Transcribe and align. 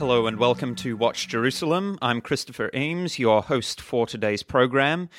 Hello 0.00 0.26
and 0.26 0.38
welcome 0.38 0.74
to 0.76 0.96
Watch 0.96 1.28
Jerusalem. 1.28 1.98
I'm 2.00 2.22
Christopher 2.22 2.70
Eames, 2.74 3.18
your 3.18 3.42
host 3.42 3.82
for 3.82 4.06
today's 4.06 4.42
program. 4.42 5.10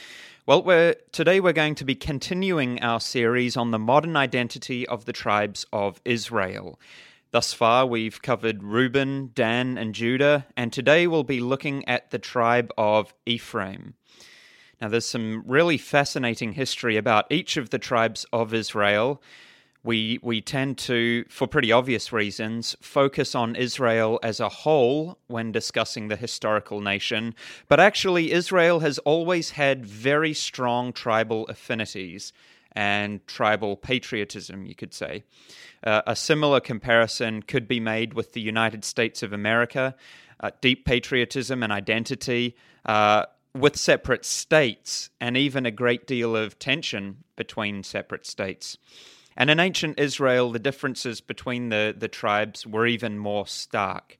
Well, 0.48 0.64
we're, 0.64 0.96
today 1.12 1.40
we're 1.40 1.54
going 1.54 1.76
to 1.76 1.86
be 1.86 1.94
continuing 1.94 2.82
our 2.82 3.00
series 3.00 3.56
on 3.56 3.70
the 3.70 3.78
modern 3.78 4.18
identity 4.18 4.88
of 4.88 5.06
the 5.06 5.14
tribes 5.14 5.68
of 5.72 6.02
Israel. 6.04 6.80
Thus 7.30 7.54
far, 7.54 7.86
we've 7.86 8.24
covered 8.24 8.64
Reuben, 8.64 9.30
Dan, 9.36 9.78
and 9.78 9.94
Judah, 9.94 10.48
and 10.58 10.74
today 10.74 11.06
we'll 11.06 11.24
be 11.24 11.42
looking 11.42 11.88
at 11.88 12.10
the 12.10 12.18
tribe 12.18 12.72
of 12.76 13.14
Ephraim. 13.28 13.94
Now, 14.82 14.88
there's 14.88 15.06
some 15.06 15.44
really 15.46 15.78
fascinating 15.78 16.54
history 16.54 16.98
about 16.98 17.32
each 17.32 17.56
of 17.56 17.70
the 17.70 17.78
tribes 17.78 18.26
of 18.34 18.52
Israel 18.52 19.22
we 19.84 20.20
we 20.22 20.42
tend 20.42 20.78
to, 20.78 21.26
for 21.28 21.48
pretty 21.48 21.72
obvious 21.72 22.14
reasons, 22.14 22.76
focus 22.82 23.34
on 23.34 23.56
Israel 23.56 24.20
as 24.22 24.40
a 24.40 24.50
whole 24.50 25.18
when 25.28 25.52
discussing 25.52 26.08
the 26.08 26.16
historical 26.16 26.82
nation. 26.82 27.34
But 27.68 27.80
actually, 27.80 28.32
Israel 28.32 28.82
has 28.82 29.00
always 29.00 29.52
had 29.52 29.86
very 29.86 30.34
strong 30.34 30.94
tribal 30.94 31.46
affinities 31.48 32.32
and 32.74 33.26
tribal 33.28 33.76
patriotism, 33.76 34.66
you 34.66 34.76
could 34.76 34.94
say. 34.94 35.24
Uh, 35.84 36.02
a 36.06 36.16
similar 36.16 36.60
comparison 36.60 37.42
could 37.42 37.68
be 37.68 37.80
made 37.80 38.14
with 38.14 38.34
the 38.34 38.42
United 38.42 38.86
States 38.86 39.24
of 39.24 39.34
America, 39.34 39.96
uh, 40.40 40.52
deep 40.62 40.86
patriotism 40.86 41.64
and 41.64 41.72
identity. 41.74 42.56
Uh, 42.86 43.26
with 43.54 43.76
separate 43.76 44.24
states, 44.24 45.10
and 45.20 45.36
even 45.36 45.66
a 45.66 45.72
great 45.72 46.08
deal 46.08 46.38
of 46.38 46.58
tension 46.58 47.18
between 47.36 47.84
separate 47.84 48.26
states. 48.26 48.78
And 49.38 49.50
in 49.50 49.60
ancient 49.60 50.00
Israel, 50.00 50.52
the 50.52 50.60
differences 50.60 51.22
between 51.22 51.70
the, 51.70 51.96
the 51.98 52.08
tribes 52.08 52.68
were 52.68 52.86
even 52.86 53.18
more 53.18 53.48
stark. 53.48 54.18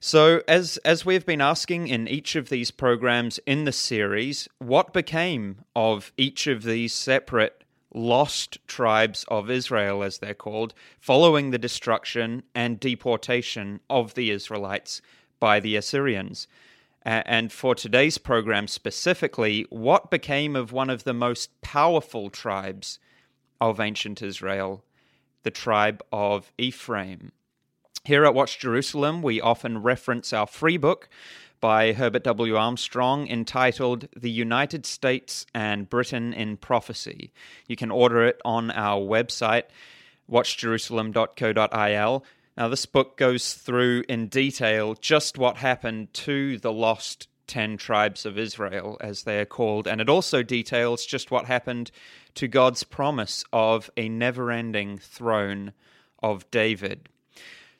So, 0.00 0.42
as, 0.46 0.76
as 0.78 1.04
we've 1.04 1.26
been 1.26 1.40
asking 1.40 1.88
in 1.88 2.06
each 2.06 2.36
of 2.36 2.48
these 2.48 2.70
programs 2.70 3.38
in 3.46 3.64
the 3.64 3.72
series, 3.72 4.48
what 4.58 4.92
became 4.92 5.64
of 5.74 6.12
each 6.16 6.46
of 6.46 6.62
these 6.62 6.92
separate 6.92 7.64
lost 7.94 8.58
tribes 8.68 9.24
of 9.28 9.50
Israel, 9.50 10.02
as 10.02 10.18
they're 10.18 10.34
called, 10.34 10.74
following 11.00 11.50
the 11.50 11.58
destruction 11.58 12.42
and 12.54 12.78
deportation 12.78 13.80
of 13.88 14.14
the 14.14 14.30
Israelites 14.30 15.00
by 15.40 15.60
the 15.60 15.76
Assyrians? 15.76 16.46
And 17.02 17.52
for 17.52 17.74
today's 17.74 18.18
program 18.18 18.66
specifically, 18.66 19.66
what 19.70 20.10
became 20.10 20.56
of 20.56 20.72
one 20.72 20.90
of 20.90 21.04
the 21.04 21.14
most 21.14 21.60
powerful 21.62 22.30
tribes 22.30 22.98
of 23.60 23.80
ancient 23.80 24.22
Israel, 24.22 24.84
the 25.42 25.50
tribe 25.50 26.02
of 26.12 26.52
Ephraim. 26.58 27.32
Here 28.04 28.24
at 28.24 28.34
Watch 28.34 28.58
Jerusalem, 28.58 29.22
we 29.22 29.40
often 29.40 29.82
reference 29.82 30.32
our 30.32 30.46
free 30.46 30.76
book 30.76 31.08
by 31.60 31.92
Herbert 31.92 32.24
W. 32.24 32.56
Armstrong 32.56 33.26
entitled 33.28 34.08
The 34.16 34.30
United 34.30 34.86
States 34.86 35.46
and 35.54 35.90
Britain 35.90 36.32
in 36.32 36.56
Prophecy. 36.56 37.32
You 37.66 37.76
can 37.76 37.90
order 37.90 38.24
it 38.24 38.40
on 38.44 38.70
our 38.70 39.00
website, 39.00 39.64
watchjerusalem.co.il. 40.30 42.24
Now, 42.56 42.68
this 42.68 42.86
book 42.86 43.16
goes 43.16 43.54
through 43.54 44.04
in 44.08 44.28
detail 44.28 44.94
just 44.94 45.36
what 45.36 45.56
happened 45.56 46.14
to 46.14 46.58
the 46.58 46.72
lost 46.72 47.28
10 47.46 47.76
tribes 47.76 48.26
of 48.26 48.38
Israel, 48.38 48.96
as 49.00 49.22
they 49.22 49.40
are 49.40 49.44
called, 49.44 49.86
and 49.86 50.00
it 50.00 50.08
also 50.08 50.42
details 50.42 51.06
just 51.06 51.30
what 51.30 51.46
happened 51.46 51.90
to 52.34 52.48
God's 52.48 52.82
promise 52.82 53.44
of 53.52 53.90
a 53.96 54.08
never 54.08 54.50
ending 54.50 54.98
throne 54.98 55.72
of 56.22 56.50
David. 56.50 57.08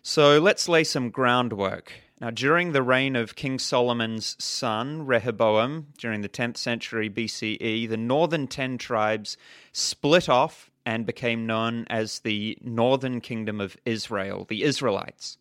So 0.02 0.38
let's 0.38 0.68
lay 0.68 0.84
some 0.84 1.10
groundwork. 1.10 1.92
Now, 2.20 2.30
during 2.30 2.72
the 2.72 2.82
reign 2.82 3.14
of 3.14 3.34
King 3.34 3.58
Solomon's 3.58 4.36
son, 4.42 5.04
Rehoboam, 5.04 5.88
during 5.98 6.22
the 6.22 6.28
10th 6.28 6.56
century 6.56 7.10
BCE, 7.10 7.88
the 7.88 7.96
northern 7.96 8.46
10 8.46 8.78
tribes 8.78 9.36
split 9.72 10.28
off 10.28 10.70
and 10.86 11.04
became 11.04 11.46
known 11.46 11.84
as 11.90 12.20
the 12.20 12.56
Northern 12.62 13.20
Kingdom 13.20 13.60
of 13.60 13.76
Israel, 13.84 14.46
the 14.48 14.62
Israelites. 14.62 15.36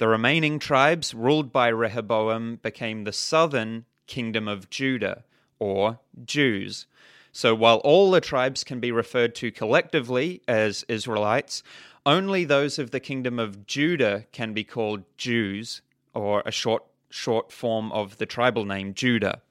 The 0.00 0.08
remaining 0.08 0.58
tribes, 0.58 1.12
ruled 1.12 1.52
by 1.52 1.68
Rehoboam, 1.68 2.58
became 2.62 3.04
the 3.04 3.12
southern 3.12 3.84
kingdom 4.06 4.48
of 4.48 4.70
Judah, 4.70 5.24
or 5.58 6.00
Jews. 6.24 6.86
So 7.32 7.54
while 7.54 7.76
all 7.84 8.10
the 8.10 8.22
tribes 8.22 8.64
can 8.64 8.80
be 8.80 8.92
referred 8.92 9.34
to 9.34 9.52
collectively 9.52 10.40
as 10.48 10.86
Israelites, 10.88 11.62
only 12.06 12.46
those 12.46 12.78
of 12.78 12.92
the 12.92 12.98
kingdom 12.98 13.38
of 13.38 13.66
Judah 13.66 14.24
can 14.32 14.54
be 14.54 14.64
called 14.64 15.04
Jews, 15.18 15.82
or 16.14 16.42
a 16.46 16.50
short 16.50 16.82
short 17.10 17.52
form 17.52 17.92
of 17.92 18.16
the 18.16 18.24
tribal 18.24 18.64
name 18.64 18.94
Judah. 18.94 19.42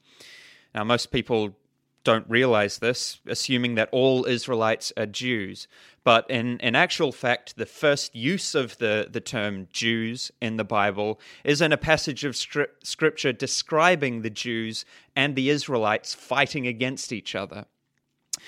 Now, 0.74 0.84
most 0.84 1.12
people 1.12 1.59
don't 2.04 2.30
realize 2.30 2.80
this, 2.80 3.20
assuming 3.28 3.76
that 3.76 3.90
all 3.92 4.26
Israelites 4.26 4.94
are 4.98 5.06
Jews. 5.06 5.68
But 6.04 6.30
in, 6.30 6.58
in 6.60 6.76
actual 6.76 7.12
fact, 7.12 7.58
the 7.58 7.66
first 7.66 8.16
use 8.16 8.56
of 8.56 8.78
the, 8.78 9.08
the 9.12 9.20
term 9.20 9.68
Jews 9.72 10.32
in 10.42 10.58
the 10.58 10.64
Bible 10.64 11.20
is 11.44 11.62
in 11.62 11.74
a 11.74 11.78
passage 11.78 12.24
of 12.24 12.36
scripture 12.36 13.34
describing 13.34 14.22
the 14.22 14.30
Jews 14.30 14.86
and 15.16 15.36
the 15.36 15.50
Israelites 15.50 16.14
fighting 16.14 16.66
against 16.66 17.12
each 17.12 17.36
other. 17.36 17.66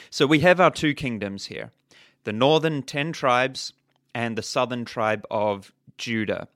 So 0.10 0.26
we 0.26 0.40
have 0.40 0.60
our 0.60 0.72
two 0.72 0.94
kingdoms 0.94 1.48
here 1.48 1.72
the 2.24 2.34
northern 2.34 2.84
ten 2.84 3.12
tribes 3.12 3.74
and 4.14 4.38
the 4.38 4.44
southern 4.44 4.86
tribe 4.86 5.26
of 5.32 5.74
Judah. 5.98 6.48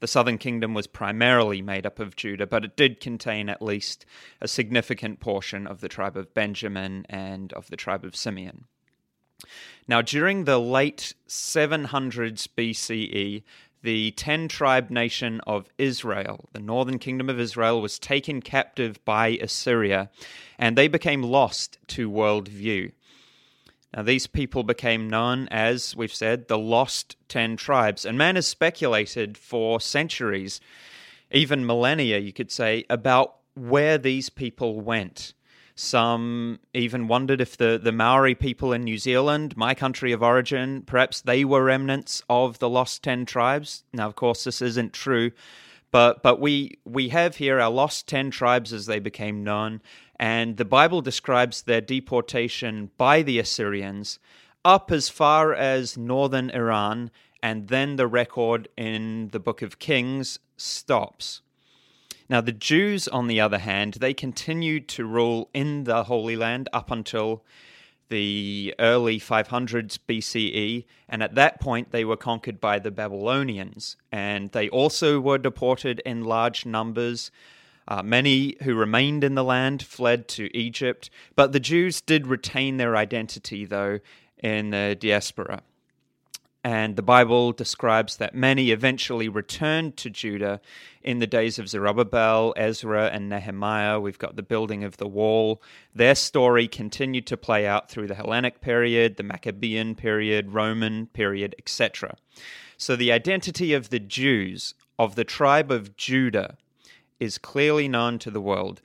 The 0.00 0.06
southern 0.06 0.38
kingdom 0.38 0.74
was 0.74 0.86
primarily 0.86 1.62
made 1.62 1.86
up 1.86 1.98
of 1.98 2.16
Judah, 2.16 2.46
but 2.46 2.64
it 2.64 2.76
did 2.76 3.00
contain 3.00 3.48
at 3.48 3.62
least 3.62 4.04
a 4.40 4.48
significant 4.48 5.20
portion 5.20 5.66
of 5.66 5.80
the 5.80 5.88
tribe 5.88 6.16
of 6.16 6.34
Benjamin 6.34 7.06
and 7.08 7.52
of 7.52 7.68
the 7.68 7.76
tribe 7.76 8.04
of 8.04 8.16
Simeon. 8.16 8.64
Now, 9.86 10.00
during 10.00 10.44
the 10.44 10.58
late 10.58 11.14
700s 11.28 12.48
BCE, 12.56 13.42
the 13.82 14.12
10 14.12 14.48
tribe 14.48 14.88
nation 14.88 15.42
of 15.46 15.68
Israel, 15.76 16.48
the 16.52 16.60
northern 16.60 16.98
kingdom 16.98 17.28
of 17.28 17.38
Israel, 17.38 17.82
was 17.82 17.98
taken 17.98 18.40
captive 18.40 19.04
by 19.04 19.38
Assyria, 19.42 20.08
and 20.58 20.76
they 20.76 20.88
became 20.88 21.22
lost 21.22 21.78
to 21.88 22.08
world 22.08 22.48
view. 22.48 22.92
Now, 23.94 24.02
these 24.02 24.26
people 24.26 24.64
became 24.64 25.08
known 25.08 25.46
as, 25.52 25.94
we've 25.94 26.12
said, 26.12 26.48
the 26.48 26.58
lost 26.58 27.16
ten 27.28 27.56
tribes. 27.56 28.04
And 28.04 28.18
man 28.18 28.34
has 28.34 28.46
speculated 28.46 29.38
for 29.38 29.80
centuries, 29.80 30.60
even 31.30 31.64
millennia, 31.64 32.18
you 32.18 32.32
could 32.32 32.50
say, 32.50 32.84
about 32.90 33.36
where 33.54 33.96
these 33.96 34.30
people 34.30 34.80
went. 34.80 35.32
Some 35.76 36.60
even 36.72 37.08
wondered 37.08 37.40
if 37.40 37.56
the, 37.56 37.80
the 37.82 37.92
Maori 37.92 38.34
people 38.34 38.72
in 38.72 38.82
New 38.82 38.98
Zealand, 38.98 39.56
my 39.56 39.74
country 39.74 40.12
of 40.12 40.22
origin, 40.22 40.82
perhaps 40.82 41.20
they 41.20 41.44
were 41.44 41.64
remnants 41.64 42.22
of 42.28 42.58
the 42.60 42.68
lost 42.68 43.02
ten 43.02 43.24
tribes. 43.26 43.84
Now, 43.92 44.06
of 44.06 44.14
course, 44.16 44.44
this 44.44 44.62
isn't 44.62 44.92
true, 44.92 45.32
but 45.90 46.22
but 46.22 46.40
we 46.40 46.78
we 46.84 47.08
have 47.08 47.36
here 47.36 47.60
our 47.60 47.70
lost 47.70 48.06
ten 48.06 48.30
tribes 48.30 48.72
as 48.72 48.86
they 48.86 49.00
became 49.00 49.42
known, 49.42 49.82
and 50.16 50.56
the 50.56 50.64
Bible 50.64 51.00
describes 51.00 51.62
their 51.62 51.80
deportation 51.80 52.90
by 52.96 53.22
the 53.22 53.38
Assyrians 53.38 54.18
up 54.64 54.90
as 54.90 55.08
far 55.08 55.52
as 55.52 55.98
northern 55.98 56.50
Iran, 56.50 57.10
and 57.42 57.68
then 57.68 57.96
the 57.96 58.06
record 58.06 58.68
in 58.76 59.28
the 59.28 59.40
book 59.40 59.60
of 59.60 59.78
Kings 59.78 60.38
stops. 60.56 61.42
Now, 62.28 62.40
the 62.40 62.52
Jews, 62.52 63.06
on 63.06 63.26
the 63.26 63.40
other 63.40 63.58
hand, 63.58 63.94
they 63.94 64.14
continued 64.14 64.88
to 64.88 65.04
rule 65.04 65.50
in 65.52 65.84
the 65.84 66.04
Holy 66.04 66.36
Land 66.36 66.70
up 66.72 66.90
until 66.90 67.44
the 68.08 68.74
early 68.78 69.18
500s 69.18 69.98
BCE, 70.08 70.84
and 71.08 71.22
at 71.22 71.34
that 71.34 71.60
point 71.60 71.90
they 71.90 72.04
were 72.04 72.16
conquered 72.16 72.60
by 72.60 72.78
the 72.78 72.90
Babylonians, 72.90 73.96
and 74.12 74.52
they 74.52 74.68
also 74.68 75.20
were 75.20 75.38
deported 75.38 76.00
in 76.06 76.24
large 76.24 76.64
numbers 76.64 77.30
uh, 77.86 78.02
many 78.02 78.56
who 78.62 78.74
remained 78.74 79.24
in 79.24 79.34
the 79.34 79.44
land 79.44 79.82
fled 79.82 80.28
to 80.28 80.54
Egypt, 80.56 81.10
but 81.36 81.52
the 81.52 81.60
Jews 81.60 82.00
did 82.00 82.26
retain 82.26 82.76
their 82.76 82.96
identity, 82.96 83.64
though, 83.64 84.00
in 84.38 84.70
the 84.70 84.96
diaspora. 84.98 85.62
And 86.66 86.96
the 86.96 87.02
Bible 87.02 87.52
describes 87.52 88.16
that 88.16 88.34
many 88.34 88.70
eventually 88.70 89.28
returned 89.28 89.98
to 89.98 90.08
Judah 90.08 90.62
in 91.02 91.18
the 91.18 91.26
days 91.26 91.58
of 91.58 91.68
Zerubbabel, 91.68 92.54
Ezra, 92.56 93.08
and 93.08 93.28
Nehemiah. 93.28 94.00
We've 94.00 94.18
got 94.18 94.36
the 94.36 94.42
building 94.42 94.82
of 94.82 94.96
the 94.96 95.06
wall. 95.06 95.60
Their 95.94 96.14
story 96.14 96.66
continued 96.66 97.26
to 97.26 97.36
play 97.36 97.66
out 97.66 97.90
through 97.90 98.06
the 98.06 98.14
Hellenic 98.14 98.62
period, 98.62 99.18
the 99.18 99.22
Maccabean 99.22 99.94
period, 99.94 100.54
Roman 100.54 101.08
period, 101.08 101.54
etc. 101.58 102.16
So 102.78 102.96
the 102.96 103.12
identity 103.12 103.74
of 103.74 103.90
the 103.90 104.00
Jews, 104.00 104.74
of 104.98 105.16
the 105.16 105.24
tribe 105.24 105.70
of 105.70 105.98
Judah, 105.98 106.56
is 107.24 107.38
clearly 107.38 107.88
known 107.88 108.18
to 108.20 108.30
the 108.30 108.40
world. 108.40 108.80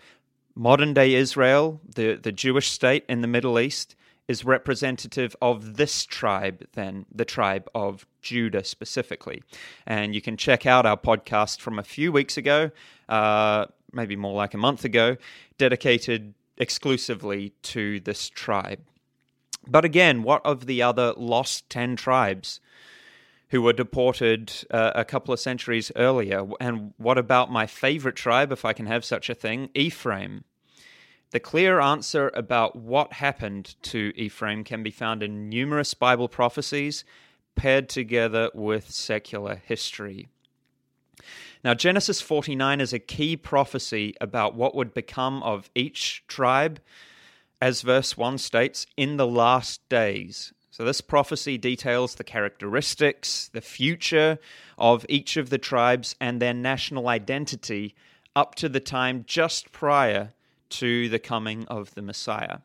Modern 0.56 0.94
day 0.94 1.14
Israel, 1.14 1.80
the, 1.96 2.16
the 2.16 2.32
Jewish 2.32 2.70
state 2.70 3.06
in 3.08 3.22
the 3.22 3.28
Middle 3.28 3.60
East, 3.60 3.96
is 4.28 4.46
representative 4.46 5.36
of 5.42 5.78
this 5.78 6.06
tribe, 6.06 6.64
then, 6.74 7.06
the 7.14 7.26
tribe 7.26 7.68
of 7.74 8.06
Judah 8.22 8.64
specifically. 8.64 9.42
And 9.88 10.14
you 10.14 10.22
can 10.22 10.38
check 10.38 10.66
out 10.66 10.86
our 10.86 10.98
podcast 10.98 11.60
from 11.60 11.80
a 11.80 11.84
few 11.84 12.12
weeks 12.12 12.38
ago, 12.38 12.70
uh, 13.10 13.66
maybe 13.92 14.16
more 14.16 14.36
like 14.36 14.54
a 14.54 14.58
month 14.58 14.86
ago, 14.86 15.18
dedicated 15.58 16.36
exclusively 16.58 17.54
to 17.64 18.00
this 18.02 18.30
tribe. 18.30 18.82
But 19.68 19.84
again, 19.84 20.24
what 20.24 20.46
of 20.46 20.68
the 20.68 20.82
other 20.82 21.14
lost 21.18 21.70
10 21.70 21.96
tribes? 21.96 22.60
Who 23.50 23.62
were 23.62 23.74
deported 23.74 24.54
uh, 24.70 24.92
a 24.96 25.06
couple 25.06 25.34
of 25.34 25.40
centuries 25.40 25.92
earlier. 25.96 26.46
And 26.60 26.94
what 26.98 27.18
about 27.18 27.52
my 27.52 27.66
favorite 27.66 28.16
tribe, 28.16 28.52
if 28.52 28.64
I 28.64 28.74
can 28.74 28.86
have 28.86 29.04
such 29.04 29.30
a 29.30 29.36
thing, 29.36 29.70
Ephraim? 29.74 30.44
The 31.32 31.40
clear 31.40 31.80
answer 31.80 32.32
about 32.34 32.76
what 32.76 33.14
happened 33.14 33.76
to 33.84 34.12
Ephraim 34.16 34.64
can 34.64 34.82
be 34.82 34.92
found 34.92 35.22
in 35.22 35.50
numerous 35.50 35.94
Bible 35.94 36.28
prophecies 36.28 37.04
paired 37.56 37.90
together 37.90 38.50
with 38.54 38.90
secular 38.90 39.62
history. 39.66 40.28
Now, 41.64 41.74
Genesis 41.74 42.22
49 42.22 42.80
is 42.82 42.94
a 42.94 43.00
key 43.00 43.36
prophecy 43.36 44.16
about 44.22 44.56
what 44.56 44.74
would 44.76 44.94
become 44.94 45.44
of 45.44 45.70
each 45.76 46.24
tribe, 46.28 46.80
as 47.62 47.82
verse 47.82 48.16
1 48.16 48.38
states, 48.38 48.88
in 48.96 49.18
the 49.18 49.28
last 49.28 49.88
days. 49.90 50.54
So, 50.80 50.86
this 50.86 51.02
prophecy 51.02 51.58
details 51.58 52.16
the 52.16 52.24
characteristics, 52.24 53.50
the 53.52 53.60
future 53.60 54.40
of 54.78 55.06
each 55.10 55.36
of 55.36 55.50
the 55.50 55.58
tribes, 55.58 56.16
and 56.22 56.42
their 56.42 56.54
national 56.54 57.10
identity 57.10 57.96
up 58.34 58.56
to 58.56 58.70
the 58.70 58.80
time 58.80 59.26
just 59.28 59.74
prior 59.74 60.32
to 60.70 61.10
the 61.10 61.20
coming 61.20 61.66
of 61.66 61.96
the 61.96 62.02
Messiah. 62.02 62.60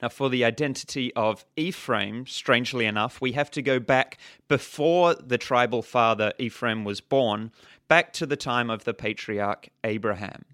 Now, 0.00 0.10
for 0.10 0.30
the 0.30 0.44
identity 0.44 1.12
of 1.14 1.44
Ephraim, 1.56 2.24
strangely 2.28 2.86
enough, 2.86 3.20
we 3.20 3.32
have 3.32 3.50
to 3.50 3.62
go 3.62 3.80
back 3.80 4.16
before 4.46 5.16
the 5.16 5.38
tribal 5.38 5.82
father 5.82 6.32
Ephraim 6.38 6.84
was 6.84 7.00
born, 7.00 7.50
back 7.88 8.12
to 8.12 8.26
the 8.26 8.36
time 8.36 8.70
of 8.70 8.84
the 8.84 8.94
patriarch 8.94 9.70
Abraham. 9.82 10.44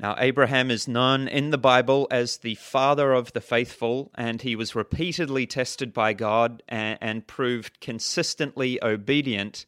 Now, 0.00 0.14
Abraham 0.16 0.70
is 0.70 0.88
known 0.88 1.28
in 1.28 1.50
the 1.50 1.58
Bible 1.58 2.08
as 2.10 2.38
the 2.38 2.54
father 2.54 3.12
of 3.12 3.34
the 3.34 3.42
faithful, 3.42 4.10
and 4.14 4.40
he 4.40 4.56
was 4.56 4.74
repeatedly 4.74 5.46
tested 5.46 5.92
by 5.92 6.14
God 6.14 6.62
and, 6.70 6.96
and 7.02 7.26
proved 7.26 7.80
consistently 7.80 8.82
obedient 8.82 9.66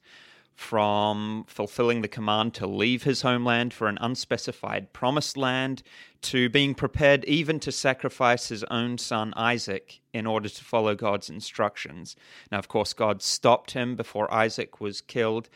from 0.55 1.45
fulfilling 1.49 2.01
the 2.01 2.09
command 2.09 2.55
to 2.55 2.67
leave 2.67 3.03
his 3.03 3.21
homeland 3.21 3.75
for 3.75 3.89
an 3.89 3.99
unspecified 4.01 4.95
promised 4.95 5.37
land 5.37 5.83
to 6.23 6.49
being 6.49 6.75
prepared 6.75 7.27
even 7.27 7.61
to 7.61 7.71
sacrifice 7.71 8.49
his 8.49 8.65
own 8.65 8.97
son 8.97 9.35
Isaac 9.37 10.01
in 10.15 10.27
order 10.27 10.49
to 10.49 10.65
follow 10.65 10.95
God's 10.95 11.29
instructions. 11.29 12.17
Now, 12.51 12.59
of 12.59 12.69
course, 12.69 12.95
God 12.95 13.21
stopped 13.21 13.73
him 13.73 13.97
before 13.97 14.33
Isaac 14.33 14.81
was 14.81 15.03
killed, 15.03 15.51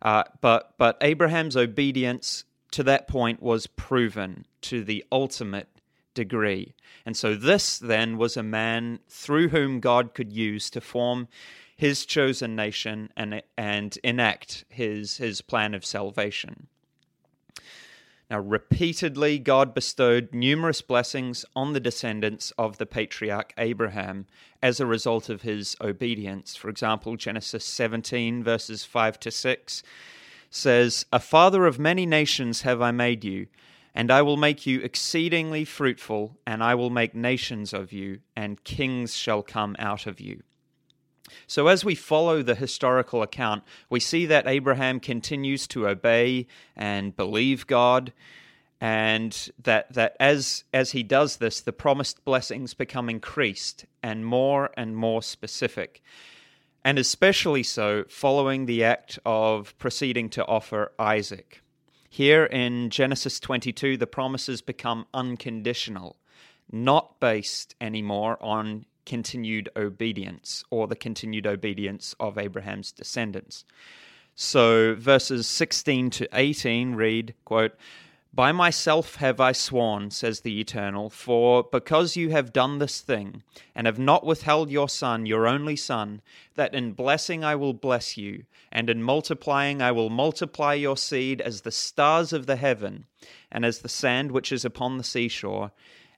uh, 0.00 0.24
but, 0.40 0.72
but 0.78 0.96
Abraham's 1.02 1.56
obedience 1.56 2.44
to 2.72 2.82
that 2.82 3.08
point 3.08 3.42
was 3.42 3.66
proven 3.66 4.46
to 4.62 4.82
the 4.82 5.04
ultimate 5.12 5.68
degree. 6.14 6.74
And 7.06 7.16
so, 7.16 7.34
this 7.34 7.78
then 7.78 8.18
was 8.18 8.36
a 8.36 8.42
man 8.42 9.00
through 9.08 9.48
whom 9.48 9.80
God 9.80 10.14
could 10.14 10.32
use 10.32 10.68
to 10.70 10.80
form 10.80 11.28
his 11.76 12.04
chosen 12.06 12.54
nation 12.54 13.10
and, 13.16 13.42
and 13.56 13.98
enact 14.04 14.64
his, 14.68 15.16
his 15.16 15.40
plan 15.40 15.74
of 15.74 15.84
salvation. 15.84 16.68
Now, 18.30 18.38
repeatedly, 18.38 19.38
God 19.38 19.74
bestowed 19.74 20.32
numerous 20.32 20.80
blessings 20.80 21.44
on 21.54 21.72
the 21.72 21.80
descendants 21.80 22.50
of 22.56 22.78
the 22.78 22.86
patriarch 22.86 23.52
Abraham 23.58 24.26
as 24.62 24.80
a 24.80 24.86
result 24.86 25.28
of 25.28 25.42
his 25.42 25.76
obedience. 25.82 26.56
For 26.56 26.70
example, 26.70 27.16
Genesis 27.16 27.64
17, 27.64 28.42
verses 28.42 28.84
5 28.84 29.20
to 29.20 29.30
6 29.30 29.82
says, 30.52 31.06
A 31.12 31.18
father 31.18 31.66
of 31.66 31.78
many 31.78 32.06
nations 32.06 32.62
have 32.62 32.80
I 32.80 32.92
made 32.92 33.24
you, 33.24 33.46
and 33.94 34.10
I 34.10 34.22
will 34.22 34.36
make 34.36 34.66
you 34.66 34.80
exceedingly 34.80 35.64
fruitful, 35.64 36.38
and 36.46 36.62
I 36.62 36.74
will 36.74 36.90
make 36.90 37.14
nations 37.14 37.72
of 37.72 37.90
you, 37.92 38.20
and 38.36 38.62
kings 38.62 39.16
shall 39.16 39.42
come 39.42 39.74
out 39.78 40.06
of 40.06 40.20
you. 40.20 40.42
So, 41.46 41.68
as 41.68 41.84
we 41.84 41.94
follow 41.94 42.42
the 42.42 42.54
historical 42.54 43.22
account, 43.22 43.64
we 43.88 43.98
see 43.98 44.26
that 44.26 44.46
Abraham 44.46 45.00
continues 45.00 45.66
to 45.68 45.88
obey 45.88 46.46
and 46.76 47.16
believe 47.16 47.66
God, 47.66 48.12
and 48.78 49.50
that, 49.62 49.92
that 49.94 50.16
as, 50.20 50.64
as 50.74 50.92
he 50.92 51.02
does 51.02 51.36
this, 51.38 51.60
the 51.60 51.72
promised 51.72 52.24
blessings 52.26 52.74
become 52.74 53.08
increased 53.08 53.86
and 54.02 54.26
more 54.26 54.70
and 54.76 54.96
more 54.96 55.22
specific. 55.22 56.02
And 56.84 56.98
especially 56.98 57.62
so 57.62 58.04
following 58.08 58.66
the 58.66 58.82
act 58.82 59.18
of 59.24 59.76
proceeding 59.78 60.28
to 60.30 60.44
offer 60.46 60.92
Isaac. 60.98 61.62
Here 62.08 62.44
in 62.44 62.90
Genesis 62.90 63.40
22, 63.40 63.96
the 63.96 64.06
promises 64.06 64.60
become 64.60 65.06
unconditional, 65.14 66.16
not 66.70 67.20
based 67.20 67.74
anymore 67.80 68.36
on 68.42 68.84
continued 69.06 69.68
obedience 69.76 70.64
or 70.70 70.86
the 70.86 70.96
continued 70.96 71.46
obedience 71.46 72.14
of 72.20 72.38
Abraham's 72.38 72.92
descendants. 72.92 73.64
So 74.34 74.94
verses 74.94 75.46
16 75.46 76.10
to 76.10 76.28
18 76.32 76.94
read, 76.94 77.34
quote, 77.44 77.74
by 78.34 78.50
myself 78.50 79.16
have 79.16 79.40
I 79.40 79.52
sworn, 79.52 80.10
says 80.10 80.40
the 80.40 80.58
Eternal, 80.58 81.10
for 81.10 81.62
because 81.62 82.16
you 82.16 82.30
have 82.30 82.52
done 82.52 82.78
this 82.78 83.00
thing, 83.02 83.42
and 83.74 83.86
have 83.86 83.98
not 83.98 84.24
withheld 84.24 84.70
your 84.70 84.88
Son, 84.88 85.26
your 85.26 85.46
only 85.46 85.76
Son, 85.76 86.22
that 86.54 86.74
in 86.74 86.92
blessing 86.92 87.44
I 87.44 87.56
will 87.56 87.74
bless 87.74 88.16
you, 88.16 88.44
and 88.70 88.88
in 88.88 89.02
multiplying 89.02 89.82
I 89.82 89.92
will 89.92 90.08
multiply 90.08 90.72
your 90.72 90.96
seed 90.96 91.42
as 91.42 91.60
the 91.60 91.70
stars 91.70 92.32
of 92.32 92.46
the 92.46 92.56
heaven, 92.56 93.04
and 93.50 93.66
as 93.66 93.80
the 93.80 93.88
sand 93.88 94.32
which 94.32 94.50
is 94.50 94.64
upon 94.64 94.96
the 94.96 95.04
seashore, 95.04 95.72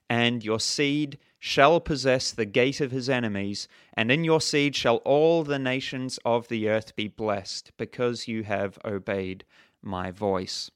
and 0.09 0.43
your 0.43 0.61
seed 0.61 1.17
shall 1.37 1.81
possess 1.81 2.31
the 2.31 2.45
gate 2.45 2.79
of 2.79 2.91
his 2.91 3.09
enemies, 3.09 3.67
and 3.93 4.09
in 4.09 4.23
your 4.23 4.39
seed 4.39 4.73
shall 4.73 4.97
all 4.97 5.43
the 5.43 5.59
nations 5.59 6.17
of 6.23 6.47
the 6.47 6.69
earth 6.69 6.95
be 6.95 7.09
blessed, 7.09 7.73
because 7.75 8.27
you 8.27 8.43
have 8.43 8.79
obeyed 8.85 9.43
my 9.81 10.11
voice. 10.11 10.71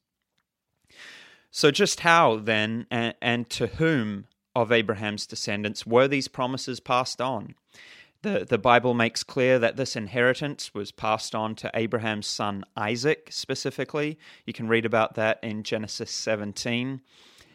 So, 1.52 1.72
just 1.72 2.02
how 2.02 2.38
then 2.38 2.86
and, 2.92 3.16
and 3.22 3.50
to 3.52 3.68
whom 3.68 4.26
of 4.56 4.72
Abraham's 4.72 5.26
descendants 5.26 5.86
were 5.86 6.08
these 6.08 6.28
promises 6.28 6.80
passed 6.80 7.22
on? 7.22 7.56
The, 8.22 8.46
the 8.48 8.58
Bible 8.58 8.94
makes 8.94 9.24
clear 9.24 9.60
that 9.60 9.78
this 9.78 9.96
inheritance 9.96 10.74
was 10.74 10.92
passed 10.92 11.34
on 11.34 11.56
to 11.56 11.72
Abraham's 11.74 12.28
son 12.28 12.66
Isaac 12.76 13.30
specifically. 13.32 14.20
You 14.46 14.52
can 14.52 14.68
read 14.68 14.86
about 14.86 15.16
that 15.16 15.40
in 15.42 15.64
Genesis 15.64 16.12
17. 16.12 17.02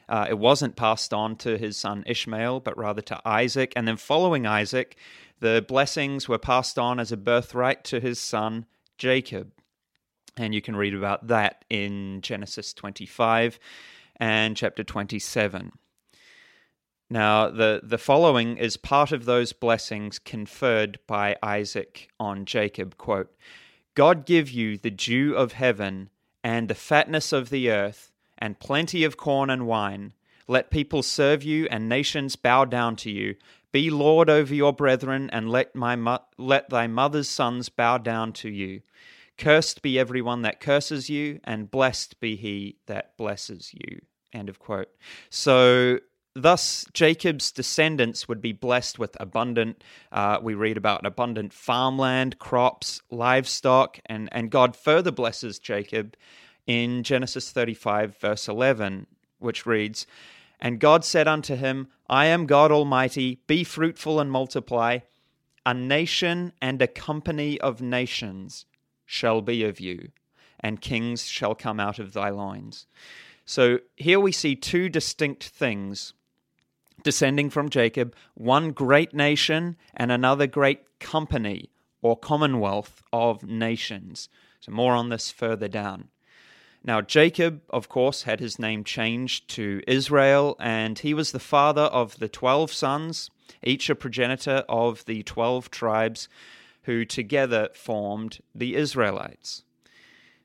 Uh, 0.09 0.27
it 0.29 0.39
wasn't 0.39 0.77
passed 0.77 1.13
on 1.13 1.37
to 1.37 1.59
his 1.59 1.77
son 1.77 2.03
Ishmael, 2.07 2.61
but 2.61 2.77
rather 2.79 3.03
to 3.03 3.21
Isaac. 3.27 3.73
And 3.77 3.87
then, 3.87 3.97
following 3.97 4.47
Isaac, 4.47 4.97
the 5.41 5.65
blessings 5.67 6.29
were 6.29 6.39
passed 6.39 6.79
on 6.79 6.99
as 6.99 7.13
a 7.13 7.17
birthright 7.17 7.85
to 7.85 8.01
his 8.01 8.19
son 8.19 8.67
Jacob. 8.97 9.53
And 10.37 10.55
you 10.55 10.61
can 10.61 10.77
read 10.77 10.95
about 10.95 11.29
that 11.29 11.65
in 11.71 12.21
Genesis 12.21 12.73
25 12.73 13.59
and 14.17 14.57
chapter 14.57 14.83
27. 14.83 15.73
Now, 17.11 17.51
the, 17.51 17.81
the 17.83 17.99
following 17.99 18.57
is 18.57 18.77
part 18.77 19.13
of 19.13 19.25
those 19.25 19.53
blessings 19.53 20.19
conferred 20.19 20.99
by 21.07 21.37
Isaac 21.43 22.09
on 22.19 22.45
Jacob. 22.45 22.97
Quote, 22.97 23.33
God 23.95 24.27
give 24.27 24.51
you 24.51 24.77
the 24.77 24.91
dew 24.91 25.37
of 25.37 25.53
heaven 25.53 26.11
and 26.43 26.69
the 26.69 26.75
fatness 26.75 27.33
of 27.33 27.51
the 27.51 27.71
earth 27.71 28.11
and 28.39 28.59
plenty 28.59 29.05
of 29.05 29.17
corn 29.17 29.51
and 29.51 29.67
wine. 29.67 30.13
Let 30.49 30.71
people 30.71 31.03
serve 31.03 31.43
you 31.43 31.69
and 31.71 31.89
nations 31.89 32.37
bow 32.37 32.65
down 32.65 32.97
to 32.97 33.11
you. 33.11 33.37
Be 33.71 33.91
Lord 33.91 34.31
over 34.31 34.55
your 34.55 34.73
brethren, 34.73 35.29
and 35.33 35.51
let, 35.51 35.75
my 35.75 35.97
mo- 35.97 36.23
let 36.39 36.71
thy 36.71 36.87
mother's 36.87 37.29
sons 37.29 37.69
bow 37.69 37.99
down 37.99 38.33
to 38.35 38.49
you. 38.49 38.83
Cursed 39.37 39.83
be 39.83 39.99
everyone 39.99 40.43
that 40.43 40.61
curses 40.61 41.11
you, 41.11 41.41
and 41.45 41.71
blessed 41.71 42.21
be 42.21 42.37
he 42.37 42.77
that 42.87 43.17
blesses 43.17 43.73
you. 43.75 44.01
End 44.33 44.49
of 44.49 44.59
quote. 44.59 44.89
So 45.29 45.99
thus, 46.35 46.87
Jacob's 46.93 47.51
descendants 47.51 48.29
would 48.29 48.41
be 48.41 48.53
blessed 48.53 48.99
with 48.99 49.17
abundant, 49.19 49.83
uh, 50.13 50.39
we 50.43 50.55
read 50.55 50.77
about 50.77 51.07
abundant 51.07 51.53
farmland, 51.53 52.39
crops, 52.39 53.01
livestock, 53.11 53.99
and, 54.07 54.29
and 54.33 54.51
God 54.51 54.77
further 54.77 55.11
blesses 55.11 55.59
Jacob 55.59 56.17
in 56.67 57.03
Genesis 57.03 57.51
35, 57.51 58.17
verse 58.17 58.49
11, 58.49 59.07
which 59.39 59.67
reads, 59.67 60.07
And 60.61 60.81
God 60.81 61.05
said 61.05 61.29
unto 61.29 61.57
him, 61.57 61.89
I 62.09 62.27
am 62.27 62.47
God 62.47 62.73
Almighty, 62.73 63.41
be 63.47 63.65
fruitful 63.65 64.21
and 64.21 64.31
multiply. 64.31 65.01
A 65.67 65.73
nation 65.73 66.53
and 66.61 66.83
a 66.83 66.87
company 66.87 67.61
of 67.61 67.81
nations 67.81 68.67
shall 69.07 69.41
be 69.41 69.65
of 69.65 69.81
you, 69.81 70.11
and 70.61 70.81
kings 70.81 71.27
shall 71.27 71.55
come 71.55 71.81
out 71.81 71.99
of 71.99 72.13
thy 72.13 72.31
loins. 72.31 72.87
So 73.45 73.81
here 73.97 74.21
we 74.21 74.33
see 74.33 74.57
two 74.57 74.89
distinct 74.89 75.45
things 75.45 76.15
descending 77.03 77.51
from 77.51 77.69
Jacob 77.69 78.17
one 78.35 78.73
great 78.73 79.15
nation 79.15 79.77
and 79.95 80.11
another 80.11 80.47
great 80.47 80.99
company 80.99 81.71
or 82.03 82.17
commonwealth 82.17 83.03
of 83.13 83.45
nations. 83.45 84.29
So, 84.61 84.73
more 84.73 84.95
on 84.95 85.11
this 85.11 85.31
further 85.31 85.69
down. 85.69 86.09
Now, 86.83 87.01
Jacob, 87.01 87.63
of 87.71 87.89
course, 87.89 88.25
had 88.25 88.41
his 88.41 88.59
name 88.59 88.85
changed 88.85 89.49
to 89.51 89.81
Israel, 89.87 90.55
and 90.61 90.99
he 90.99 91.15
was 91.15 91.33
the 91.33 91.39
father 91.39 91.83
of 91.83 92.19
the 92.19 92.29
12 92.29 92.73
sons, 92.73 93.31
each 93.63 93.89
a 93.89 93.95
progenitor 93.95 94.65
of 94.69 95.05
the 95.07 95.23
12 95.23 95.71
tribes 95.71 96.29
who 96.85 97.05
together 97.05 97.69
formed 97.75 98.41
the 98.55 98.77
Israelites. 98.77 99.65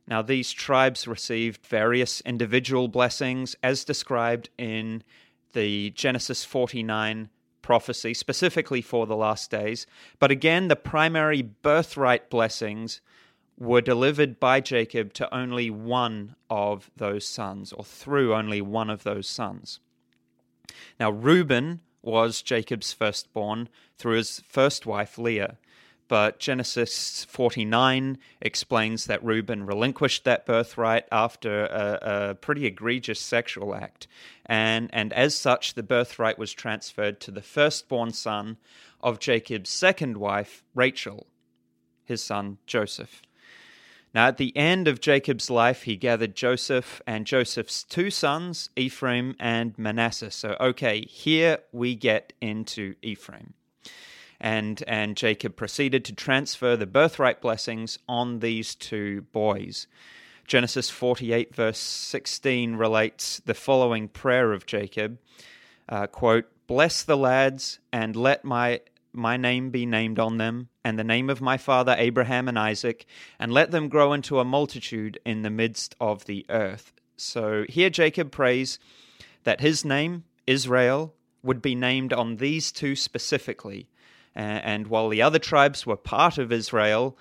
Now, 0.08 0.22
these 0.22 0.52
tribes 0.52 1.08
received 1.08 1.66
various 1.66 2.22
individual 2.22 2.88
blessings 2.88 3.56
as 3.62 3.86
described 3.86 4.50
in 4.58 5.04
the 5.54 5.92
Genesis 5.92 6.44
49 6.44 7.30
prophecy, 7.62 8.14
specifically 8.16 8.82
for 8.82 9.06
the 9.06 9.16
last 9.16 9.52
days. 9.52 9.86
But 10.18 10.32
again, 10.32 10.68
the 10.68 10.76
primary 10.76 11.44
birthright 11.44 12.30
blessings 12.30 13.02
were 13.58 13.82
delivered 13.82 14.40
by 14.40 14.62
Jacob 14.62 15.14
to 15.14 15.36
only 15.36 15.70
one 15.70 16.36
of 16.50 16.90
those 16.96 17.28
sons, 17.28 17.72
or 17.74 17.84
through 17.84 18.34
only 18.34 18.62
one 18.62 18.90
of 18.90 19.04
those 19.04 19.28
sons. 19.28 19.80
Now, 21.00 21.12
Reuben 21.12 21.82
was 22.02 22.42
Jacob's 22.42 22.94
firstborn 22.94 23.70
through 23.98 24.16
his 24.16 24.42
first 24.48 24.86
wife, 24.86 25.18
Leah. 25.18 25.58
But 26.10 26.40
Genesis 26.40 27.24
49 27.26 28.18
explains 28.42 29.06
that 29.06 29.24
Reuben 29.24 29.66
relinquished 29.68 30.26
that 30.26 30.44
birthright 30.44 31.06
after 31.12 31.66
a, 31.66 32.00
a, 32.02 32.36
pretty 32.36 32.66
egregious 32.66 33.20
sexual 33.20 33.76
act. 33.76 34.08
And, 34.48 34.90
and 34.92 35.14
as 35.14 35.36
such, 35.36 35.76
the 35.76 35.84
birthright 35.84 36.40
was 36.40 36.52
transferred 36.52 37.20
to 37.22 37.32
the 37.32 37.44
firstborn 37.44 38.12
son 38.12 38.58
of 39.02 39.20
Jacob's 39.20 39.70
second 39.70 40.18
wife, 40.18 40.64
Rachel, 40.74 41.28
his 42.06 42.24
son 42.24 42.58
Joseph. 42.66 43.22
Now, 44.12 44.30
at 44.30 44.38
the 44.38 44.58
end 44.58 44.88
of 44.88 45.00
Jacob's 45.00 45.52
life, 45.52 45.84
he 45.84 45.96
gathered 45.96 46.36
Joseph 46.36 47.04
and 47.06 47.28
Joseph's 47.28 47.84
two 47.84 48.10
sons, 48.10 48.72
Ephraim 48.76 49.36
and 49.40 49.78
Manasseh. 49.78 50.32
So, 50.32 50.58
okay, 50.60 51.06
here 51.06 51.60
we 51.72 51.94
get 51.94 52.34
into 52.42 52.96
Ephraim 53.04 53.54
and 54.40 54.84
and 54.88 55.18
Jacob 55.18 55.56
proceeded 55.56 56.06
to 56.06 56.14
transfer 56.14 56.76
the 56.76 56.88
birthright 56.88 57.42
blessings 57.42 58.00
on 58.08 58.40
these 58.40 58.76
two 58.76 59.22
boys. 59.32 59.88
Genesis 60.48 60.90
48 60.90 61.54
verse 61.54 61.78
16 61.78 62.76
relates 62.76 63.40
the 63.46 63.54
following 63.54 64.08
prayer 64.08 64.52
of 64.52 64.66
Jacob, 64.66 65.20
uh, 65.88 66.08
quote, 66.08 66.46
"Bless 66.68 67.04
the 67.04 67.18
lads 67.18 67.80
and 67.92 68.16
let 68.16 68.44
my 68.44 68.82
my 69.12 69.38
name 69.38 69.72
be 69.72 69.86
named 69.86 70.20
on 70.20 70.38
them, 70.38 70.70
and 70.84 70.98
the 70.98 71.04
name 71.04 71.30
of 71.30 71.42
my 71.42 71.58
father 71.58 71.96
Abraham 71.98 72.48
and 72.48 72.58
Isaac, 72.58 73.06
and 73.40 73.52
let 73.52 73.72
them 73.72 73.90
grow 73.90 74.14
into 74.14 74.40
a 74.40 74.46
multitude 74.46 75.20
in 75.26 75.42
the 75.42 75.50
midst 75.50 75.96
of 76.00 76.26
the 76.26 76.46
earth." 76.50 76.94
So 77.18 77.66
here 77.68 77.90
Jacob 77.90 78.32
prays 78.32 78.80
that 79.44 79.62
his 79.62 79.84
name, 79.84 80.24
Israel, 80.48 81.14
would 81.44 81.62
be 81.62 81.76
named 81.76 82.14
on 82.14 82.38
these 82.38 82.72
two 82.72 82.96
specifically, 82.96 83.88
and 84.36 84.88
while 84.88 85.10
the 85.10 85.22
other 85.22 85.40
tribes 85.40 85.86
were 85.86 85.98
part 85.98 86.38
of 86.38 86.52
Israel 86.52 87.18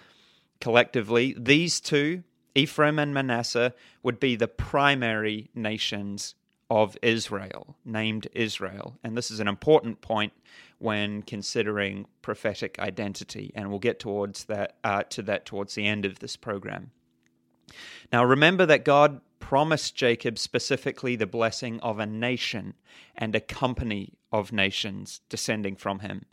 collectively, 0.60 1.34
these 1.38 1.80
two, 1.80 2.22
Ephraim 2.54 2.98
and 2.98 3.14
Manasseh, 3.14 3.74
would 4.02 4.18
be 4.18 4.36
the 4.36 4.48
primary 4.48 5.50
nations 5.54 6.34
of 6.70 6.96
Israel, 7.00 7.76
named 7.84 8.28
Israel. 8.32 8.98
And 9.02 9.16
this 9.16 9.30
is 9.30 9.40
an 9.40 9.48
important 9.48 10.00
point 10.00 10.32
when 10.78 11.22
considering 11.22 12.06
prophetic 12.22 12.78
identity, 12.78 13.52
and 13.54 13.70
we'll 13.70 13.78
get 13.78 13.98
towards 13.98 14.44
that 14.44 14.76
uh, 14.84 15.02
to 15.04 15.22
that 15.22 15.46
towards 15.46 15.74
the 15.74 15.86
end 15.86 16.04
of 16.04 16.18
this 16.18 16.36
program. 16.36 16.90
Now 18.12 18.24
remember 18.24 18.66
that 18.66 18.84
God 18.84 19.20
promised 19.40 19.94
Jacob 19.94 20.38
specifically 20.38 21.16
the 21.16 21.26
blessing 21.26 21.80
of 21.80 21.98
a 21.98 22.06
nation 22.06 22.74
and 23.16 23.34
a 23.34 23.40
company 23.40 24.17
of 24.32 24.52
nations 24.52 25.20
descending 25.28 25.76
from 25.76 26.00
him. 26.00 26.26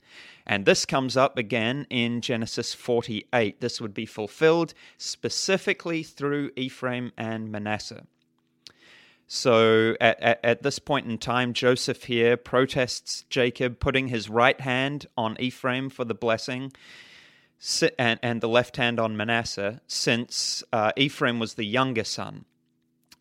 And 0.46 0.66
this 0.66 0.86
comes 0.86 1.18
up 1.18 1.38
again 1.38 1.88
in 1.90 2.22
Genesis 2.22 2.74
48. 2.74 3.62
This 3.62 3.82
would 3.82 3.94
be 3.94 4.06
fulfilled 4.06 4.74
specifically 4.98 6.04
through 6.04 6.52
Ephraim 6.56 7.12
and 7.18 7.52
Manasseh. 7.52 8.06
So 9.28 9.96
at, 10.00 10.22
at, 10.22 10.40
at, 10.44 10.64
this 10.64 10.78
point 10.78 11.08
in 11.08 11.18
time, 11.18 11.54
Joseph 11.54 12.04
here 12.04 12.38
protests 12.38 13.25
Jacob, 13.30 13.80
putting 13.80 14.10
his 14.10 14.30
right 14.30 14.60
hand 14.62 15.08
on 15.18 15.36
Ephraim 15.40 15.90
for 15.90 16.06
the 16.06 16.14
blessing 16.14 16.72
and, 17.98 18.20
and 18.22 18.42
the 18.42 18.48
left 18.48 18.78
hand 18.78 19.00
on 19.00 19.18
Manasseh, 19.18 19.82
since 19.88 20.64
uh, 20.72 20.92
Ephraim 20.96 21.40
was 21.40 21.56
the 21.56 21.66
younger 21.66 22.04
son. 22.04 22.46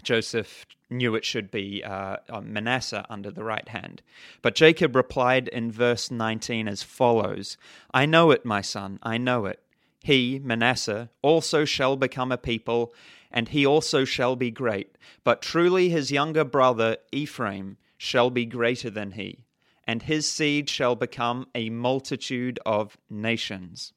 Joseph 0.03 0.67
knew 0.91 1.15
it 1.15 1.25
should 1.25 1.51
be 1.51 1.83
uh, 1.85 2.17
Manasseh 2.43 3.07
under 3.09 3.31
the 3.31 3.45
right 3.45 3.69
hand. 3.69 4.03
But 4.43 4.55
Jacob 4.55 4.95
replied 4.95 5.49
in 5.49 5.71
verse 5.71 6.11
19 6.11 6.69
as 6.69 6.83
follows 6.83 7.57
I 7.93 8.07
know 8.07 8.31
it, 8.31 8.45
my 8.45 8.61
son, 8.61 8.99
I 9.03 9.19
know 9.19 9.47
it. 9.47 9.61
He, 10.03 10.39
Manasseh, 10.43 11.09
also 11.23 11.65
shall 11.65 11.97
become 11.97 12.31
a 12.31 12.37
people, 12.37 12.93
and 13.31 13.49
he 13.49 13.65
also 13.65 14.05
shall 14.05 14.37
be 14.37 14.51
great. 14.51 14.99
But 15.25 15.41
truly 15.41 15.89
his 15.89 16.13
younger 16.13 16.45
brother, 16.45 16.99
Ephraim, 17.11 17.79
shall 17.97 18.29
be 18.29 18.45
greater 18.45 18.91
than 18.91 19.13
he, 19.13 19.47
and 19.87 20.03
his 20.03 20.31
seed 20.31 20.69
shall 20.69 20.95
become 20.95 21.47
a 21.55 21.71
multitude 21.71 22.61
of 22.67 22.99
nations. 23.09 23.95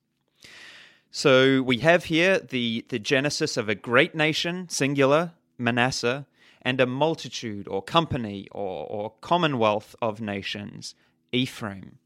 So 1.12 1.62
we 1.62 1.80
have 1.80 2.06
here 2.06 2.40
the, 2.40 2.86
the 2.88 3.00
genesis 3.00 3.58
of 3.58 3.68
a 3.68 3.76
great 3.76 4.16
nation, 4.16 4.70
singular, 4.70 5.34
Manasseh, 5.58 6.26
and 6.62 6.82
a 6.82 6.86
multitude 6.86 7.68
or 7.68 7.82
company 7.82 8.48
or, 8.52 8.86
or 8.90 9.14
commonwealth 9.22 9.96
of 10.02 10.22
nations, 10.22 10.96
Ephraim. 11.32 12.00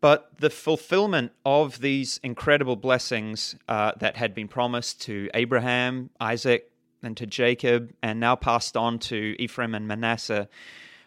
But 0.00 0.30
the 0.38 0.50
fulfillment 0.50 1.32
of 1.44 1.80
these 1.80 2.20
incredible 2.22 2.76
blessings 2.76 3.56
uh, 3.68 3.92
that 3.98 4.16
had 4.16 4.34
been 4.34 4.48
promised 4.48 5.02
to 5.02 5.30
Abraham, 5.34 6.10
Isaac, 6.20 6.70
and 7.02 7.16
to 7.16 7.26
Jacob, 7.26 7.92
and 8.02 8.20
now 8.20 8.36
passed 8.36 8.76
on 8.76 8.98
to 8.98 9.34
Ephraim 9.38 9.74
and 9.74 9.88
Manasseh, 9.88 10.48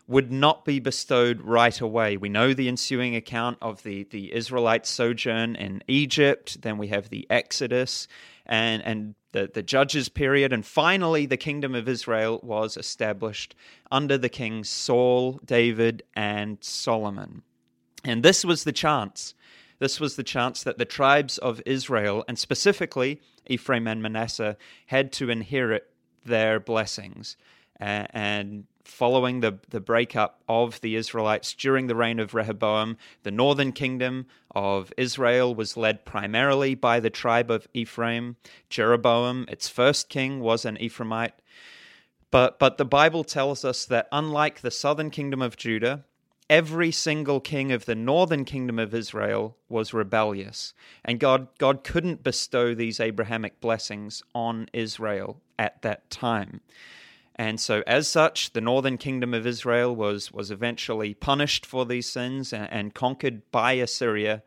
would 0.08 0.32
not 0.32 0.66
be 0.66 0.80
bestowed 0.80 1.40
right 1.42 1.80
away. 1.80 2.18
We 2.18 2.30
know 2.30 2.54
the 2.54 2.68
ensuing 2.68 3.16
account 3.16 3.60
of 3.62 3.84
the, 3.84 4.06
the 4.06 4.34
Israelites' 4.34 4.90
sojourn 4.90 5.56
in 5.56 5.84
Egypt, 5.88 6.64
then 6.64 6.80
we 6.80 6.88
have 6.88 7.10
the 7.10 7.28
Exodus 7.30 8.08
and, 8.50 8.84
and 8.84 9.16
the, 9.32 9.50
the 9.54 9.62
judges 9.62 10.10
period, 10.10 10.52
and 10.52 10.66
finally 10.66 11.26
the 11.28 11.38
kingdom 11.38 11.76
of 11.76 11.88
Israel 11.88 12.40
was 12.44 12.76
established 12.76 13.56
under 13.92 14.18
the 14.18 14.28
kings 14.28 14.68
Saul, 14.68 15.40
David, 15.46 16.04
and 16.16 16.58
Solomon. 16.60 17.44
And 18.04 18.24
this 18.24 18.44
was 18.44 18.64
the 18.64 18.72
chance. 18.72 19.36
This 19.78 20.00
was 20.00 20.16
the 20.16 20.24
chance 20.24 20.64
that 20.64 20.80
the 20.80 20.86
tribes 20.86 21.38
of 21.38 21.62
Israel, 21.66 22.26
and 22.28 22.38
specifically 22.40 23.22
Ephraim 23.46 23.88
and 23.88 24.02
Manasseh, 24.02 24.58
had 24.88 25.12
to 25.14 25.30
inherit 25.30 25.88
their 26.26 26.60
blessings. 26.60 27.38
and 27.80 28.66
following 28.90 29.40
the, 29.40 29.60
the 29.70 29.80
breakup 29.80 30.42
of 30.48 30.82
the 30.82 30.96
Israelites 30.96 31.54
during 31.54 31.88
the 31.88 31.96
reign 31.96 32.20
of 32.20 32.34
Rehoboam, 32.34 32.98
the 33.24 33.32
northern 33.32 33.72
kingdom 33.72 34.26
of 34.52 34.92
Israel 34.98 35.54
was 35.54 35.78
led 35.78 36.06
primarily 36.06 36.76
by 36.76 37.00
the 37.00 37.10
tribe 37.10 37.52
of 37.52 37.68
Ephraim. 37.74 38.36
Jeroboam, 38.70 39.46
its 39.48 39.70
first 39.70 40.10
king, 40.10 40.40
was 40.40 40.66
an 40.66 40.78
Ephraimite. 40.78 41.34
But, 42.32 42.60
but 42.60 42.78
the 42.78 42.86
Bible 42.86 43.24
tells 43.24 43.66
us 43.66 43.86
that 43.86 44.08
unlike 44.12 44.62
the 44.62 44.72
southern 44.72 45.10
kingdom 45.10 45.42
of 45.42 45.58
Judah, 45.58 46.06
every 46.50 46.92
single 46.92 47.40
king 47.40 47.72
of 47.72 47.86
the 47.86 47.96
northern 47.96 48.44
kingdom 48.44 48.80
of 48.80 48.94
Israel 48.94 49.56
was 49.68 49.94
rebellious. 49.94 50.74
And 51.06 51.20
God, 51.20 51.48
God 51.58 51.84
couldn't 51.84 52.24
bestow 52.24 52.74
these 52.74 53.00
Abrahamic 53.00 53.62
blessings 53.62 54.24
on 54.34 54.68
Israel 54.74 55.42
at 55.58 55.82
that 55.84 56.10
time. 56.10 56.62
And 57.40 57.58
so, 57.58 57.84
as 57.88 58.10
such, 58.10 58.52
the 58.52 58.60
northern 58.60 58.98
kingdom 58.98 59.34
of 59.34 59.48
Israel 59.48 59.96
was, 59.96 60.30
was 60.30 60.52
eventually 60.52 61.14
punished 61.14 61.66
for 61.66 61.86
these 61.86 62.10
sins 62.10 62.52
and, 62.52 62.70
and 62.70 62.94
conquered 62.94 63.50
by 63.50 63.74
Assyria 63.74 64.44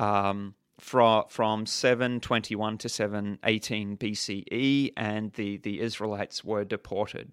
um, 0.00 0.56
from, 0.80 1.26
from 1.28 1.64
721 1.64 2.78
to 2.78 2.88
718 2.88 3.96
BCE, 3.96 4.92
and 4.96 5.32
the, 5.34 5.58
the 5.58 5.78
Israelites 5.78 6.42
were 6.42 6.64
deported. 6.64 7.30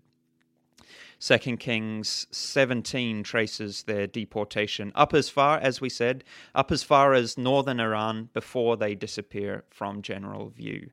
Second 1.17 1.57
Kings 1.57 2.27
17 2.29 3.23
traces 3.23 3.83
their 3.83 4.05
deportation 4.05 4.91
up 4.93 5.15
as 5.15 5.29
far, 5.29 5.57
as 5.57 5.81
we 5.81 5.89
said, 5.89 6.23
up 6.53 6.71
as 6.71 6.83
far 6.83 7.15
as 7.15 7.39
northern 7.39 7.79
Iran 7.79 8.29
before 8.33 8.77
they 8.77 8.93
disappear 8.93 9.63
from 9.71 10.03
general 10.03 10.49
view. 10.49 10.91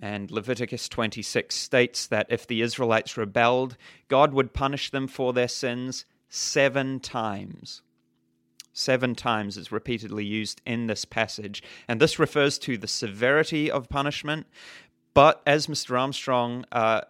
And 0.00 0.30
Leviticus 0.30 0.88
26 0.88 1.54
states 1.54 2.06
that 2.08 2.26
if 2.28 2.46
the 2.46 2.60
Israelites 2.60 3.16
rebelled, 3.16 3.76
God 4.08 4.34
would 4.34 4.52
punish 4.52 4.90
them 4.90 5.06
for 5.06 5.32
their 5.32 5.48
sins 5.48 6.04
seven 6.28 7.00
times. 7.00 7.82
Seven 8.72 9.14
times 9.14 9.56
is 9.56 9.72
repeatedly 9.72 10.24
used 10.24 10.60
in 10.66 10.86
this 10.86 11.06
passage. 11.06 11.62
And 11.88 11.98
this 11.98 12.18
refers 12.18 12.58
to 12.58 12.76
the 12.76 12.88
severity 12.88 13.70
of 13.70 13.88
punishment. 13.88 14.46
But 15.14 15.40
as 15.46 15.66
Mr. 15.66 15.98
Armstrong 15.98 16.66
uh, 16.72 17.02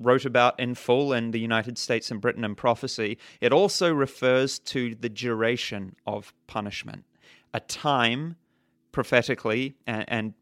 wrote 0.00 0.24
about 0.24 0.58
in 0.58 0.74
full 0.74 1.12
in 1.12 1.30
the 1.30 1.38
United 1.38 1.78
States 1.78 2.10
and 2.10 2.20
Britain 2.20 2.44
and 2.44 2.56
Prophecy, 2.56 3.18
it 3.40 3.52
also 3.52 3.92
refers 3.92 4.58
to 4.58 4.94
the 4.94 5.08
duration 5.08 5.94
of 6.06 6.32
punishment. 6.46 7.04
A 7.52 7.60
time, 7.60 8.36
prophetically 8.92 9.74
and, 9.86 10.04
and 10.08 10.34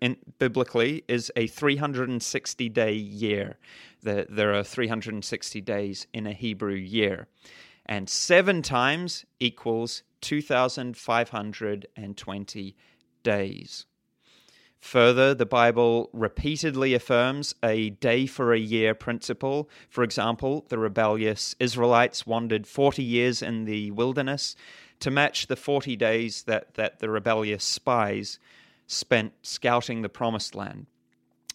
in, 0.00 0.16
biblically, 0.38 1.04
is 1.08 1.32
a 1.36 1.46
360 1.46 2.68
day 2.68 2.92
year. 2.92 3.58
The, 4.02 4.26
there 4.28 4.54
are 4.54 4.62
360 4.62 5.60
days 5.60 6.06
in 6.12 6.26
a 6.26 6.32
Hebrew 6.32 6.74
year. 6.74 7.28
And 7.86 8.08
seven 8.08 8.62
times 8.62 9.24
equals 9.40 10.04
2,520 10.22 12.76
days. 13.22 13.86
Further, 14.84 15.32
the 15.32 15.46
Bible 15.46 16.10
repeatedly 16.12 16.92
affirms 16.92 17.54
a 17.62 17.88
day 17.88 18.26
for 18.26 18.52
a 18.52 18.58
year 18.58 18.94
principle. 18.94 19.70
For 19.88 20.04
example, 20.04 20.66
the 20.68 20.76
rebellious 20.76 21.56
Israelites 21.58 22.26
wandered 22.26 22.66
40 22.66 23.02
years 23.02 23.40
in 23.40 23.64
the 23.64 23.92
wilderness 23.92 24.54
to 25.00 25.10
match 25.10 25.46
the 25.46 25.56
40 25.56 25.96
days 25.96 26.42
that, 26.42 26.74
that 26.74 26.98
the 26.98 27.08
rebellious 27.08 27.64
spies 27.64 28.38
spent 28.86 29.32
scouting 29.40 30.02
the 30.02 30.10
promised 30.10 30.54
land. 30.54 30.84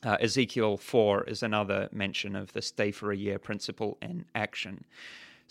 Uh, 0.03 0.17
Ezekiel 0.19 0.75
4 0.75 1.25
is 1.25 1.43
another 1.43 1.87
mention 1.91 2.35
of 2.35 2.51
this 2.53 2.71
day 2.71 2.89
for 2.89 3.11
a 3.11 3.15
year 3.15 3.37
principle 3.37 3.99
in 4.01 4.25
action. 4.33 4.85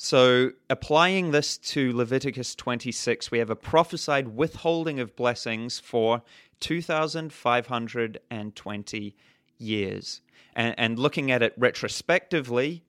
So, 0.01 0.53
applying 0.71 1.33
this 1.33 1.59
to 1.59 1.93
Leviticus 1.93 2.55
26, 2.55 3.33
we 3.33 3.38
have 3.38 3.51
a 3.51 3.57
prophesied 3.57 4.29
withholding 4.29 5.01
of 5.01 5.17
blessings 5.17 5.81
for 5.81 6.23
2,520 6.61 9.16
years. 9.59 10.21
And, 10.55 10.75
and 10.79 10.99
looking 10.99 11.31
at 11.31 11.42
it 11.42 11.55
retrospectively, 11.57 12.85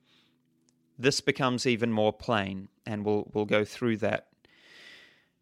this 0.97 1.21
becomes 1.21 1.65
even 1.65 1.91
more 1.91 2.13
plain, 2.13 2.69
and 2.85 3.05
we'll, 3.05 3.29
we'll 3.33 3.45
go 3.45 3.63
through 3.63 3.97
that. 3.97 4.27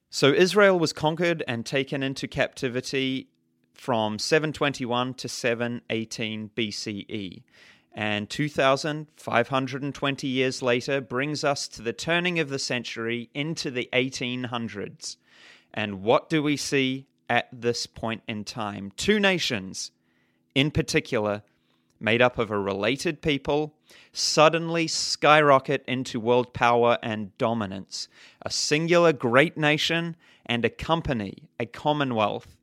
So, 0.10 0.32
Israel 0.32 0.80
was 0.80 0.94
conquered 0.94 1.44
and 1.48 1.66
taken 1.66 2.02
into 2.02 2.28
captivity 2.28 3.30
from 3.74 4.20
721 4.20 5.16
to 5.16 5.28
718 5.28 6.52
BCE. 6.56 7.44
And 7.94 8.30
2,520 8.30 10.28
years 10.28 10.62
later 10.62 11.02
brings 11.02 11.44
us 11.44 11.68
to 11.70 11.82
the 11.82 11.94
turning 11.94 12.40
of 12.40 12.50
the 12.50 12.60
century 12.60 13.32
into 13.34 13.72
the 13.72 13.90
1800s. 13.92 15.18
And 15.74 16.04
what 16.04 16.30
do 16.30 16.44
we 16.44 16.58
see 16.58 17.08
at 17.30 17.48
this 17.52 17.86
point 17.86 18.24
in 18.28 18.44
time. 18.44 18.92
Two 18.96 19.20
nations, 19.20 19.92
in 20.56 20.72
particular, 20.72 21.44
made 22.00 22.22
up 22.22 22.38
of 22.38 22.52
a 22.52 22.60
related 22.60 23.22
people, 23.22 23.74
suddenly 24.12 24.88
skyrocket 24.88 25.84
into 25.88 26.20
world 26.20 26.54
power 26.54 26.98
and 27.02 27.36
dominance. 27.38 28.08
A 28.44 28.52
singular 28.52 29.14
great 29.14 29.58
nation 29.58 30.16
and 30.46 30.64
a 30.64 30.70
company, 30.70 31.50
a 31.60 31.66
commonwealth, 31.66 32.56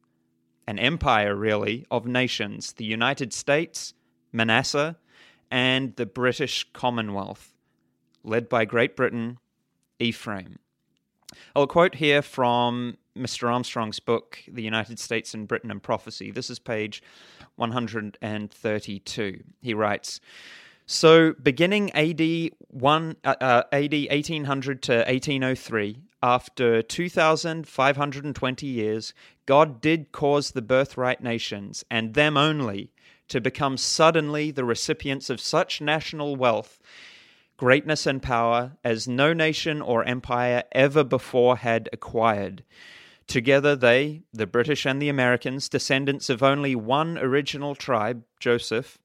an 0.66 0.78
empire, 0.78 1.34
really, 1.34 1.84
of 1.90 2.06
nations 2.06 2.72
the 2.74 2.84
United 2.84 3.32
States, 3.32 3.92
Manasseh, 4.32 4.96
and 5.50 5.94
the 5.96 6.06
British 6.06 6.66
Commonwealth, 6.72 7.54
led 8.22 8.48
by 8.48 8.64
Great 8.64 8.96
Britain, 8.96 9.38
Ephraim. 9.98 10.58
I'll 11.54 11.66
quote 11.66 11.96
here 11.96 12.22
from 12.22 12.96
Mr. 13.16 13.52
Armstrong's 13.52 14.00
book, 14.00 14.40
The 14.48 14.62
United 14.62 14.98
States 14.98 15.34
and 15.34 15.46
Britain 15.46 15.70
and 15.70 15.82
Prophecy. 15.82 16.30
This 16.30 16.50
is 16.50 16.58
page 16.58 17.02
132. 17.56 19.42
He 19.62 19.74
writes, 19.74 20.20
so, 20.86 21.32
beginning 21.42 21.90
AD 21.92 22.50
one, 22.68 23.16
uh, 23.24 23.36
uh, 23.40 23.62
AD 23.72 23.94
1800 23.94 24.82
to 24.82 24.96
1803, 24.96 25.98
after 26.22 26.82
2,520 26.82 28.66
years, 28.66 29.14
God 29.46 29.80
did 29.80 30.12
cause 30.12 30.50
the 30.50 30.60
birthright 30.60 31.22
nations, 31.22 31.84
and 31.90 32.12
them 32.12 32.36
only, 32.36 32.92
to 33.28 33.40
become 33.40 33.78
suddenly 33.78 34.50
the 34.50 34.64
recipients 34.64 35.30
of 35.30 35.40
such 35.40 35.80
national 35.80 36.36
wealth 36.36 36.80
greatness 37.56 38.06
and 38.06 38.22
power 38.22 38.72
as 38.82 39.06
no 39.06 39.32
nation 39.32 39.80
or 39.80 40.04
empire 40.04 40.64
ever 40.72 41.04
before 41.04 41.56
had 41.56 41.88
acquired. 41.92 42.64
Together, 43.26 43.74
they, 43.74 44.22
the 44.32 44.46
British 44.46 44.84
and 44.86 45.00
the 45.00 45.08
Americans, 45.08 45.68
descendants 45.68 46.28
of 46.28 46.42
only 46.42 46.74
one 46.74 47.18
original 47.18 47.74
tribe, 47.74 48.24
Joseph, 48.38 48.98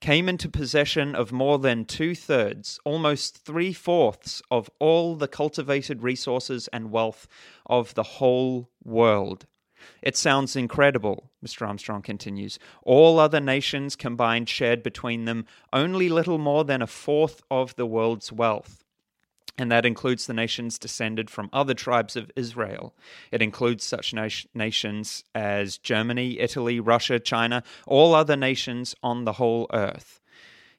came 0.00 0.28
into 0.28 0.48
possession 0.48 1.14
of 1.14 1.32
more 1.32 1.58
than 1.58 1.84
two 1.84 2.14
thirds, 2.14 2.78
almost 2.84 3.44
three 3.44 3.72
fourths, 3.72 4.40
of 4.50 4.70
all 4.78 5.16
the 5.16 5.28
cultivated 5.28 6.02
resources 6.02 6.68
and 6.68 6.90
wealth 6.90 7.26
of 7.66 7.94
the 7.94 8.02
whole 8.02 8.70
world. 8.84 9.46
It 10.02 10.16
sounds 10.16 10.56
incredible, 10.56 11.30
Mr. 11.44 11.66
Armstrong 11.66 12.02
continues. 12.02 12.58
All 12.82 13.18
other 13.18 13.40
nations 13.40 13.96
combined 13.96 14.48
shared 14.48 14.82
between 14.82 15.24
them 15.24 15.46
only 15.72 16.08
little 16.08 16.38
more 16.38 16.64
than 16.64 16.82
a 16.82 16.86
fourth 16.86 17.42
of 17.50 17.76
the 17.76 17.86
world's 17.86 18.32
wealth. 18.32 18.84
And 19.58 19.72
that 19.72 19.84
includes 19.84 20.26
the 20.26 20.34
nations 20.34 20.78
descended 20.78 21.28
from 21.28 21.50
other 21.52 21.74
tribes 21.74 22.14
of 22.14 22.30
Israel. 22.36 22.94
It 23.32 23.42
includes 23.42 23.82
such 23.84 24.14
na- 24.14 24.28
nations 24.54 25.24
as 25.34 25.78
Germany, 25.78 26.38
Italy, 26.38 26.78
Russia, 26.78 27.18
China, 27.18 27.64
all 27.84 28.14
other 28.14 28.36
nations 28.36 28.94
on 29.02 29.24
the 29.24 29.32
whole 29.32 29.66
earth. 29.72 30.20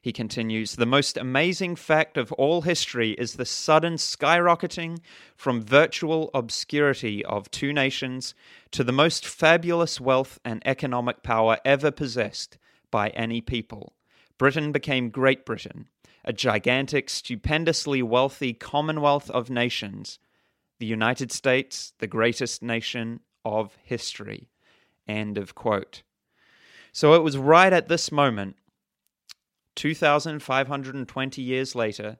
He 0.00 0.12
continues 0.12 0.76
The 0.76 0.86
most 0.86 1.18
amazing 1.18 1.76
fact 1.76 2.16
of 2.16 2.32
all 2.32 2.62
history 2.62 3.10
is 3.12 3.34
the 3.34 3.44
sudden 3.44 3.94
skyrocketing 3.96 5.00
from 5.36 5.60
virtual 5.60 6.30
obscurity 6.32 7.22
of 7.26 7.50
two 7.50 7.74
nations 7.74 8.34
to 8.70 8.82
the 8.82 8.92
most 8.92 9.26
fabulous 9.26 10.00
wealth 10.00 10.38
and 10.42 10.62
economic 10.64 11.22
power 11.22 11.58
ever 11.66 11.90
possessed 11.90 12.56
by 12.90 13.10
any 13.10 13.42
people. 13.42 13.92
Britain 14.38 14.72
became 14.72 15.10
Great 15.10 15.44
Britain. 15.44 15.86
A 16.24 16.32
gigantic, 16.32 17.08
stupendously 17.08 18.02
wealthy 18.02 18.52
commonwealth 18.52 19.30
of 19.30 19.50
nations, 19.50 20.18
the 20.78 20.86
United 20.86 21.32
States, 21.32 21.92
the 21.98 22.06
greatest 22.06 22.62
nation 22.62 23.20
of 23.44 23.76
history. 23.82 24.48
End 25.08 25.38
of 25.38 25.54
quote. 25.54 26.02
So 26.92 27.14
it 27.14 27.22
was 27.22 27.36
right 27.36 27.72
at 27.72 27.88
this 27.88 28.10
moment, 28.10 28.56
2,520 29.76 31.42
years 31.42 31.74
later, 31.74 32.18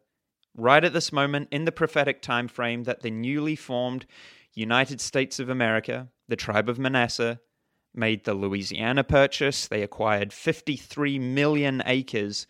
right 0.56 0.84
at 0.84 0.92
this 0.92 1.12
moment 1.12 1.48
in 1.50 1.64
the 1.64 1.72
prophetic 1.72 2.22
time 2.22 2.48
frame, 2.48 2.84
that 2.84 3.02
the 3.02 3.10
newly 3.10 3.56
formed 3.56 4.06
United 4.54 5.00
States 5.00 5.38
of 5.38 5.48
America, 5.48 6.08
the 6.28 6.36
tribe 6.36 6.68
of 6.68 6.78
Manasseh, 6.78 7.40
made 7.94 8.24
the 8.24 8.34
Louisiana 8.34 9.04
purchase. 9.04 9.66
They 9.66 9.82
acquired 9.82 10.32
53 10.32 11.18
million 11.18 11.82
acres 11.86 12.46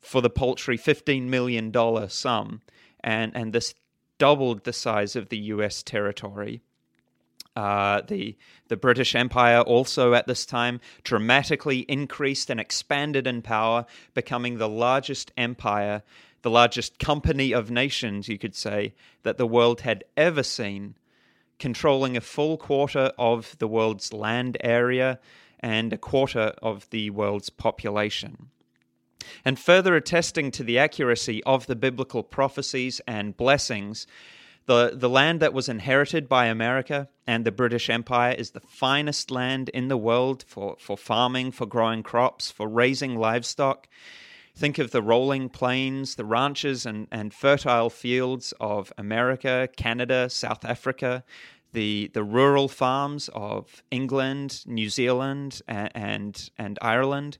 for 0.00 0.20
the 0.20 0.30
paltry 0.30 0.78
$15 0.78 1.24
million 1.24 1.72
sum, 2.08 2.62
and, 3.02 3.36
and 3.36 3.52
this 3.52 3.74
doubled 4.18 4.64
the 4.64 4.72
size 4.72 5.16
of 5.16 5.28
the 5.28 5.38
US 5.38 5.82
territory. 5.82 6.60
Uh, 7.56 8.02
the 8.02 8.36
the 8.68 8.76
British 8.76 9.16
Empire 9.16 9.60
also 9.62 10.14
at 10.14 10.28
this 10.28 10.46
time 10.46 10.80
dramatically 11.02 11.80
increased 11.80 12.50
and 12.50 12.60
expanded 12.60 13.26
in 13.26 13.42
power, 13.42 13.84
becoming 14.14 14.58
the 14.58 14.68
largest 14.68 15.32
empire, 15.36 16.02
the 16.42 16.50
largest 16.50 17.00
company 17.00 17.52
of 17.52 17.70
nations, 17.70 18.28
you 18.28 18.38
could 18.38 18.54
say, 18.54 18.94
that 19.24 19.38
the 19.38 19.46
world 19.46 19.80
had 19.80 20.04
ever 20.16 20.44
seen, 20.44 20.94
controlling 21.58 22.16
a 22.16 22.20
full 22.20 22.56
quarter 22.56 23.12
of 23.18 23.56
the 23.58 23.66
world's 23.66 24.12
land 24.12 24.56
area 24.60 25.18
and 25.58 25.92
a 25.92 25.98
quarter 25.98 26.52
of 26.62 26.88
the 26.90 27.10
world's 27.10 27.50
population. 27.50 28.50
And 29.44 29.58
further 29.58 29.96
attesting 29.96 30.50
to 30.52 30.62
the 30.62 30.78
accuracy 30.78 31.42
of 31.44 31.66
the 31.66 31.76
biblical 31.76 32.22
prophecies 32.22 33.00
and 33.06 33.36
blessings, 33.36 34.06
the, 34.66 34.92
the 34.94 35.08
land 35.08 35.40
that 35.40 35.54
was 35.54 35.68
inherited 35.68 36.28
by 36.28 36.46
America 36.46 37.08
and 37.26 37.44
the 37.44 37.50
British 37.52 37.88
Empire 37.88 38.32
is 38.32 38.50
the 38.50 38.60
finest 38.60 39.30
land 39.30 39.70
in 39.70 39.88
the 39.88 39.96
world 39.96 40.44
for, 40.46 40.76
for 40.78 40.96
farming, 40.98 41.52
for 41.52 41.64
growing 41.64 42.02
crops, 42.02 42.50
for 42.50 42.68
raising 42.68 43.16
livestock. 43.16 43.88
Think 44.54 44.78
of 44.78 44.90
the 44.90 45.00
rolling 45.00 45.48
plains, 45.48 46.16
the 46.16 46.24
ranches 46.24 46.84
and, 46.84 47.08
and 47.10 47.32
fertile 47.32 47.88
fields 47.88 48.52
of 48.60 48.92
America, 48.98 49.68
Canada, 49.76 50.28
South 50.28 50.64
Africa, 50.64 51.24
the, 51.72 52.10
the 52.12 52.24
rural 52.24 52.68
farms 52.68 53.30
of 53.34 53.82
England, 53.90 54.64
New 54.66 54.90
Zealand, 54.90 55.62
and, 55.66 55.90
and, 55.94 56.50
and 56.58 56.78
Ireland. 56.82 57.38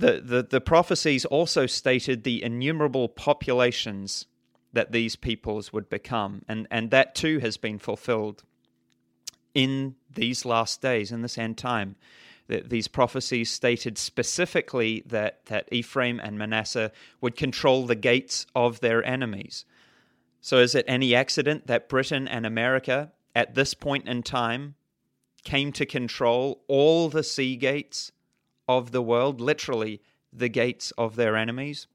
The, 0.00 0.22
the, 0.24 0.42
the 0.42 0.60
prophecies 0.62 1.26
also 1.26 1.66
stated 1.66 2.24
the 2.24 2.42
innumerable 2.42 3.06
populations 3.06 4.24
that 4.72 4.92
these 4.92 5.14
peoples 5.14 5.74
would 5.74 5.90
become. 5.90 6.42
And, 6.48 6.66
and 6.70 6.90
that 6.90 7.14
too 7.14 7.38
has 7.40 7.58
been 7.58 7.78
fulfilled 7.78 8.42
in 9.52 9.96
these 10.10 10.46
last 10.46 10.80
days, 10.80 11.12
in 11.12 11.20
this 11.20 11.36
end 11.36 11.58
time. 11.58 11.96
That 12.46 12.70
these 12.70 12.88
prophecies 12.88 13.50
stated 13.50 13.98
specifically 13.98 15.02
that, 15.04 15.44
that 15.46 15.68
Ephraim 15.70 16.18
and 16.18 16.38
Manasseh 16.38 16.92
would 17.20 17.36
control 17.36 17.84
the 17.84 17.94
gates 17.94 18.46
of 18.54 18.80
their 18.80 19.04
enemies. 19.04 19.66
So, 20.40 20.60
is 20.60 20.74
it 20.74 20.86
any 20.88 21.14
accident 21.14 21.66
that 21.66 21.90
Britain 21.90 22.26
and 22.26 22.46
America, 22.46 23.12
at 23.36 23.54
this 23.54 23.74
point 23.74 24.08
in 24.08 24.22
time, 24.22 24.76
came 25.44 25.72
to 25.72 25.84
control 25.84 26.64
all 26.68 27.10
the 27.10 27.22
sea 27.22 27.54
gates 27.56 28.12
of 28.78 28.92
the 28.92 29.02
world, 29.02 29.40
literally 29.40 30.00
the 30.32 30.48
gates 30.48 30.92
of 30.92 31.16
their 31.16 31.36
enemies? 31.36 31.86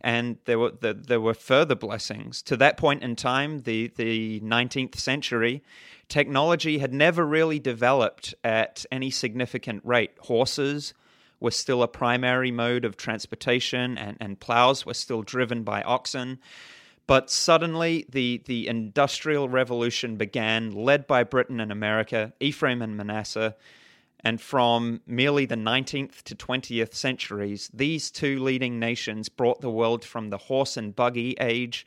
and 0.00 0.36
there 0.44 0.58
were 0.58 0.70
the, 0.70 0.94
there 0.94 1.20
were 1.20 1.34
further 1.34 1.74
blessings. 1.74 2.42
To 2.42 2.56
that 2.58 2.76
point 2.76 3.02
in 3.02 3.16
time, 3.16 3.60
the 3.62 3.88
the 3.96 4.40
19th 4.40 4.96
century, 4.96 5.62
technology 6.08 6.78
had 6.78 6.92
never 6.92 7.26
really 7.26 7.58
developed 7.58 8.34
at 8.44 8.86
any 8.90 9.10
significant 9.10 9.82
rate. 9.84 10.12
Horses 10.20 10.94
were 11.40 11.50
still 11.50 11.82
a 11.82 11.88
primary 11.88 12.50
mode 12.50 12.84
of 12.84 12.96
transportation, 12.96 13.96
and, 13.96 14.16
and 14.20 14.40
plows 14.40 14.84
were 14.84 14.94
still 14.94 15.22
driven 15.22 15.62
by 15.62 15.82
oxen. 15.82 16.38
But 17.06 17.30
suddenly, 17.30 18.04
the, 18.08 18.42
the 18.44 18.68
Industrial 18.68 19.48
Revolution 19.48 20.16
began, 20.16 20.72
led 20.72 21.06
by 21.06 21.24
Britain 21.24 21.58
and 21.58 21.72
America, 21.72 22.34
Ephraim 22.38 22.82
and 22.82 22.96
Manasseh, 22.96 23.56
and 24.20 24.40
from 24.40 25.00
merely 25.06 25.46
the 25.46 25.54
19th 25.54 26.22
to 26.22 26.34
20th 26.34 26.94
centuries, 26.94 27.70
these 27.72 28.10
two 28.10 28.42
leading 28.42 28.78
nations 28.78 29.28
brought 29.28 29.60
the 29.60 29.70
world 29.70 30.04
from 30.04 30.30
the 30.30 30.38
horse 30.38 30.76
and 30.76 30.96
buggy 30.96 31.36
age 31.40 31.86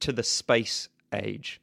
to 0.00 0.12
the 0.12 0.22
space 0.22 0.88
age. 1.12 1.60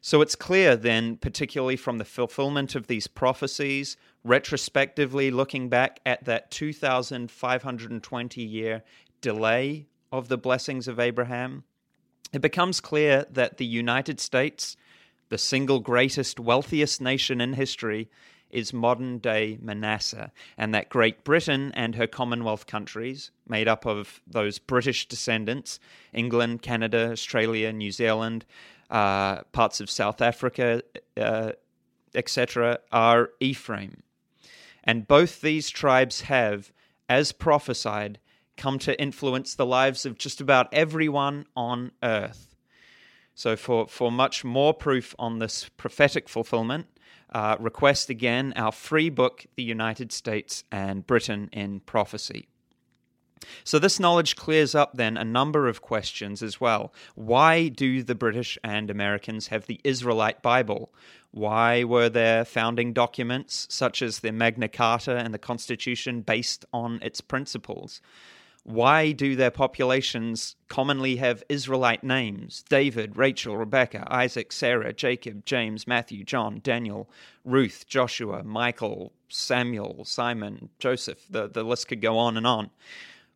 So 0.00 0.20
it's 0.20 0.36
clear 0.36 0.76
then, 0.76 1.16
particularly 1.16 1.76
from 1.76 1.98
the 1.98 2.04
fulfillment 2.04 2.74
of 2.74 2.86
these 2.86 3.06
prophecies, 3.06 3.96
retrospectively 4.24 5.30
looking 5.30 5.68
back 5.68 6.00
at 6.06 6.24
that 6.24 6.50
2,520 6.50 8.42
year 8.42 8.82
delay 9.20 9.86
of 10.12 10.28
the 10.28 10.38
blessings 10.38 10.86
of 10.86 11.00
Abraham, 11.00 11.64
it 12.32 12.40
becomes 12.40 12.80
clear 12.80 13.26
that 13.30 13.56
the 13.56 13.66
United 13.66 14.20
States, 14.20 14.76
the 15.30 15.38
single 15.38 15.80
greatest, 15.80 16.38
wealthiest 16.38 17.00
nation 17.00 17.40
in 17.40 17.54
history, 17.54 18.08
is 18.50 18.72
modern 18.72 19.18
day 19.18 19.58
Manasseh, 19.60 20.32
and 20.56 20.74
that 20.74 20.88
Great 20.88 21.24
Britain 21.24 21.72
and 21.74 21.94
her 21.94 22.06
Commonwealth 22.06 22.66
countries, 22.66 23.30
made 23.46 23.68
up 23.68 23.86
of 23.86 24.20
those 24.26 24.58
British 24.58 25.06
descendants 25.08 25.80
England, 26.12 26.62
Canada, 26.62 27.10
Australia, 27.12 27.72
New 27.72 27.92
Zealand, 27.92 28.44
uh, 28.90 29.42
parts 29.52 29.80
of 29.80 29.90
South 29.90 30.20
Africa, 30.20 30.82
uh, 31.16 31.52
etc., 32.14 32.78
are 32.90 33.30
Ephraim. 33.40 34.02
And 34.84 35.06
both 35.06 35.40
these 35.40 35.68
tribes 35.68 36.22
have, 36.22 36.72
as 37.08 37.32
prophesied, 37.32 38.18
come 38.56 38.78
to 38.80 39.00
influence 39.00 39.54
the 39.54 39.66
lives 39.66 40.06
of 40.06 40.18
just 40.18 40.40
about 40.40 40.72
everyone 40.72 41.46
on 41.54 41.92
earth. 42.02 42.56
So, 43.34 43.54
for, 43.54 43.86
for 43.86 44.10
much 44.10 44.44
more 44.44 44.74
proof 44.74 45.14
on 45.18 45.38
this 45.38 45.68
prophetic 45.76 46.28
fulfillment, 46.28 46.86
uh, 47.32 47.56
request 47.58 48.10
again 48.10 48.52
our 48.56 48.72
free 48.72 49.10
book, 49.10 49.46
The 49.56 49.62
United 49.62 50.12
States 50.12 50.64
and 50.70 51.06
Britain 51.06 51.48
in 51.52 51.80
Prophecy. 51.80 52.48
So, 53.64 53.78
this 53.78 54.00
knowledge 54.00 54.36
clears 54.36 54.74
up 54.74 54.94
then 54.94 55.16
a 55.16 55.24
number 55.24 55.68
of 55.68 55.80
questions 55.80 56.42
as 56.42 56.60
well. 56.60 56.92
Why 57.14 57.68
do 57.68 58.02
the 58.02 58.14
British 58.14 58.58
and 58.64 58.90
Americans 58.90 59.48
have 59.48 59.66
the 59.66 59.80
Israelite 59.84 60.42
Bible? 60.42 60.92
Why 61.30 61.84
were 61.84 62.08
their 62.08 62.44
founding 62.44 62.92
documents, 62.92 63.66
such 63.70 64.02
as 64.02 64.20
the 64.20 64.32
Magna 64.32 64.68
Carta 64.68 65.16
and 65.16 65.32
the 65.32 65.38
Constitution, 65.38 66.22
based 66.22 66.64
on 66.72 67.00
its 67.02 67.20
principles? 67.20 68.00
Why 68.68 69.12
do 69.12 69.34
their 69.34 69.50
populations 69.50 70.54
commonly 70.68 71.16
have 71.16 71.42
Israelite 71.48 72.04
names? 72.04 72.62
David, 72.68 73.16
Rachel, 73.16 73.56
Rebecca, 73.56 74.06
Isaac, 74.10 74.52
Sarah, 74.52 74.92
Jacob, 74.92 75.46
James, 75.46 75.86
Matthew, 75.86 76.22
John, 76.22 76.60
Daniel, 76.62 77.08
Ruth, 77.46 77.86
Joshua, 77.88 78.44
Michael, 78.44 79.14
Samuel, 79.30 80.04
Simon, 80.04 80.68
Joseph. 80.78 81.24
The, 81.30 81.48
the 81.48 81.62
list 81.62 81.88
could 81.88 82.02
go 82.02 82.18
on 82.18 82.36
and 82.36 82.46
on. 82.46 82.68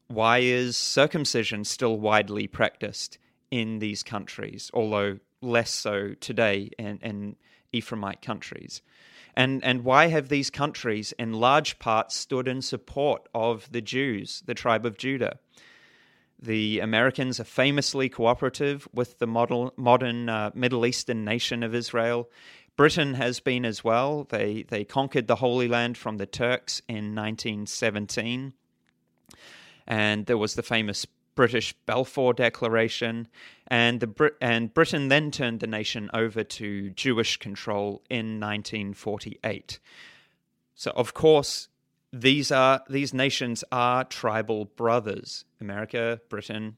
Why 0.07 0.41
is 0.41 0.77
circumcision 0.77 1.65
still 1.65 1.99
widely 1.99 2.47
practiced 2.47 3.17
in 3.51 3.79
these 3.79 4.03
countries, 4.03 4.71
although 4.75 5.19
less 5.41 5.71
so 5.71 6.13
today 6.21 6.73
in, 6.79 6.99
in 7.03 7.37
Ephraimite 7.73 8.21
countries? 8.21 8.83
And, 9.35 9.65
and 9.65 9.85
why 9.85 10.09
have 10.09 10.29
these 10.29 10.51
countries, 10.51 11.13
in 11.19 11.33
large 11.33 11.79
part, 11.79 12.13
stood 12.13 12.47
in 12.47 12.61
support 12.61 13.29
of 13.35 13.71
the 13.73 13.81
Jews, 13.81 14.43
the 14.47 14.55
tribe 14.55 14.85
of 14.85 14.99
Judah? 14.99 15.39
The 16.39 16.81
Americans 16.81 17.39
are 17.39 17.45
famously 17.45 18.09
cooperative 18.09 18.89
with 18.93 19.19
the 19.21 19.27
model, 19.27 19.73
modern 19.77 20.29
uh, 20.29 20.51
Middle 20.55 20.85
Eastern 20.85 21.25
nation 21.25 21.63
of 21.63 21.75
Israel. 21.75 22.29
Britain 22.77 23.15
has 23.15 23.39
been 23.39 23.65
as 23.65 23.85
well. 23.85 24.25
They, 24.25 24.65
they 24.65 24.85
conquered 24.85 25.29
the 25.29 25.37
Holy 25.37 25.69
Land 25.69 25.97
from 25.97 26.17
the 26.17 26.27
Turks 26.27 26.83
in 26.89 27.15
1917. 27.15 28.55
And 29.87 30.27
there 30.27 30.39
was 30.39 30.55
the 30.55 30.63
famous 30.63 31.07
British 31.35 31.73
Balfour 31.87 32.35
Declaration, 32.35 33.29
and 33.67 34.01
the 34.01 34.07
Brit- 34.07 34.37
and 34.41 34.73
Britain 34.73 35.09
then 35.09 35.31
turned 35.31 35.61
the 35.61 35.67
nation 35.67 36.11
over 36.13 36.45
to 36.45 36.91
Jewish 36.91 37.37
control 37.37 38.03
in 38.11 38.39
1948. 38.39 39.79
So 40.75 40.91
of 40.93 41.15
course 41.15 41.69
these 42.13 42.53
are 42.53 42.83
these 42.89 43.15
nations 43.15 43.65
are 43.73 44.05
tribal 44.05 44.67
brothers: 44.67 45.45
America, 45.61 46.21
Britain, 46.29 46.77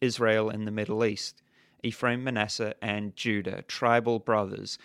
Israel, 0.00 0.48
and 0.48 0.66
the 0.66 0.72
Middle 0.72 1.04
East. 1.04 1.42
Ephraim, 1.82 2.22
Manasseh, 2.22 2.74
and 2.82 3.16
Judah, 3.16 3.62
tribal 3.62 4.18
brothers. 4.18 4.78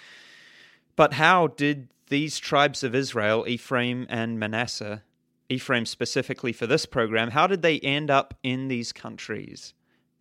But 0.95 1.13
how 1.13 1.47
did 1.47 1.89
these 2.07 2.39
tribes 2.39 2.83
of 2.83 2.95
Israel, 2.95 3.45
Ephraim 3.47 4.05
and 4.09 4.39
Manasseh, 4.39 5.03
Ephraim 5.49 5.85
specifically 5.85 6.51
for 6.51 6.67
this 6.67 6.85
program, 6.85 7.31
how 7.31 7.47
did 7.47 7.61
they 7.61 7.79
end 7.79 8.09
up 8.09 8.33
in 8.43 8.67
these 8.67 8.91
countries, 8.91 9.73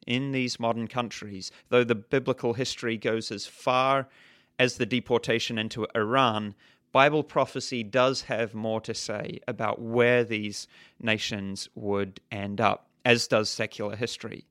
in 0.06 0.32
these 0.32 0.60
modern 0.60 0.86
countries? 0.86 1.50
Though 1.70 1.84
the 1.84 1.94
biblical 1.94 2.54
history 2.54 2.96
goes 2.96 3.30
as 3.30 3.46
far 3.46 4.08
as 4.58 4.76
the 4.76 4.86
deportation 4.86 5.58
into 5.58 5.86
Iran, 5.94 6.54
Bible 6.92 7.24
prophecy 7.24 7.82
does 7.82 8.22
have 8.22 8.54
more 8.54 8.80
to 8.82 8.94
say 8.94 9.40
about 9.48 9.80
where 9.80 10.22
these 10.22 10.68
nations 11.00 11.68
would 11.74 12.20
end 12.30 12.60
up, 12.60 12.88
as 13.04 13.26
does 13.26 13.50
secular 13.50 13.96
history. 13.96 14.44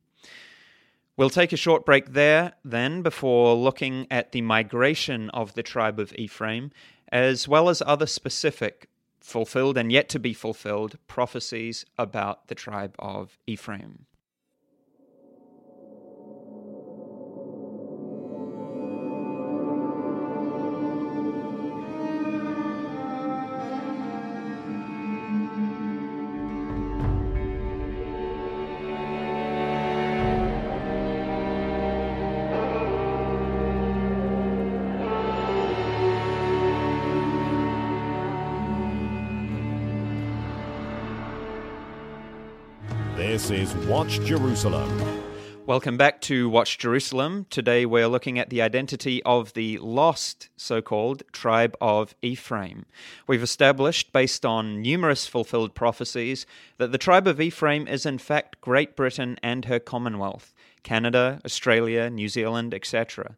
We'll 1.16 1.30
take 1.30 1.54
a 1.54 1.58
short 1.58 1.86
break 1.86 2.14
there 2.14 2.54
then 2.66 3.04
before 3.04 3.56
looking 3.56 4.08
at 4.10 4.32
the 4.32 4.42
migration 4.42 5.30
of 5.30 5.54
the 5.54 5.64
tribe 5.64 6.00
of 6.00 6.14
Ephraim, 6.16 6.72
as 7.12 7.48
well 7.48 7.70
as 7.70 7.84
other 7.86 8.08
specific, 8.08 8.90
fulfilled 9.24 9.78
and 9.78 9.92
yet 9.92 10.10
to 10.10 10.20
be 10.20 10.34
fulfilled 10.34 10.98
prophecies 11.08 11.86
about 11.98 12.48
the 12.50 12.56
tribe 12.56 12.94
of 13.00 13.40
Ephraim. 13.48 14.06
This 43.44 43.74
is 43.74 43.88
Watch 43.88 44.22
Jerusalem. 44.22 45.22
Welcome 45.66 45.98
back 45.98 46.22
to 46.22 46.48
Watch 46.48 46.78
Jerusalem. 46.78 47.46
Today 47.50 47.86
we're 47.86 48.08
looking 48.08 48.40
at 48.40 48.50
the 48.50 48.62
identity 48.62 49.22
of 49.24 49.52
the 49.52 49.80
lost, 49.80 50.48
so 50.56 50.82
called, 50.82 51.24
tribe 51.34 51.76
of 51.82 52.16
Ephraim. 52.22 52.86
We've 53.28 53.44
established, 53.44 54.14
based 54.14 54.46
on 54.46 54.82
numerous 54.82 55.28
fulfilled 55.28 55.76
prophecies, 55.76 56.46
that 56.78 56.94
the 56.94 56.98
tribe 56.98 57.28
of 57.28 57.42
Ephraim 57.42 57.86
is 57.86 58.06
in 58.06 58.18
fact 58.18 58.62
Great 58.62 58.96
Britain 58.96 59.38
and 59.44 59.66
her 59.66 59.78
Commonwealth, 59.78 60.54
Canada, 60.84 61.42
Australia, 61.44 62.10
New 62.10 62.30
Zealand, 62.30 62.74
etc. 62.74 63.36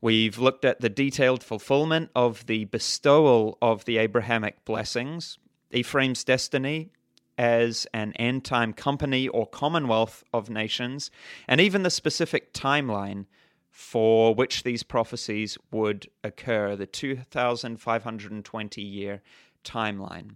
We've 0.00 0.38
looked 0.38 0.64
at 0.64 0.80
the 0.80 0.88
detailed 0.88 1.42
fulfillment 1.42 2.10
of 2.14 2.46
the 2.46 2.66
bestowal 2.66 3.58
of 3.60 3.84
the 3.84 3.98
Abrahamic 3.98 4.64
blessings, 4.64 5.38
Ephraim's 5.72 6.22
destiny, 6.22 6.92
as 7.38 7.86
an 7.94 8.12
end 8.14 8.44
time 8.44 8.72
company 8.72 9.28
or 9.28 9.46
commonwealth 9.46 10.24
of 10.34 10.50
nations, 10.50 11.10
and 11.46 11.60
even 11.60 11.84
the 11.84 11.90
specific 11.90 12.52
timeline 12.52 13.24
for 13.70 14.34
which 14.34 14.64
these 14.64 14.82
prophecies 14.82 15.56
would 15.70 16.08
occur 16.24 16.74
the 16.74 16.84
2520 16.86 18.82
year 18.82 19.22
timeline. 19.64 20.32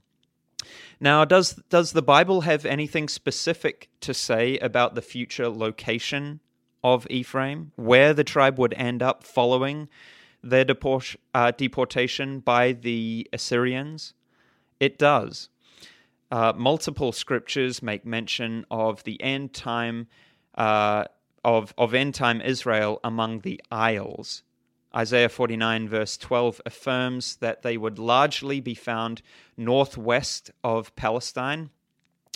Now, 1.00 1.24
does, 1.24 1.54
does 1.68 1.90
the 1.90 2.02
Bible 2.02 2.42
have 2.42 2.64
anything 2.64 3.08
specific 3.08 3.88
to 4.00 4.14
say 4.14 4.58
about 4.58 4.94
the 4.94 5.02
future 5.02 5.48
location 5.48 6.38
of 6.84 7.06
Ephraim, 7.10 7.72
where 7.74 8.14
the 8.14 8.22
tribe 8.22 8.60
would 8.60 8.74
end 8.74 9.02
up 9.02 9.24
following 9.24 9.88
their 10.42 10.64
deport, 10.64 11.16
uh, 11.34 11.50
deportation 11.50 12.38
by 12.38 12.72
the 12.72 13.28
Assyrians? 13.32 14.14
It 14.78 14.98
does. 14.98 15.48
Uh, 16.32 16.50
multiple 16.56 17.12
scriptures 17.12 17.82
make 17.82 18.06
mention 18.06 18.64
of 18.70 19.04
the 19.04 19.22
end 19.22 19.52
time 19.52 20.06
uh, 20.54 21.04
of 21.44 21.74
of 21.76 21.92
end 21.92 22.14
time 22.14 22.40
Israel 22.40 22.98
among 23.04 23.40
the 23.40 23.60
isles. 23.70 24.42
Isaiah 24.96 25.28
49 25.28 25.90
verse 25.90 26.16
12 26.16 26.62
affirms 26.64 27.36
that 27.36 27.60
they 27.60 27.76
would 27.76 27.98
largely 27.98 28.60
be 28.60 28.74
found 28.74 29.20
northwest 29.58 30.50
of 30.64 30.96
Palestine. 30.96 31.68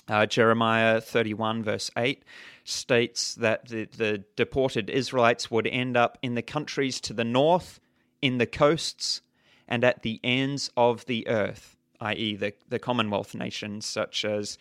Uh, 0.07 0.27
Jeremiah 0.27 1.01
31 1.01 1.63
verse 1.65 1.91
8 1.97 2.23
states 2.65 3.35
that 3.37 3.69
the, 3.69 3.89
the 3.97 4.25
deported 4.37 4.91
Israelites 4.91 5.51
would 5.51 5.67
end 5.67 5.97
up 5.97 6.19
in 6.21 6.35
the 6.35 6.43
countries 6.43 7.01
to 7.01 7.15
the 7.15 7.25
north, 7.25 7.81
in 8.21 8.37
the 8.37 8.47
coasts, 8.47 9.23
and 9.67 9.83
at 9.83 10.03
the 10.03 10.21
ends 10.23 10.71
of 10.77 11.07
the 11.07 11.27
earth 11.29 11.76
i.e., 12.01 12.37
the, 12.37 12.53
the 12.69 12.79
Commonwealth 12.79 13.35
nations 13.35 13.87
such 13.87 14.25
as 14.25 14.59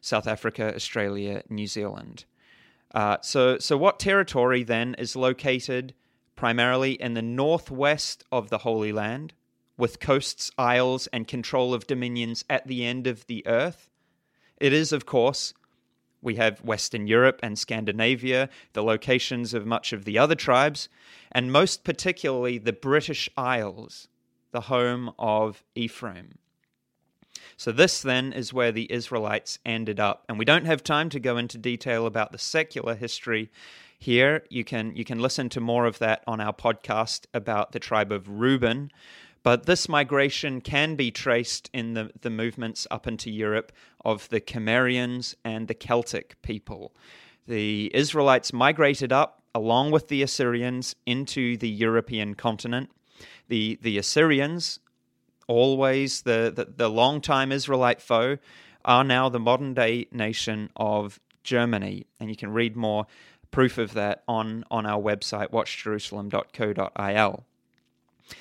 South 0.00 0.26
Africa, 0.26 0.74
Australia, 0.74 1.42
New 1.48 1.66
Zealand. 1.66 2.24
Uh, 2.94 3.18
so, 3.20 3.58
so, 3.58 3.76
what 3.76 3.98
territory 3.98 4.62
then 4.62 4.94
is 4.94 5.14
located 5.14 5.94
primarily 6.36 6.92
in 6.92 7.14
the 7.14 7.22
northwest 7.22 8.24
of 8.30 8.48
the 8.48 8.58
Holy 8.58 8.92
Land, 8.92 9.34
with 9.76 10.00
coasts, 10.00 10.50
isles, 10.56 11.06
and 11.08 11.28
control 11.28 11.74
of 11.74 11.86
dominions 11.86 12.44
at 12.48 12.66
the 12.66 12.84
end 12.84 13.06
of 13.06 13.26
the 13.26 13.46
earth? 13.46 13.90
It 14.56 14.72
is, 14.72 14.92
of 14.92 15.04
course, 15.04 15.52
we 16.20 16.36
have 16.36 16.64
Western 16.64 17.06
Europe 17.06 17.40
and 17.42 17.58
Scandinavia, 17.58 18.48
the 18.72 18.82
locations 18.82 19.54
of 19.54 19.66
much 19.66 19.92
of 19.92 20.04
the 20.04 20.18
other 20.18 20.34
tribes, 20.34 20.88
and 21.30 21.52
most 21.52 21.84
particularly 21.84 22.58
the 22.58 22.72
British 22.72 23.28
Isles, 23.36 24.08
the 24.50 24.62
home 24.62 25.12
of 25.18 25.62
Ephraim. 25.74 26.38
So, 27.56 27.72
this 27.72 28.02
then 28.02 28.32
is 28.32 28.52
where 28.52 28.72
the 28.72 28.90
Israelites 28.92 29.58
ended 29.64 30.00
up. 30.00 30.24
And 30.28 30.38
we 30.38 30.44
don't 30.44 30.66
have 30.66 30.82
time 30.82 31.10
to 31.10 31.20
go 31.20 31.36
into 31.36 31.58
detail 31.58 32.06
about 32.06 32.32
the 32.32 32.38
secular 32.38 32.94
history 32.94 33.50
here. 33.98 34.44
You 34.48 34.64
can, 34.64 34.94
you 34.94 35.04
can 35.04 35.18
listen 35.18 35.48
to 35.50 35.60
more 35.60 35.86
of 35.86 35.98
that 35.98 36.22
on 36.26 36.40
our 36.40 36.52
podcast 36.52 37.26
about 37.34 37.72
the 37.72 37.80
tribe 37.80 38.12
of 38.12 38.28
Reuben. 38.28 38.90
But 39.42 39.66
this 39.66 39.88
migration 39.88 40.60
can 40.60 40.94
be 40.94 41.10
traced 41.10 41.70
in 41.72 41.94
the, 41.94 42.10
the 42.20 42.30
movements 42.30 42.86
up 42.90 43.06
into 43.06 43.30
Europe 43.30 43.72
of 44.04 44.28
the 44.28 44.40
Cimmerians 44.40 45.34
and 45.44 45.68
the 45.68 45.74
Celtic 45.74 46.40
people. 46.42 46.92
The 47.46 47.90
Israelites 47.94 48.52
migrated 48.52 49.12
up 49.12 49.42
along 49.54 49.90
with 49.90 50.08
the 50.08 50.22
Assyrians 50.22 50.94
into 51.06 51.56
the 51.56 51.68
European 51.68 52.34
continent. 52.34 52.90
The, 53.48 53.78
the 53.80 53.96
Assyrians 53.98 54.80
always 55.48 56.22
the, 56.22 56.52
the, 56.54 56.66
the 56.76 56.88
long-time 56.88 57.50
Israelite 57.50 58.00
foe, 58.00 58.38
are 58.84 59.02
now 59.02 59.28
the 59.28 59.40
modern 59.40 59.74
day 59.74 60.06
nation 60.12 60.70
of 60.76 61.18
Germany. 61.42 62.06
And 62.20 62.30
you 62.30 62.36
can 62.36 62.52
read 62.52 62.76
more 62.76 63.06
proof 63.50 63.78
of 63.78 63.94
that 63.94 64.22
on, 64.28 64.64
on 64.70 64.86
our 64.86 65.00
website, 65.00 65.50
watchjerusalem.co.il. 65.50 67.44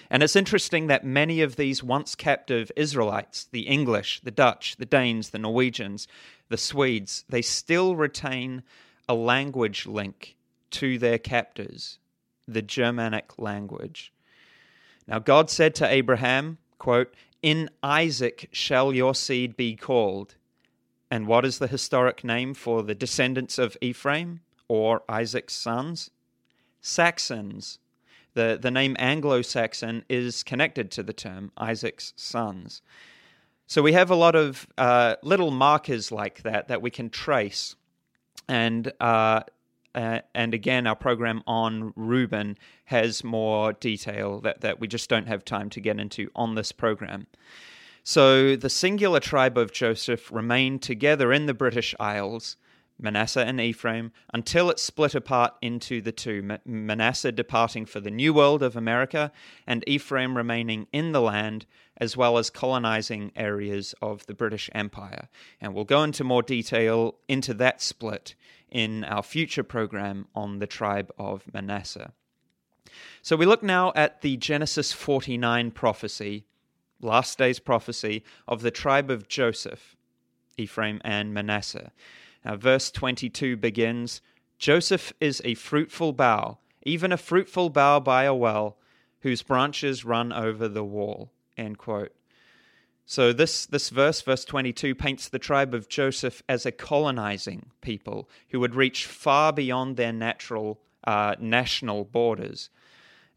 And 0.10 0.22
it's 0.22 0.36
interesting 0.36 0.88
that 0.88 1.06
many 1.06 1.42
of 1.42 1.56
these 1.56 1.82
once 1.82 2.14
captive 2.16 2.72
Israelites, 2.76 3.48
the 3.52 3.62
English, 3.62 4.20
the 4.22 4.32
Dutch, 4.32 4.76
the 4.78 4.86
Danes, 4.86 5.30
the 5.30 5.40
Norwegians, 5.40 6.08
the 6.50 6.58
Swedes, 6.58 7.24
they 7.30 7.42
still 7.42 7.96
retain 7.96 8.64
a 9.08 9.14
language 9.14 9.86
link 9.86 10.36
to 10.72 10.98
their 11.00 11.18
captors, 11.18 12.00
the 12.48 12.62
Germanic 12.62 13.40
language. 13.40 14.12
Now, 15.08 15.20
God 15.20 15.50
said 15.50 15.74
to 15.76 15.88
Abraham, 15.88 16.58
quote, 16.78 17.14
In 17.42 17.70
Isaac 17.82 18.50
shall 18.52 18.94
your 18.94 19.16
seed 19.16 19.56
be 19.56 19.76
called. 19.76 20.36
And 21.10 21.28
what 21.28 21.46
is 21.46 21.60
the 21.60 21.68
historic 21.68 22.24
name 22.24 22.54
for 22.54 22.84
the 22.84 22.96
descendants 22.96 23.58
of 23.58 23.78
Ephraim 23.82 24.42
or 24.68 25.04
Isaac's 25.08 25.54
sons? 25.54 26.12
Saxons. 26.82 27.80
The, 28.34 28.58
the 28.62 28.72
name 28.72 28.96
Anglo 29.00 29.42
Saxon 29.42 30.04
is 30.10 30.44
connected 30.44 30.92
to 30.92 31.04
the 31.04 31.14
term 31.14 31.52
Isaac's 31.58 32.14
sons. 32.16 32.82
So 33.66 33.82
we 33.82 33.94
have 33.94 34.12
a 34.12 34.16
lot 34.16 34.36
of 34.36 34.68
uh, 34.78 35.16
little 35.24 35.52
markers 35.52 36.12
like 36.12 36.44
that 36.44 36.68
that 36.68 36.82
we 36.82 36.92
can 36.92 37.10
trace. 37.10 37.76
And 38.48 38.92
uh, 39.00 39.42
uh, 39.98 40.22
and 40.36 40.54
again, 40.54 40.86
our 40.86 40.96
program 40.96 41.42
on 41.48 41.92
Reuben 41.96 42.56
has 42.86 43.24
more 43.24 43.74
detail 43.74 44.40
that, 44.42 44.62
that 44.62 44.80
we 44.80 44.88
just 44.88 45.10
don't 45.10 45.28
have 45.28 45.44
time 45.44 45.72
to 45.72 45.82
get 45.82 46.00
into 46.00 46.30
on 46.36 46.54
this 46.54 46.72
program. 46.72 47.26
So 48.04 48.56
the 48.56 48.70
singular 48.70 49.20
tribe 49.20 49.58
of 49.58 49.72
Joseph 49.72 50.32
remained 50.32 50.84
together 50.84 51.34
in 51.34 51.48
the 51.48 51.56
British 51.56 51.96
Isles, 52.00 52.58
Manasseh 53.00 53.44
and 53.44 53.60
Ephraim, 53.60 54.12
until 54.32 54.70
it 54.70 54.80
split 54.80 55.16
apart 55.16 55.56
into 55.64 56.00
the 56.00 56.12
two 56.12 56.60
Manasseh 56.64 57.32
departing 57.32 57.88
for 57.88 58.00
the 58.00 58.12
New 58.12 58.36
World 58.36 58.62
of 58.62 58.76
America, 58.76 59.32
and 59.66 59.84
Ephraim 59.88 60.38
remaining 60.38 60.86
in 60.94 61.12
the 61.12 61.22
land, 61.22 61.66
as 61.98 62.16
well 62.16 62.38
as 62.38 62.52
colonizing 62.52 63.32
areas 63.36 63.96
of 64.00 64.28
the 64.28 64.36
British 64.36 64.70
Empire. 64.76 65.28
And 65.60 65.74
we'll 65.74 65.86
go 65.86 66.04
into 66.04 66.24
more 66.24 66.44
detail 66.44 67.16
into 67.28 67.56
that 67.56 67.82
split 67.82 68.36
in 68.70 69.04
our 69.04 69.24
future 69.24 69.64
program 69.64 70.28
on 70.36 70.60
the 70.60 70.68
tribe 70.68 71.12
of 71.18 71.44
Manasseh. 71.54 72.12
So 73.22 73.36
we 73.36 73.46
look 73.46 73.64
now 73.64 73.92
at 73.96 74.22
the 74.22 74.38
Genesis 74.38 74.94
49 74.94 75.72
prophecy, 75.72 76.46
last 77.02 77.38
day's 77.38 77.60
prophecy 77.60 78.24
of 78.48 78.62
the 78.62 78.72
tribe 78.72 79.10
of 79.10 79.28
Joseph, 79.28 79.96
Ephraim 80.58 81.02
and 81.04 81.34
Manasseh. 81.34 81.92
Now, 82.44 82.56
verse 82.56 82.92
22 82.92 83.58
begins 83.58 84.22
Joseph 84.58 85.14
is 85.20 85.42
a 85.46 85.54
fruitful 85.54 86.14
bough, 86.14 86.58
even 86.84 87.12
a 87.12 87.18
fruitful 87.18 87.70
bough 87.70 88.00
by 88.00 88.24
a 88.24 88.34
well, 88.34 88.78
whose 89.22 89.44
branches 89.44 90.06
run 90.06 90.32
over 90.32 90.68
the 90.68 90.84
wall. 90.84 91.32
End 91.58 91.78
quote. 91.78 92.14
So 93.10 93.32
this, 93.32 93.66
this 93.66 93.90
verse, 93.90 94.22
verse 94.22 94.44
22, 94.44 94.94
paints 94.94 95.30
the 95.30 95.40
tribe 95.40 95.74
of 95.74 95.88
Joseph 95.88 96.44
as 96.50 96.66
a 96.66 96.74
colonizing 96.74 97.68
people 97.80 98.30
who 98.50 98.60
would 98.60 98.76
reach 98.76 99.06
far 99.06 99.54
beyond 99.54 99.96
their 99.96 100.12
natural 100.12 100.82
uh, 101.06 101.36
national 101.40 102.04
borders. 102.04 102.70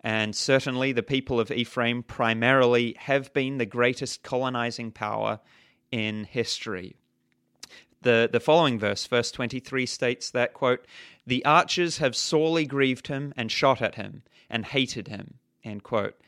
And 0.01 0.35
certainly 0.35 0.91
the 0.91 1.05
people 1.05 1.39
of 1.39 1.53
Ephraim 1.53 2.03
primarily 2.03 2.97
have 2.99 3.33
been 3.33 3.59
the 3.59 3.65
greatest 3.65 4.25
colonizing 4.25 4.91
power 4.91 5.39
in 5.93 6.25
history. 6.25 6.97
The, 8.03 8.29
the 8.33 8.41
following 8.41 8.77
verse, 8.77 9.07
verse 9.07 9.31
23, 9.31 9.87
states 9.87 10.33
that, 10.33 10.53
quote, 10.53 10.85
The 11.29 11.45
archers 11.45 11.99
have 11.99 12.17
sorely 12.17 12.67
grieved 12.67 13.07
him 13.07 13.33
and 13.37 13.53
shot 13.53 13.81
at 13.81 13.95
him 13.95 14.25
and 14.49 14.65
hated 14.65 15.07
him, 15.07 15.35
end 15.63 15.85
quote. 15.85 16.21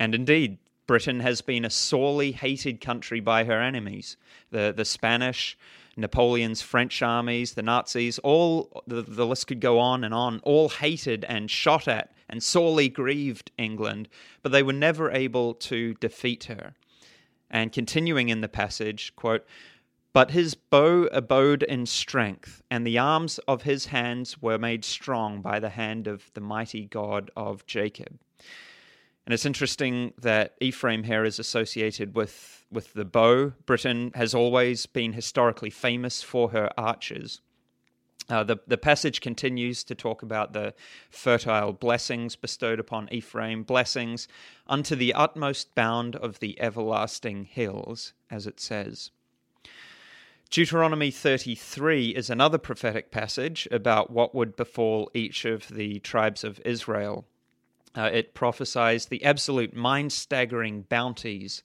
And 0.00 0.16
indeed, 0.16 0.58
Britain 0.92 1.20
has 1.20 1.40
been 1.40 1.64
a 1.64 1.70
sorely 1.70 2.32
hated 2.32 2.78
country 2.78 3.18
by 3.18 3.44
her 3.44 3.62
enemies. 3.62 4.18
The, 4.50 4.74
the 4.76 4.84
Spanish, 4.84 5.56
Napoleon's 5.96 6.60
French 6.60 7.00
armies, 7.00 7.54
the 7.54 7.62
Nazis, 7.62 8.18
all 8.18 8.82
the, 8.86 9.00
the 9.00 9.26
list 9.26 9.46
could 9.46 9.60
go 9.60 9.78
on 9.78 10.04
and 10.04 10.12
on, 10.12 10.40
all 10.40 10.68
hated 10.68 11.24
and 11.24 11.50
shot 11.50 11.88
at 11.88 12.12
and 12.28 12.42
sorely 12.42 12.90
grieved 12.90 13.50
England, 13.56 14.10
but 14.42 14.52
they 14.52 14.62
were 14.62 14.74
never 14.74 15.10
able 15.10 15.54
to 15.54 15.94
defeat 15.94 16.44
her. 16.44 16.74
And 17.50 17.72
continuing 17.72 18.28
in 18.28 18.42
the 18.42 18.46
passage, 18.48 19.16
quote, 19.16 19.46
but 20.12 20.32
his 20.32 20.54
bow 20.54 21.08
abode 21.10 21.62
in 21.62 21.86
strength, 21.86 22.62
and 22.70 22.86
the 22.86 22.98
arms 22.98 23.38
of 23.48 23.62
his 23.62 23.86
hands 23.86 24.42
were 24.42 24.58
made 24.58 24.84
strong 24.84 25.40
by 25.40 25.58
the 25.58 25.70
hand 25.70 26.06
of 26.06 26.30
the 26.34 26.42
mighty 26.42 26.84
God 26.84 27.30
of 27.34 27.64
Jacob. 27.64 28.18
And 29.26 29.32
it's 29.32 29.46
interesting 29.46 30.12
that 30.18 30.54
Ephraim 30.60 31.04
here 31.04 31.24
is 31.24 31.38
associated 31.38 32.14
with, 32.14 32.66
with 32.70 32.92
the 32.92 33.04
bow. 33.04 33.52
Britain 33.66 34.10
has 34.14 34.34
always 34.34 34.86
been 34.86 35.12
historically 35.12 35.70
famous 35.70 36.22
for 36.22 36.50
her 36.50 36.70
archers. 36.76 37.40
Uh, 38.28 38.42
the, 38.42 38.56
the 38.66 38.78
passage 38.78 39.20
continues 39.20 39.84
to 39.84 39.94
talk 39.94 40.22
about 40.22 40.52
the 40.52 40.74
fertile 41.10 41.72
blessings 41.72 42.36
bestowed 42.36 42.80
upon 42.80 43.08
Ephraim, 43.12 43.62
blessings 43.62 44.28
unto 44.66 44.96
the 44.96 45.12
utmost 45.12 45.74
bound 45.74 46.16
of 46.16 46.38
the 46.38 46.60
everlasting 46.60 47.44
hills, 47.44 48.12
as 48.30 48.46
it 48.46 48.60
says. 48.60 49.10
Deuteronomy 50.50 51.10
33 51.10 52.10
is 52.10 52.28
another 52.28 52.58
prophetic 52.58 53.10
passage 53.10 53.66
about 53.70 54.10
what 54.10 54.34
would 54.34 54.54
befall 54.54 55.10
each 55.14 55.44
of 55.44 55.68
the 55.68 55.98
tribes 56.00 56.44
of 56.44 56.60
Israel. 56.64 57.26
Uh, 57.96 58.10
it 58.12 58.34
prophesies 58.34 59.06
the 59.06 59.22
absolute 59.24 59.74
mind 59.74 60.12
staggering 60.12 60.82
bounties 60.82 61.62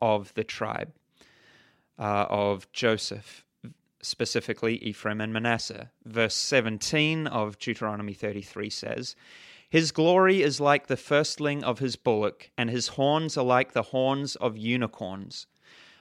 of 0.00 0.32
the 0.34 0.44
tribe 0.44 0.92
uh, 1.98 2.26
of 2.28 2.70
Joseph, 2.72 3.44
specifically 4.02 4.76
Ephraim 4.78 5.20
and 5.20 5.32
Manasseh. 5.32 5.90
Verse 6.04 6.34
17 6.34 7.26
of 7.26 7.58
Deuteronomy 7.58 8.12
33 8.12 8.70
says, 8.70 9.16
His 9.68 9.92
glory 9.92 10.42
is 10.42 10.60
like 10.60 10.86
the 10.86 10.96
firstling 10.96 11.62
of 11.62 11.78
his 11.78 11.96
bullock, 11.96 12.50
and 12.56 12.70
his 12.70 12.88
horns 12.88 13.36
are 13.36 13.44
like 13.44 13.72
the 13.72 13.82
horns 13.82 14.36
of 14.36 14.56
unicorns. 14.56 15.46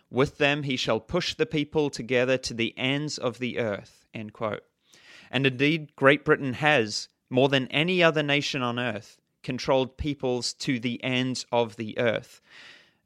With 0.09 0.37
them 0.37 0.63
he 0.63 0.77
shall 0.77 0.99
push 0.99 1.33
the 1.33 1.45
people 1.45 1.89
together 1.89 2.37
to 2.37 2.53
the 2.53 2.73
ends 2.77 3.17
of 3.17 3.39
the 3.39 3.59
earth. 3.59 4.05
And 4.13 5.45
indeed, 5.45 5.95
Great 5.95 6.25
Britain 6.25 6.53
has, 6.53 7.09
more 7.29 7.49
than 7.49 7.67
any 7.67 8.01
other 8.01 8.23
nation 8.23 8.61
on 8.63 8.79
earth, 8.79 9.19
controlled 9.47 9.95
peoples 9.95 10.53
to 10.53 10.77
the 10.77 11.01
ends 11.01 11.45
of 11.53 11.77
the 11.77 11.97
earth. 11.97 12.41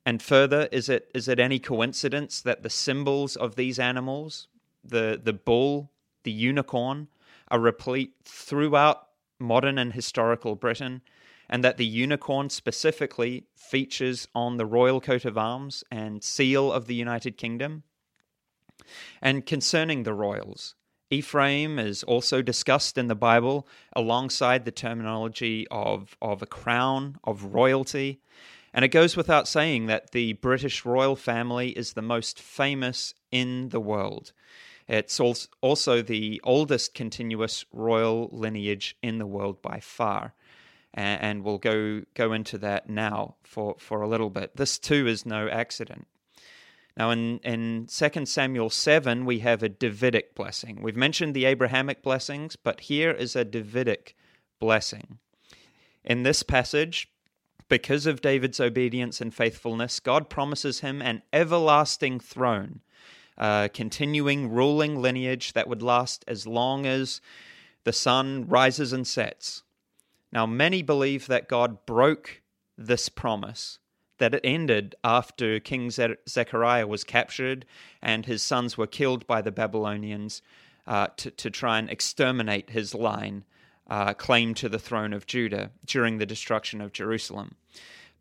And 0.07 0.23
further, 0.23 0.67
is 0.71 0.89
it 0.89 1.11
is 1.13 1.27
it 1.27 1.39
any 1.39 1.59
coincidence 1.59 2.41
that 2.41 2.63
the 2.63 2.69
symbols 2.71 3.35
of 3.35 3.55
these 3.55 3.77
animals, 3.77 4.47
the 4.83 5.21
the 5.23 5.33
bull, 5.33 5.91
the 6.23 6.31
unicorn, 6.31 7.09
are 7.49 7.59
replete 7.59 8.15
throughout 8.25 9.09
modern 9.37 9.77
and 9.77 9.93
historical 9.93 10.55
Britain, 10.55 11.03
and 11.47 11.63
that 11.63 11.77
the 11.77 11.85
unicorn 11.85 12.49
specifically 12.49 13.45
features 13.55 14.27
on 14.33 14.57
the 14.57 14.65
royal 14.65 14.99
coat 14.99 15.25
of 15.25 15.37
arms 15.37 15.83
and 15.91 16.23
seal 16.23 16.71
of 16.71 16.87
the 16.87 16.95
United 16.95 17.37
Kingdom? 17.37 17.83
And 19.21 19.45
concerning 19.45 20.01
the 20.01 20.15
royals, 20.15 20.73
Ephraim 21.11 21.77
is 21.77 22.03
also 22.03 22.41
discussed 22.41 22.97
in 22.97 23.07
the 23.07 23.15
Bible 23.15 23.67
alongside 23.93 24.63
the 24.63 24.71
terminology 24.71 25.67
of, 25.69 26.15
of 26.21 26.41
a 26.41 26.45
crown, 26.45 27.17
of 27.25 27.53
royalty. 27.53 28.21
And 28.73 28.85
it 28.85 28.89
goes 28.89 29.17
without 29.17 29.45
saying 29.45 29.87
that 29.87 30.11
the 30.11 30.33
British 30.33 30.85
royal 30.85 31.17
family 31.17 31.71
is 31.71 31.93
the 31.93 32.01
most 32.01 32.39
famous 32.39 33.13
in 33.29 33.69
the 33.69 33.81
world. 33.81 34.31
It's 34.87 35.19
also 35.19 36.01
the 36.01 36.39
oldest 36.45 36.93
continuous 36.93 37.65
royal 37.73 38.29
lineage 38.31 38.95
in 39.03 39.17
the 39.17 39.27
world 39.27 39.61
by 39.61 39.81
far. 39.81 40.33
And 40.93 41.43
we'll 41.43 41.57
go, 41.57 42.03
go 42.13 42.33
into 42.33 42.57
that 42.59 42.89
now 42.89 43.35
for, 43.43 43.75
for 43.79 44.01
a 44.01 44.07
little 44.07 44.29
bit. 44.29 44.55
This 44.55 44.79
too 44.79 45.07
is 45.07 45.25
no 45.25 45.49
accident. 45.49 46.07
Now, 46.97 47.11
in, 47.11 47.39
in 47.39 47.87
2 47.87 48.25
Samuel 48.25 48.69
7, 48.69 49.25
we 49.25 49.39
have 49.39 49.63
a 49.63 49.69
Davidic 49.69 50.35
blessing. 50.35 50.81
We've 50.81 50.95
mentioned 50.95 51.33
the 51.33 51.45
Abrahamic 51.45 52.03
blessings, 52.03 52.55
but 52.55 52.81
here 52.81 53.11
is 53.11 53.35
a 53.35 53.45
Davidic 53.45 54.15
blessing. 54.59 55.19
In 56.03 56.23
this 56.23 56.43
passage, 56.43 57.09
because 57.69 58.05
of 58.05 58.21
David's 58.21 58.59
obedience 58.59 59.21
and 59.21 59.33
faithfulness, 59.33 60.01
God 60.01 60.29
promises 60.29 60.81
him 60.81 61.01
an 61.01 61.21
everlasting 61.31 62.19
throne, 62.19 62.81
a 63.37 63.69
continuing 63.73 64.49
ruling 64.49 65.01
lineage 65.01 65.53
that 65.53 65.69
would 65.69 65.81
last 65.81 66.25
as 66.27 66.45
long 66.45 66.85
as 66.85 67.21
the 67.85 67.93
sun 67.93 68.47
rises 68.47 68.91
and 68.91 69.07
sets. 69.07 69.63
Now, 70.33 70.45
many 70.45 70.81
believe 70.81 71.27
that 71.27 71.47
God 71.47 71.85
broke 71.85 72.41
this 72.77 73.07
promise 73.07 73.79
that 74.21 74.35
it 74.35 74.41
ended 74.43 74.93
after 75.03 75.59
King 75.59 75.89
Zedekiah 75.89 76.85
was 76.85 77.03
captured 77.03 77.65
and 78.03 78.23
his 78.23 78.43
sons 78.43 78.77
were 78.77 78.85
killed 78.85 79.25
by 79.25 79.41
the 79.41 79.51
Babylonians 79.51 80.43
uh, 80.85 81.07
to, 81.17 81.31
to 81.31 81.49
try 81.49 81.79
and 81.79 81.89
exterminate 81.89 82.69
his 82.69 82.93
line, 82.93 83.45
uh, 83.87 84.13
claim 84.13 84.53
to 84.53 84.69
the 84.69 84.77
throne 84.77 85.11
of 85.11 85.25
Judah 85.25 85.71
during 85.87 86.19
the 86.19 86.27
destruction 86.27 86.81
of 86.81 86.93
Jerusalem. 86.93 87.55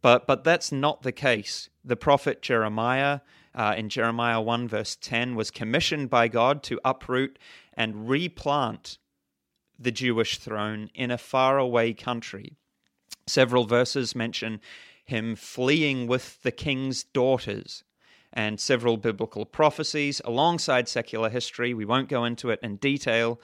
But, 0.00 0.26
but 0.26 0.42
that's 0.42 0.72
not 0.72 1.02
the 1.02 1.12
case. 1.12 1.68
The 1.84 1.96
prophet 1.96 2.40
Jeremiah, 2.40 3.20
uh, 3.54 3.74
in 3.76 3.90
Jeremiah 3.90 4.40
1, 4.40 4.68
verse 4.68 4.96
10, 4.96 5.34
was 5.34 5.50
commissioned 5.50 6.08
by 6.08 6.28
God 6.28 6.62
to 6.62 6.80
uproot 6.82 7.38
and 7.74 8.08
replant 8.08 8.96
the 9.78 9.92
Jewish 9.92 10.38
throne 10.38 10.88
in 10.94 11.10
a 11.10 11.18
faraway 11.18 11.92
country. 11.92 12.56
Several 13.26 13.66
verses 13.66 14.16
mention 14.16 14.62
him 15.10 15.36
fleeing 15.36 16.06
with 16.06 16.42
the 16.42 16.50
king's 16.50 17.04
daughters 17.04 17.84
and 18.32 18.58
several 18.58 18.96
biblical 18.96 19.44
prophecies 19.44 20.20
alongside 20.24 20.88
secular 20.88 21.28
history. 21.28 21.74
We 21.74 21.84
won't 21.84 22.08
go 22.08 22.24
into 22.24 22.50
it 22.50 22.60
in 22.62 22.76
detail, 22.76 23.40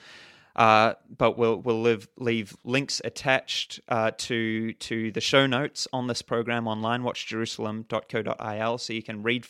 uh, 0.55 0.93
but 1.15 1.37
we'll 1.37 1.57
we'll 1.57 1.99
leave 2.17 2.57
links 2.63 3.01
attached 3.05 3.79
uh, 3.89 4.11
to 4.17 4.73
to 4.73 5.11
the 5.11 5.21
show 5.21 5.45
notes 5.45 5.87
on 5.93 6.07
this 6.07 6.21
program 6.21 6.67
online. 6.67 7.03
WatchJerusalem.co.il, 7.03 8.77
so 8.77 8.93
you 8.93 9.03
can 9.03 9.23
read 9.23 9.45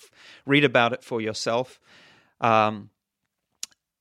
read 0.46 0.64
about 0.64 0.94
it 0.94 1.04
for 1.04 1.22
yourself. 1.22 1.80
Um, 2.42 2.90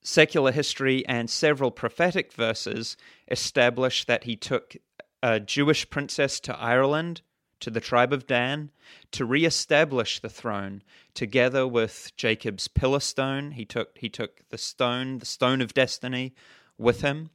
secular 0.02 0.52
history 0.52 1.04
and 1.06 1.28
several 1.28 1.70
prophetic 1.70 2.32
verses 2.32 2.96
establish 3.28 4.04
that 4.04 4.24
he 4.24 4.36
took 4.36 4.76
a 5.22 5.40
Jewish 5.40 5.88
princess 5.90 6.38
to 6.40 6.56
Ireland 6.56 7.22
to 7.60 7.70
the 7.70 7.80
tribe 7.80 8.12
of 8.12 8.26
Dan 8.26 8.70
to 9.12 9.24
re-establish 9.24 10.20
the 10.20 10.28
throne 10.28 10.82
together 11.14 11.66
with 11.66 12.12
Jacob's 12.16 12.68
pillar 12.68 13.00
stone. 13.00 13.52
He 13.52 13.64
took 13.64 13.96
he 13.98 14.08
took 14.08 14.42
the 14.50 14.58
stone, 14.58 15.18
the 15.18 15.26
stone 15.26 15.60
of 15.60 15.74
destiny, 15.74 16.34
with 16.78 17.00
him. 17.00 17.30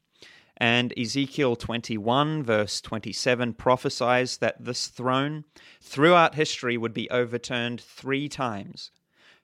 And 0.57 0.93
Ezekiel 0.97 1.55
21, 1.55 2.43
verse 2.43 2.81
27, 2.81 3.53
prophesies 3.53 4.37
that 4.37 4.63
this 4.63 4.87
throne 4.87 5.45
throughout 5.81 6.35
history 6.35 6.77
would 6.77 6.93
be 6.93 7.09
overturned 7.09 7.81
three 7.81 8.29
times. 8.29 8.91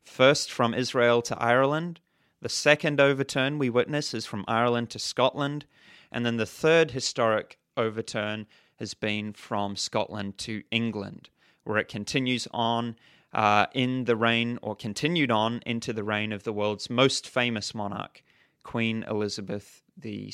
First 0.04 0.52
from 0.52 0.76
Israel 0.76 1.24
to 1.24 1.42
Ireland. 1.42 2.00
The 2.40 2.50
second 2.50 3.02
overturn 3.02 3.58
we 3.58 3.70
witness 3.70 4.14
is 4.14 4.28
from 4.28 4.46
Ireland 4.48 4.92
to 4.92 5.00
Scotland. 5.00 5.66
And 6.12 6.24
then 6.24 6.38
the 6.38 6.46
third 6.46 6.92
historic 6.92 7.58
overturn 7.76 8.46
has 8.78 8.94
been 8.94 9.34
from 9.34 9.76
Scotland 9.76 10.38
to 10.40 10.64
England, 10.72 11.30
where 11.64 11.78
it 11.78 11.88
continues 11.88 12.48
on 12.52 12.96
uh, 13.34 13.68
in 13.74 14.06
the 14.06 14.16
reign, 14.16 14.58
or 14.62 14.76
continued 14.76 15.32
on 15.32 15.62
into 15.66 15.94
the 15.94 16.04
reign 16.04 16.32
of 16.32 16.44
the 16.44 16.54
world's 16.54 16.90
most 16.90 17.28
famous 17.28 17.76
monarch, 17.76 18.24
Queen 18.64 19.04
Elizabeth 19.08 19.84
II. 20.04 20.32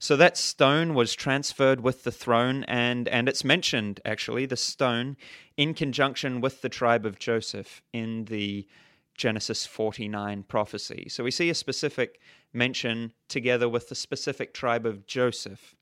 So 0.00 0.16
that 0.16 0.36
stone 0.36 0.94
was 0.94 1.14
transferred 1.14 1.80
with 1.80 2.04
the 2.04 2.12
throne, 2.12 2.64
and, 2.64 3.08
and 3.08 3.28
it's 3.28 3.44
mentioned, 3.44 4.00
actually, 4.04 4.46
the 4.46 4.56
stone, 4.56 5.16
in 5.56 5.74
conjunction 5.74 6.40
with 6.40 6.62
the 6.62 6.68
tribe 6.68 7.04
of 7.04 7.18
Joseph 7.18 7.82
in 7.92 8.26
the 8.26 8.66
Genesis 9.16 9.66
49 9.66 10.44
prophecy. 10.44 11.08
So 11.10 11.24
we 11.24 11.32
see 11.32 11.50
a 11.50 11.54
specific 11.54 12.20
mention 12.52 13.12
together 13.28 13.68
with 13.68 13.88
the 13.88 13.96
specific 13.96 14.54
tribe 14.54 14.86
of 14.86 15.06
Joseph, 15.06 15.74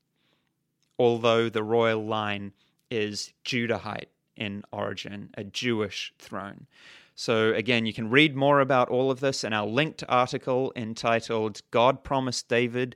although 0.99 1.49
the 1.49 1.63
royal 1.63 2.05
line 2.05 2.53
is 2.89 3.33
Judahite 3.45 4.09
in 4.35 4.63
origin, 4.71 5.29
a 5.35 5.43
Jewish 5.43 6.13
throne. 6.19 6.67
So, 7.15 7.51
again, 7.53 7.87
you 7.87 7.93
can 7.93 8.11
read 8.11 8.35
more 8.35 8.59
about 8.59 8.89
all 8.89 9.09
of 9.09 9.19
this 9.19 9.43
in 9.43 9.51
our 9.51 9.65
linked 9.65 10.03
article 10.07 10.71
entitled 10.75 11.61
God 11.71 12.03
Promised 12.03 12.47
David 12.47 12.95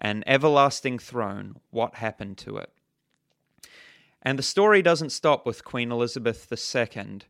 an 0.00 0.24
Everlasting 0.26 0.98
Throne 0.98 1.56
What 1.70 1.96
Happened 1.96 2.38
to 2.38 2.56
It? 2.56 2.72
And 4.22 4.38
the 4.38 4.42
story 4.42 4.82
doesn't 4.82 5.10
stop 5.10 5.46
with 5.46 5.64
Queen 5.64 5.92
Elizabeth 5.92 6.50
II 6.50 7.20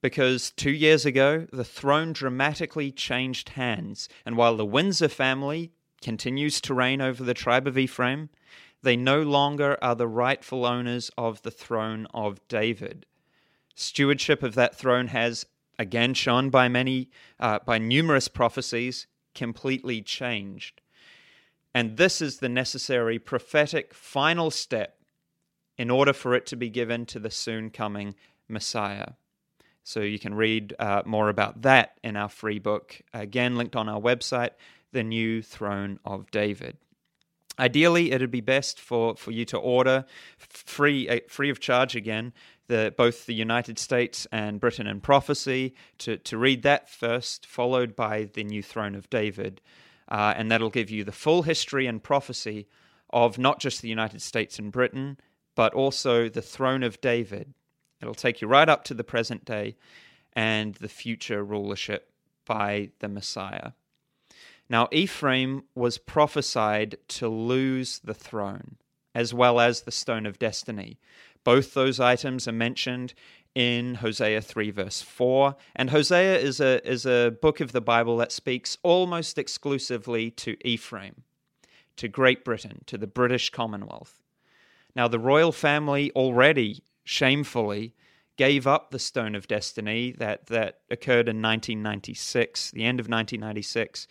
because 0.00 0.50
two 0.50 0.70
years 0.70 1.06
ago, 1.06 1.46
the 1.52 1.64
throne 1.64 2.12
dramatically 2.12 2.92
changed 2.92 3.50
hands. 3.50 4.08
And 4.24 4.36
while 4.36 4.56
the 4.56 4.66
Windsor 4.66 5.08
family 5.08 5.72
continues 6.00 6.60
to 6.62 6.74
reign 6.74 7.00
over 7.00 7.24
the 7.24 7.34
tribe 7.34 7.66
of 7.66 7.78
Ephraim, 7.78 8.28
they 8.82 8.96
no 8.96 9.22
longer 9.22 9.76
are 9.82 9.94
the 9.94 10.08
rightful 10.08 10.64
owners 10.64 11.10
of 11.18 11.42
the 11.42 11.50
throne 11.50 12.06
of 12.14 12.46
David. 12.48 13.06
Stewardship 13.74 14.42
of 14.42 14.54
that 14.54 14.76
throne 14.76 15.08
has, 15.08 15.46
again 15.78 16.14
shown 16.14 16.50
by 16.50 16.68
many, 16.68 17.10
uh, 17.40 17.58
by 17.64 17.78
numerous 17.78 18.28
prophecies, 18.28 19.06
completely 19.34 20.02
changed. 20.02 20.80
And 21.74 21.96
this 21.96 22.20
is 22.20 22.38
the 22.38 22.48
necessary 22.48 23.18
prophetic 23.18 23.94
final 23.94 24.50
step 24.50 24.98
in 25.76 25.90
order 25.90 26.12
for 26.12 26.34
it 26.34 26.46
to 26.46 26.56
be 26.56 26.68
given 26.68 27.06
to 27.06 27.18
the 27.18 27.30
soon 27.30 27.70
coming 27.70 28.14
Messiah. 28.48 29.10
So 29.84 30.00
you 30.00 30.18
can 30.18 30.34
read 30.34 30.74
uh, 30.78 31.02
more 31.06 31.28
about 31.28 31.62
that 31.62 31.98
in 32.02 32.16
our 32.16 32.28
free 32.28 32.58
book, 32.58 33.00
again 33.14 33.56
linked 33.56 33.76
on 33.76 33.88
our 33.88 34.00
website, 34.00 34.50
The 34.92 35.04
New 35.04 35.40
Throne 35.40 35.98
of 36.04 36.30
David. 36.30 36.78
Ideally, 37.58 38.12
it'd 38.12 38.30
be 38.30 38.40
best 38.40 38.80
for, 38.80 39.16
for 39.16 39.30
you 39.30 39.44
to 39.46 39.58
order 39.58 40.04
free 40.38 41.08
uh, 41.08 41.20
free 41.28 41.50
of 41.50 41.60
charge 41.60 41.96
again 41.96 42.32
the 42.68 42.94
both 42.96 43.26
the 43.26 43.34
United 43.34 43.78
States 43.78 44.26
and 44.30 44.60
Britain 44.60 44.86
in 44.86 45.00
Prophecy 45.00 45.74
to, 45.98 46.18
to 46.18 46.36
read 46.36 46.62
that 46.62 46.88
first, 46.88 47.46
followed 47.46 47.96
by 47.96 48.24
the 48.24 48.44
New 48.44 48.62
Throne 48.62 48.94
of 48.94 49.08
David, 49.08 49.60
uh, 50.08 50.34
and 50.36 50.50
that'll 50.50 50.70
give 50.70 50.90
you 50.90 51.02
the 51.02 51.12
full 51.12 51.42
history 51.42 51.86
and 51.86 52.02
prophecy 52.02 52.68
of 53.10 53.38
not 53.38 53.58
just 53.58 53.80
the 53.80 53.88
United 53.88 54.20
States 54.20 54.58
and 54.58 54.70
Britain, 54.70 55.16
but 55.54 55.72
also 55.72 56.28
the 56.28 56.42
throne 56.42 56.82
of 56.82 57.00
David 57.00 57.54
It'll 58.00 58.14
take 58.14 58.40
you 58.40 58.48
right 58.48 58.68
up 58.68 58.84
to 58.84 58.94
the 58.94 59.04
present 59.04 59.44
day 59.44 59.76
and 60.32 60.74
the 60.74 60.88
future 60.88 61.42
rulership 61.42 62.12
by 62.44 62.90
the 63.00 63.08
Messiah. 63.08 63.72
Now, 64.70 64.88
Ephraim 64.92 65.64
was 65.74 65.98
prophesied 65.98 66.96
to 67.08 67.28
lose 67.28 68.00
the 68.00 68.14
throne 68.14 68.76
as 69.14 69.34
well 69.34 69.58
as 69.58 69.82
the 69.82 69.90
stone 69.90 70.26
of 70.26 70.38
destiny. 70.38 70.98
Both 71.42 71.74
those 71.74 71.98
items 71.98 72.46
are 72.46 72.52
mentioned 72.52 73.14
in 73.52 73.96
Hosea 73.96 74.40
3, 74.40 74.70
verse 74.70 75.02
4. 75.02 75.56
And 75.74 75.90
Hosea 75.90 76.38
is 76.38 76.60
a, 76.60 76.86
is 76.88 77.04
a 77.04 77.34
book 77.42 77.60
of 77.60 77.72
the 77.72 77.80
Bible 77.80 78.16
that 78.18 78.30
speaks 78.30 78.78
almost 78.84 79.36
exclusively 79.36 80.30
to 80.32 80.56
Ephraim, 80.64 81.24
to 81.96 82.06
Great 82.06 82.44
Britain, 82.44 82.82
to 82.86 82.96
the 82.96 83.08
British 83.08 83.50
Commonwealth. 83.50 84.22
Now, 84.94 85.08
the 85.08 85.18
royal 85.18 85.52
family 85.52 86.12
already 86.12 86.84
shamefully 87.02 87.94
gave 88.36 88.68
up 88.68 88.92
the 88.92 89.00
Stone 89.00 89.34
of 89.34 89.48
Destiny 89.48 90.12
that, 90.12 90.46
that 90.46 90.80
occurred 90.90 91.28
in 91.28 91.42
1996, 91.42 92.70
the 92.70 92.84
end 92.84 93.00
of 93.00 93.06
1996. 93.06 94.06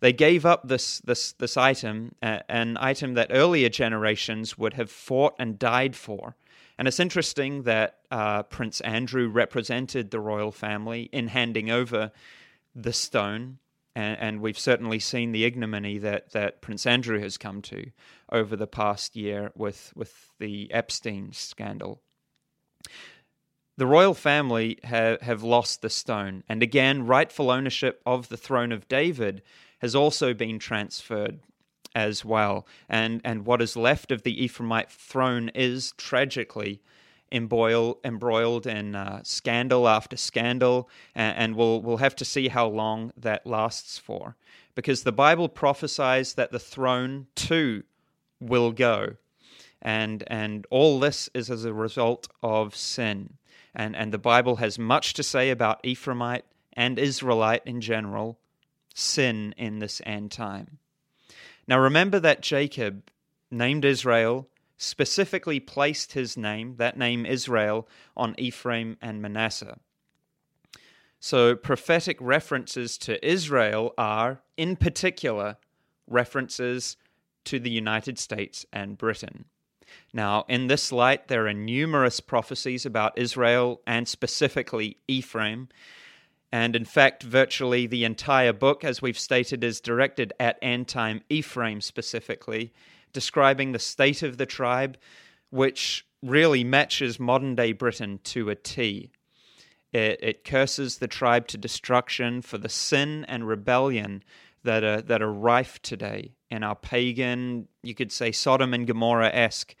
They 0.00 0.12
gave 0.12 0.46
up 0.46 0.66
this, 0.66 1.00
this, 1.00 1.32
this 1.32 1.56
item, 1.56 2.14
uh, 2.22 2.40
an 2.48 2.78
item 2.80 3.14
that 3.14 3.28
earlier 3.30 3.68
generations 3.68 4.56
would 4.56 4.74
have 4.74 4.90
fought 4.90 5.34
and 5.38 5.58
died 5.58 5.94
for. 5.94 6.36
And 6.78 6.88
it's 6.88 7.00
interesting 7.00 7.64
that 7.64 7.98
uh, 8.10 8.42
Prince 8.44 8.80
Andrew 8.80 9.28
represented 9.28 10.10
the 10.10 10.20
royal 10.20 10.50
family 10.50 11.10
in 11.12 11.28
handing 11.28 11.70
over 11.70 12.10
the 12.74 12.94
stone. 12.94 13.58
And, 13.94 14.18
and, 14.18 14.40
we've 14.40 14.58
certainly 14.58 15.00
seen 15.00 15.32
the 15.32 15.44
ignominy 15.44 15.98
that, 15.98 16.30
that 16.30 16.62
Prince 16.62 16.86
Andrew 16.86 17.20
has 17.20 17.36
come 17.36 17.60
to 17.62 17.90
over 18.32 18.56
the 18.56 18.68
past 18.68 19.16
year 19.16 19.50
with, 19.56 19.92
with 19.96 20.30
the 20.38 20.72
Epstein 20.72 21.32
scandal. 21.32 22.00
The 23.76 23.86
royal 23.86 24.14
family 24.14 24.78
have, 24.84 25.20
have 25.22 25.42
lost 25.42 25.82
the 25.82 25.90
stone, 25.90 26.44
and 26.48 26.62
again, 26.62 27.06
rightful 27.06 27.50
ownership 27.50 28.00
of 28.06 28.28
the 28.28 28.36
throne 28.36 28.72
of 28.72 28.88
David 28.88 29.42
has 29.80 29.94
also 29.94 30.32
been 30.34 30.58
transferred 30.58 31.40
as 31.94 32.24
well. 32.24 32.66
And, 32.88 33.20
and 33.24 33.44
what 33.44 33.60
is 33.60 33.76
left 33.76 34.12
of 34.12 34.22
the 34.22 34.46
Ephraimite 34.46 34.90
throne 34.90 35.50
is 35.54 35.92
tragically 35.96 36.80
embroiled, 37.32 37.98
embroiled 38.04 38.66
in 38.66 38.94
uh, 38.94 39.20
scandal 39.24 39.88
after 39.88 40.16
scandal, 40.16 40.88
and, 41.14 41.36
and 41.36 41.56
we'll, 41.56 41.82
we'll 41.82 41.96
have 41.98 42.16
to 42.16 42.24
see 42.24 42.48
how 42.48 42.68
long 42.68 43.12
that 43.16 43.46
lasts 43.46 43.98
for. 43.98 44.36
Because 44.74 45.02
the 45.02 45.12
Bible 45.12 45.48
prophesies 45.48 46.34
that 46.34 46.52
the 46.52 46.58
throne 46.58 47.26
too 47.34 47.82
will 48.40 48.72
go 48.72 49.16
and 49.82 50.24
and 50.26 50.66
all 50.70 51.00
this 51.00 51.28
is 51.34 51.50
as 51.50 51.64
a 51.64 51.72
result 51.72 52.28
of 52.42 52.76
sin. 52.76 53.34
And 53.74 53.96
and 53.96 54.12
the 54.12 54.18
Bible 54.18 54.56
has 54.56 54.78
much 54.78 55.14
to 55.14 55.22
say 55.22 55.50
about 55.50 55.82
Ephraimite 55.82 56.42
and 56.72 56.98
Israelite 56.98 57.62
in 57.64 57.80
general 57.80 58.38
sin 58.94 59.54
in 59.56 59.78
this 59.78 60.00
end 60.04 60.30
time. 60.30 60.78
Now 61.66 61.78
remember 61.78 62.18
that 62.20 62.42
Jacob 62.42 63.10
named 63.50 63.84
Israel 63.84 64.48
specifically 64.76 65.60
placed 65.60 66.12
his 66.12 66.36
name, 66.36 66.76
that 66.76 66.96
name 66.96 67.26
Israel, 67.26 67.86
on 68.16 68.34
Ephraim 68.38 68.96
and 69.02 69.20
Manasseh. 69.20 69.78
So 71.18 71.54
prophetic 71.54 72.16
references 72.18 72.96
to 72.98 73.24
Israel 73.26 73.92
are, 73.98 74.40
in 74.56 74.76
particular, 74.76 75.58
references 76.06 76.96
to 77.44 77.58
the 77.58 77.70
United 77.70 78.18
States 78.18 78.64
and 78.72 78.96
Britain. 78.96 79.44
Now, 80.14 80.44
in 80.48 80.68
this 80.68 80.92
light, 80.92 81.28
there 81.28 81.46
are 81.46 81.52
numerous 81.52 82.20
prophecies 82.20 82.86
about 82.86 83.18
Israel 83.18 83.82
and 83.86 84.08
specifically 84.08 84.96
Ephraim. 85.08 85.68
And 86.52 86.74
in 86.74 86.84
fact, 86.84 87.22
virtually 87.22 87.86
the 87.86 88.04
entire 88.04 88.52
book, 88.52 88.84
as 88.84 89.00
we've 89.00 89.18
stated, 89.18 89.62
is 89.62 89.80
directed 89.80 90.32
at 90.40 90.58
end 90.60 90.88
time 90.88 91.22
Ephraim 91.28 91.80
specifically, 91.80 92.72
describing 93.12 93.72
the 93.72 93.78
state 93.78 94.22
of 94.22 94.36
the 94.36 94.46
tribe, 94.46 94.96
which 95.50 96.06
really 96.22 96.64
matches 96.64 97.20
modern 97.20 97.54
day 97.54 97.72
Britain 97.72 98.20
to 98.24 98.50
a 98.50 98.54
T. 98.54 99.10
It, 99.92 100.18
it 100.22 100.44
curses 100.44 100.98
the 100.98 101.08
tribe 101.08 101.46
to 101.48 101.58
destruction 101.58 102.42
for 102.42 102.58
the 102.58 102.68
sin 102.68 103.24
and 103.26 103.46
rebellion 103.46 104.22
that 104.62 104.84
are, 104.84 105.00
that 105.02 105.22
are 105.22 105.32
rife 105.32 105.80
today 105.82 106.32
in 106.50 106.62
our 106.62 106.74
pagan, 106.74 107.68
you 107.82 107.94
could 107.94 108.12
say 108.12 108.32
Sodom 108.32 108.74
and 108.74 108.86
Gomorrah 108.86 109.30
esque 109.32 109.74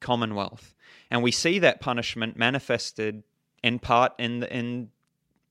commonwealth. 0.00 0.74
And 1.10 1.22
we 1.22 1.30
see 1.30 1.58
that 1.60 1.80
punishment 1.80 2.36
manifested 2.36 3.22
in 3.62 3.78
part 3.78 4.12
in, 4.18 4.42
in 4.44 4.90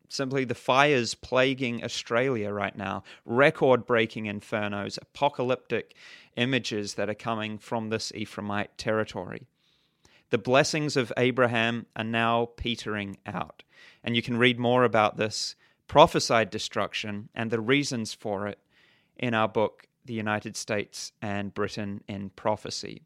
simply 0.10 0.46
the 0.46 0.56
fires 0.56 1.16
plaguing 1.16 1.84
Australia 1.84 2.52
right 2.52 2.76
now, 2.76 3.04
record 3.26 3.86
breaking 3.86 4.26
infernos, 4.26 4.98
apocalyptic 5.02 5.96
images 6.36 6.96
that 6.96 7.10
are 7.10 7.16
coming 7.16 7.58
from 7.58 7.90
this 7.90 8.12
Ephraimite 8.14 8.70
territory. 8.78 9.48
The 10.30 10.38
blessings 10.38 10.98
of 10.98 11.14
Abraham 11.18 11.86
are 11.96 12.04
now 12.04 12.50
petering 12.58 13.18
out. 13.26 13.64
And 14.04 14.16
you 14.16 14.22
can 14.22 14.38
read 14.38 14.60
more 14.60 14.84
about 14.84 15.18
this 15.18 15.56
prophesied 15.88 16.50
destruction 16.50 17.30
and 17.36 17.52
the 17.52 17.60
reasons 17.60 18.14
for 18.14 18.48
it 18.48 18.60
in 19.18 19.34
our 19.34 19.48
book, 19.48 19.88
The 20.06 20.14
United 20.14 20.58
States 20.58 21.12
and 21.22 21.54
Britain 21.54 22.04
in 22.08 22.32
Prophecy, 22.32 23.04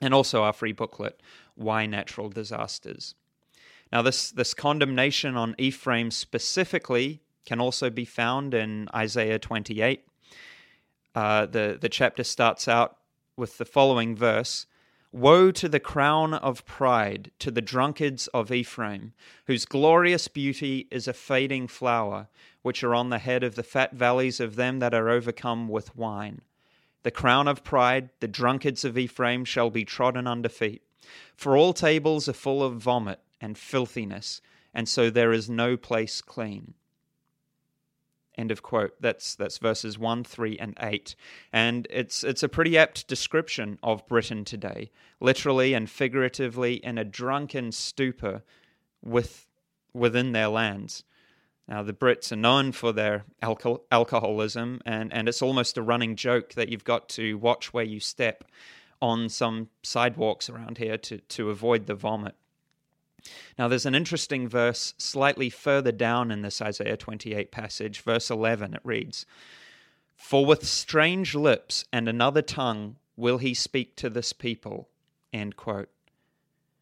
and 0.00 0.12
also 0.12 0.42
our 0.42 0.52
free 0.52 0.72
booklet, 0.72 1.20
Why 1.54 1.86
Natural 1.86 2.28
Disasters. 2.28 3.14
Now, 3.92 4.02
this, 4.02 4.30
this 4.30 4.54
condemnation 4.54 5.36
on 5.36 5.56
Ephraim 5.58 6.10
specifically 6.10 7.22
can 7.44 7.60
also 7.60 7.90
be 7.90 8.04
found 8.04 8.54
in 8.54 8.88
Isaiah 8.94 9.38
28. 9.38 10.04
Uh, 11.14 11.46
the, 11.46 11.76
the 11.80 11.88
chapter 11.88 12.22
starts 12.22 12.68
out 12.68 12.96
with 13.36 13.58
the 13.58 13.64
following 13.64 14.14
verse 14.14 14.66
Woe 15.12 15.50
to 15.50 15.68
the 15.68 15.80
crown 15.80 16.34
of 16.34 16.64
pride, 16.64 17.32
to 17.40 17.50
the 17.50 17.60
drunkards 17.60 18.28
of 18.28 18.52
Ephraim, 18.52 19.12
whose 19.46 19.64
glorious 19.64 20.28
beauty 20.28 20.86
is 20.92 21.08
a 21.08 21.12
fading 21.12 21.66
flower, 21.66 22.28
which 22.62 22.84
are 22.84 22.94
on 22.94 23.10
the 23.10 23.18
head 23.18 23.42
of 23.42 23.56
the 23.56 23.64
fat 23.64 23.92
valleys 23.92 24.38
of 24.38 24.54
them 24.54 24.78
that 24.78 24.94
are 24.94 25.08
overcome 25.08 25.66
with 25.66 25.96
wine. 25.96 26.42
The 27.02 27.10
crown 27.10 27.48
of 27.48 27.64
pride, 27.64 28.10
the 28.20 28.28
drunkards 28.28 28.84
of 28.84 28.96
Ephraim, 28.96 29.44
shall 29.44 29.70
be 29.70 29.84
trodden 29.84 30.28
under 30.28 30.48
feet. 30.48 30.82
For 31.34 31.56
all 31.56 31.72
tables 31.72 32.28
are 32.28 32.32
full 32.32 32.62
of 32.62 32.74
vomit 32.74 33.18
and 33.40 33.56
filthiness, 33.56 34.40
and 34.74 34.88
so 34.88 35.10
there 35.10 35.32
is 35.32 35.48
no 35.48 35.76
place 35.76 36.20
clean. 36.20 36.74
End 38.38 38.50
of 38.50 38.62
quote. 38.62 38.94
That's 39.00 39.34
that's 39.34 39.58
verses 39.58 39.98
one, 39.98 40.24
three, 40.24 40.56
and 40.58 40.74
eight, 40.80 41.14
and 41.52 41.86
it's 41.90 42.24
it's 42.24 42.42
a 42.42 42.48
pretty 42.48 42.78
apt 42.78 43.06
description 43.08 43.78
of 43.82 44.06
Britain 44.06 44.44
today, 44.44 44.90
literally 45.20 45.74
and 45.74 45.90
figuratively 45.90 46.74
in 46.74 46.96
a 46.96 47.04
drunken 47.04 47.72
stupor, 47.72 48.42
with 49.02 49.46
within 49.92 50.32
their 50.32 50.48
lands. 50.48 51.04
Now 51.68 51.82
the 51.82 51.92
Brits 51.92 52.32
are 52.32 52.36
known 52.36 52.72
for 52.72 52.92
their 52.92 53.24
alcohol, 53.42 53.84
alcoholism, 53.92 54.80
and 54.86 55.12
and 55.12 55.28
it's 55.28 55.42
almost 55.42 55.76
a 55.76 55.82
running 55.82 56.16
joke 56.16 56.54
that 56.54 56.68
you've 56.68 56.84
got 56.84 57.08
to 57.10 57.36
watch 57.36 57.72
where 57.72 57.84
you 57.84 58.00
step 58.00 58.44
on 59.02 59.28
some 59.28 59.68
sidewalks 59.82 60.48
around 60.48 60.78
here 60.78 60.96
to 60.98 61.18
to 61.18 61.50
avoid 61.50 61.86
the 61.86 61.94
vomit. 61.94 62.34
Now, 63.58 63.68
there's 63.68 63.86
an 63.86 63.94
interesting 63.94 64.48
verse 64.48 64.94
slightly 64.98 65.50
further 65.50 65.92
down 65.92 66.30
in 66.30 66.42
this 66.42 66.60
Isaiah 66.62 66.96
28 66.96 67.50
passage, 67.50 68.00
verse 68.00 68.30
11. 68.30 68.74
It 68.74 68.80
reads, 68.84 69.26
For 70.16 70.44
with 70.44 70.66
strange 70.66 71.34
lips 71.34 71.84
and 71.92 72.08
another 72.08 72.42
tongue 72.42 72.96
will 73.16 73.38
he 73.38 73.54
speak 73.54 73.96
to 73.96 74.10
this 74.10 74.32
people. 74.32 74.88
End 75.32 75.56
quote. 75.56 75.90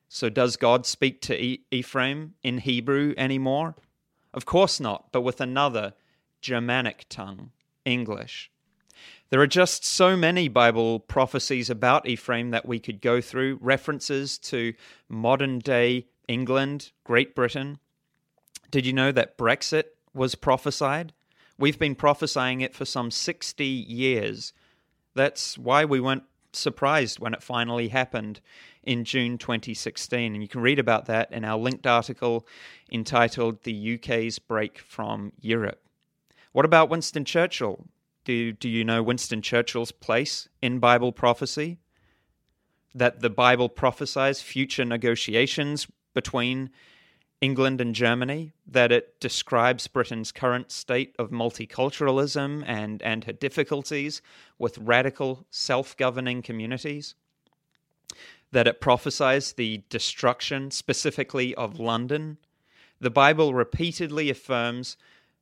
So, 0.09 0.30
does 0.30 0.57
God 0.57 0.86
speak 0.86 1.20
to 1.22 1.59
Ephraim 1.70 2.34
in 2.43 2.59
Hebrew 2.59 3.14
anymore? 3.18 3.74
Of 4.32 4.47
course 4.47 4.80
not, 4.80 5.12
but 5.12 5.20
with 5.20 5.41
another 5.41 5.95
Germanic 6.41 7.07
tongue, 7.09 7.51
English. 7.84 8.51
There 9.30 9.41
are 9.41 9.47
just 9.47 9.84
so 9.84 10.16
many 10.16 10.49
Bible 10.49 11.01
prophecies 11.01 11.68
about 11.68 12.09
Ephraim 12.09 12.51
that 12.51 12.66
we 12.66 12.78
could 12.78 13.03
go 13.03 13.20
through, 13.20 13.59
references 13.61 14.39
to 14.39 14.72
modern 15.09 15.59
day 15.59 16.07
England, 16.28 16.92
Great 17.04 17.34
Britain. 17.34 17.78
Did 18.70 18.86
you 18.86 18.92
know 18.92 19.10
that 19.12 19.38
Brexit 19.38 19.84
was 20.14 20.34
prophesied? 20.34 21.12
We've 21.58 21.78
been 21.78 21.94
prophesying 21.94 22.60
it 22.60 22.74
for 22.74 22.84
some 22.84 23.10
60 23.10 23.64
years. 23.64 24.52
That's 25.14 25.58
why 25.58 25.84
we 25.84 25.98
weren't 25.98 26.22
surprised 26.52 27.18
when 27.18 27.34
it 27.34 27.42
finally 27.42 27.88
happened 27.88 28.40
in 28.82 29.04
June 29.04 29.38
2016. 29.38 30.34
And 30.34 30.42
you 30.42 30.48
can 30.48 30.60
read 30.60 30.78
about 30.78 31.06
that 31.06 31.32
in 31.32 31.44
our 31.44 31.58
linked 31.58 31.86
article 31.86 32.46
entitled 32.90 33.64
The 33.64 33.94
UK's 33.94 34.38
Break 34.38 34.78
from 34.78 35.32
Europe. 35.40 35.82
What 36.52 36.64
about 36.64 36.88
Winston 36.88 37.24
Churchill? 37.24 37.86
Do, 38.24 38.52
do 38.52 38.68
you 38.68 38.84
know 38.84 39.02
Winston 39.02 39.42
Churchill's 39.42 39.92
place 39.92 40.48
in 40.60 40.78
Bible 40.78 41.12
prophecy? 41.12 41.78
That 42.94 43.20
the 43.20 43.30
Bible 43.30 43.68
prophesies 43.68 44.40
future 44.40 44.84
negotiations 44.84 45.86
between 46.18 46.68
England 47.40 47.80
and 47.80 47.94
Germany, 47.94 48.52
that 48.66 48.90
it 48.90 49.20
describes 49.20 49.86
Britain's 49.86 50.32
current 50.32 50.72
state 50.72 51.14
of 51.16 51.30
multiculturalism 51.30 52.64
and, 52.66 53.00
and 53.02 53.22
her 53.22 53.32
difficulties 53.32 54.20
with 54.58 54.76
radical 54.78 55.46
self 55.48 55.96
governing 55.96 56.42
communities, 56.42 57.14
that 58.50 58.66
it 58.66 58.80
prophesies 58.80 59.52
the 59.52 59.84
destruction 59.88 60.72
specifically 60.72 61.54
of 61.54 61.78
London. 61.78 62.38
The 63.00 63.10
Bible 63.10 63.54
repeatedly 63.54 64.28
affirms 64.30 64.96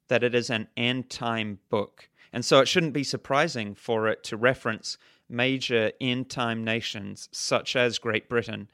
that 0.08 0.22
it 0.22 0.34
is 0.34 0.50
an 0.50 0.68
end 0.76 1.08
time 1.08 1.60
book, 1.70 2.10
and 2.34 2.44
so 2.44 2.60
it 2.60 2.68
shouldn't 2.68 2.92
be 2.92 3.02
surprising 3.04 3.74
for 3.74 4.08
it 4.08 4.22
to 4.24 4.36
reference 4.36 4.98
major 5.26 5.92
end 6.02 6.28
time 6.28 6.62
nations 6.62 7.30
such 7.32 7.74
as 7.76 7.98
Great 7.98 8.28
Britain, 8.28 8.68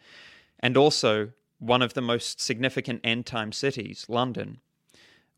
and 0.59 0.77
also 0.77 1.31
one 1.63 1.81
of 1.81 1.95
the 1.95 2.03
most 2.03 2.41
significant 2.41 3.01
end 3.05 3.25
time 3.25 3.53
cities, 3.53 4.05
London. 4.09 4.59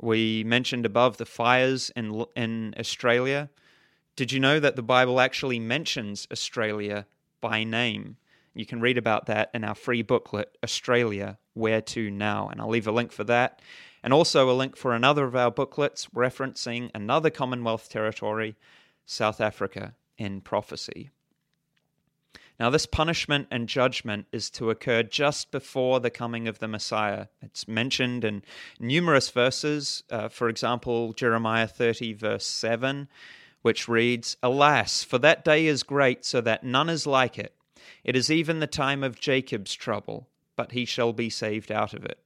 We 0.00 0.42
mentioned 0.42 0.86
above 0.86 1.18
the 1.18 1.26
fires 1.26 1.90
in, 1.94 2.24
in 2.34 2.74
Australia. 2.78 3.50
Did 4.16 4.32
you 4.32 4.40
know 4.40 4.58
that 4.58 4.74
the 4.74 4.82
Bible 4.82 5.20
actually 5.20 5.58
mentions 5.58 6.26
Australia 6.32 7.06
by 7.42 7.62
name? 7.62 8.16
You 8.54 8.64
can 8.64 8.80
read 8.80 8.96
about 8.96 9.26
that 9.26 9.50
in 9.52 9.64
our 9.64 9.74
free 9.74 10.00
booklet, 10.00 10.56
Australia 10.64 11.38
Where 11.52 11.82
to 11.82 12.10
Now, 12.10 12.48
and 12.48 12.58
I'll 12.58 12.68
leave 12.68 12.88
a 12.88 12.92
link 12.92 13.12
for 13.12 13.24
that. 13.24 13.60
And 14.02 14.12
also 14.12 14.50
a 14.50 14.52
link 14.52 14.76
for 14.76 14.94
another 14.94 15.24
of 15.24 15.36
our 15.36 15.50
booklets 15.50 16.06
referencing 16.14 16.90
another 16.94 17.28
Commonwealth 17.28 17.90
territory, 17.90 18.56
South 19.04 19.42
Africa, 19.42 19.94
in 20.16 20.40
prophecy. 20.40 21.10
Now, 22.58 22.70
this 22.70 22.86
punishment 22.86 23.48
and 23.50 23.68
judgment 23.68 24.26
is 24.30 24.48
to 24.50 24.70
occur 24.70 25.02
just 25.02 25.50
before 25.50 25.98
the 25.98 26.10
coming 26.10 26.46
of 26.46 26.60
the 26.60 26.68
Messiah. 26.68 27.26
It's 27.42 27.66
mentioned 27.66 28.24
in 28.24 28.42
numerous 28.78 29.28
verses, 29.30 30.04
uh, 30.08 30.28
for 30.28 30.48
example, 30.48 31.12
Jeremiah 31.14 31.66
30, 31.66 32.12
verse 32.12 32.46
7, 32.46 33.08
which 33.62 33.88
reads, 33.88 34.36
Alas, 34.40 35.02
for 35.02 35.18
that 35.18 35.44
day 35.44 35.66
is 35.66 35.82
great, 35.82 36.24
so 36.24 36.40
that 36.42 36.62
none 36.62 36.88
is 36.88 37.08
like 37.08 37.38
it. 37.38 37.54
It 38.04 38.14
is 38.14 38.30
even 38.30 38.60
the 38.60 38.68
time 38.68 39.02
of 39.02 39.18
Jacob's 39.18 39.74
trouble, 39.74 40.28
but 40.54 40.72
he 40.72 40.84
shall 40.84 41.12
be 41.12 41.30
saved 41.30 41.72
out 41.72 41.92
of 41.92 42.04
it. 42.04 42.18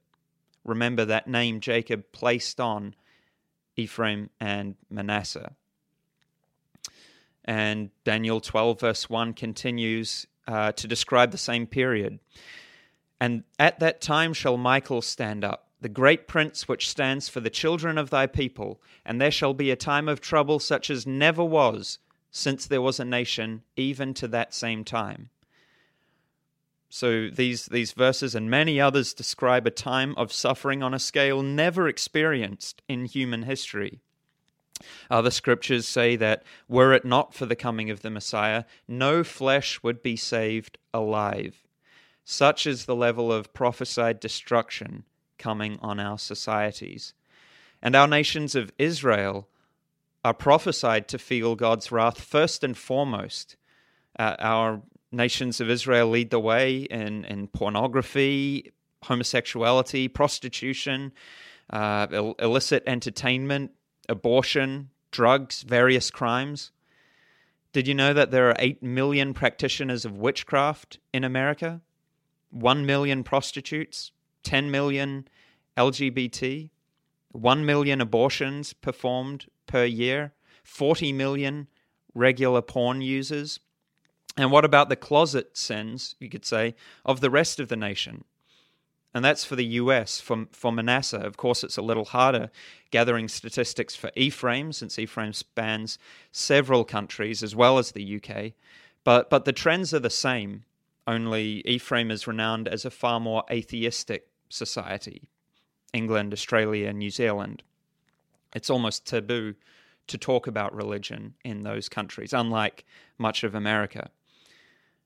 Remember 0.63 1.05
that 1.05 1.27
name 1.27 1.59
Jacob 1.59 2.11
placed 2.11 2.59
on 2.59 2.93
Ephraim 3.75 4.29
and 4.39 4.75
Manasseh. 4.89 5.55
And 7.49 7.89
Daniel 8.03 8.39
12, 8.39 8.79
verse 8.79 9.09
1 9.09 9.33
continues 9.33 10.27
uh, 10.47 10.71
to 10.73 10.87
describe 10.87 11.31
the 11.31 11.37
same 11.39 11.65
period. 11.65 12.19
And 13.19 13.43
at 13.57 13.79
that 13.79 14.01
time 14.01 14.33
shall 14.33 14.55
Michael 14.55 15.01
stand 15.01 15.43
up, 15.43 15.67
the 15.81 15.89
great 15.89 16.27
prince 16.27 16.67
which 16.67 16.87
stands 16.87 17.27
for 17.27 17.39
the 17.39 17.49
children 17.49 17.97
of 17.97 18.11
thy 18.11 18.27
people, 18.27 18.79
and 19.03 19.19
there 19.19 19.31
shall 19.31 19.55
be 19.55 19.71
a 19.71 19.75
time 19.75 20.07
of 20.07 20.21
trouble 20.21 20.59
such 20.59 20.91
as 20.91 21.07
never 21.07 21.43
was 21.43 21.97
since 22.29 22.67
there 22.67 22.83
was 22.83 22.99
a 22.99 23.05
nation, 23.05 23.63
even 23.75 24.13
to 24.13 24.27
that 24.27 24.53
same 24.53 24.83
time. 24.83 25.31
So 26.87 27.31
these, 27.31 27.65
these 27.65 27.93
verses 27.93 28.35
and 28.35 28.47
many 28.51 28.79
others 28.79 29.11
describe 29.11 29.65
a 29.65 29.71
time 29.71 30.13
of 30.17 30.31
suffering 30.31 30.83
on 30.83 30.93
a 30.93 30.99
scale 30.99 31.41
never 31.41 31.87
experienced 31.87 32.83
in 32.87 33.05
human 33.05 33.41
history. 33.41 34.01
Other 35.09 35.31
scriptures 35.31 35.87
say 35.87 36.15
that 36.15 36.43
were 36.67 36.93
it 36.93 37.05
not 37.05 37.33
for 37.33 37.45
the 37.45 37.55
coming 37.55 37.89
of 37.89 38.01
the 38.01 38.09
Messiah, 38.09 38.63
no 38.87 39.23
flesh 39.23 39.81
would 39.83 40.01
be 40.01 40.15
saved 40.15 40.77
alive. 40.93 41.65
Such 42.23 42.67
is 42.67 42.85
the 42.85 42.95
level 42.95 43.31
of 43.31 43.53
prophesied 43.53 44.19
destruction 44.19 45.03
coming 45.37 45.79
on 45.81 45.99
our 45.99 46.19
societies. 46.19 47.13
And 47.81 47.95
our 47.95 48.07
nations 48.07 48.55
of 48.55 48.71
Israel 48.77 49.47
are 50.23 50.33
prophesied 50.33 51.07
to 51.07 51.17
feel 51.17 51.55
God's 51.55 51.91
wrath 51.91 52.21
first 52.21 52.63
and 52.63 52.77
foremost. 52.77 53.55
Uh, 54.17 54.35
our 54.39 54.81
nations 55.11 55.59
of 55.59 55.69
Israel 55.69 56.09
lead 56.09 56.29
the 56.29 56.39
way 56.39 56.81
in, 56.81 57.25
in 57.25 57.47
pornography, 57.47 58.71
homosexuality, 59.03 60.07
prostitution, 60.07 61.13
uh, 61.71 62.07
Ill- 62.11 62.35
illicit 62.39 62.83
entertainment, 62.85 63.71
abortion, 64.09 64.89
drugs, 65.11 65.61
various 65.61 66.11
crimes. 66.11 66.71
Did 67.71 67.87
you 67.87 67.93
know 67.93 68.13
that 68.13 68.31
there 68.31 68.49
are 68.49 68.55
8 68.57 68.81
million 68.81 69.33
practitioners 69.33 70.03
of 70.03 70.17
witchcraft 70.17 70.99
in 71.13 71.23
America? 71.23 71.81
1 72.51 72.85
million 72.85 73.23
prostitutes, 73.23 74.11
10 74.43 74.71
million 74.71 75.27
LGBT, 75.77 76.69
1 77.31 77.65
million 77.65 78.01
abortions 78.01 78.73
performed 78.73 79.45
per 79.67 79.85
year, 79.85 80.33
40 80.63 81.13
million 81.13 81.67
regular 82.15 82.61
porn 82.61 83.01
users. 83.01 83.59
And 84.35 84.51
what 84.51 84.65
about 84.65 84.89
the 84.89 84.95
closet 84.95 85.55
sins, 85.57 86.15
you 86.19 86.29
could 86.29 86.45
say, 86.45 86.75
of 87.05 87.21
the 87.21 87.29
rest 87.29 87.59
of 87.59 87.67
the 87.67 87.75
nation? 87.75 88.23
And 89.13 89.25
that's 89.25 89.43
for 89.43 89.55
the 89.55 89.65
US. 89.65 90.21
For, 90.21 90.45
for 90.51 90.71
Manasseh, 90.71 91.17
of 91.17 91.37
course, 91.37 91.63
it's 91.63 91.77
a 91.77 91.81
little 91.81 92.05
harder 92.05 92.49
gathering 92.91 93.27
statistics 93.27 93.95
for 93.95 94.11
Ephraim, 94.15 94.71
since 94.71 94.99
Ephraim 94.99 95.33
spans 95.33 95.97
several 96.31 96.83
countries 96.83 97.43
as 97.43 97.55
well 97.55 97.77
as 97.77 97.91
the 97.91 98.21
UK. 98.21 98.53
But, 99.03 99.29
but 99.29 99.45
the 99.45 99.53
trends 99.53 99.93
are 99.93 99.99
the 99.99 100.09
same, 100.09 100.63
only 101.07 101.63
Ephraim 101.65 102.11
is 102.11 102.27
renowned 102.27 102.67
as 102.67 102.85
a 102.85 102.91
far 102.91 103.19
more 103.19 103.43
atheistic 103.49 104.27
society. 104.49 105.29
England, 105.93 106.33
Australia, 106.33 106.93
New 106.93 107.09
Zealand. 107.09 107.63
It's 108.53 108.69
almost 108.69 109.07
taboo 109.07 109.55
to 110.07 110.17
talk 110.17 110.47
about 110.47 110.75
religion 110.75 111.35
in 111.43 111.63
those 111.63 111.89
countries, 111.89 112.33
unlike 112.33 112.85
much 113.17 113.43
of 113.43 113.55
America. 113.55 114.09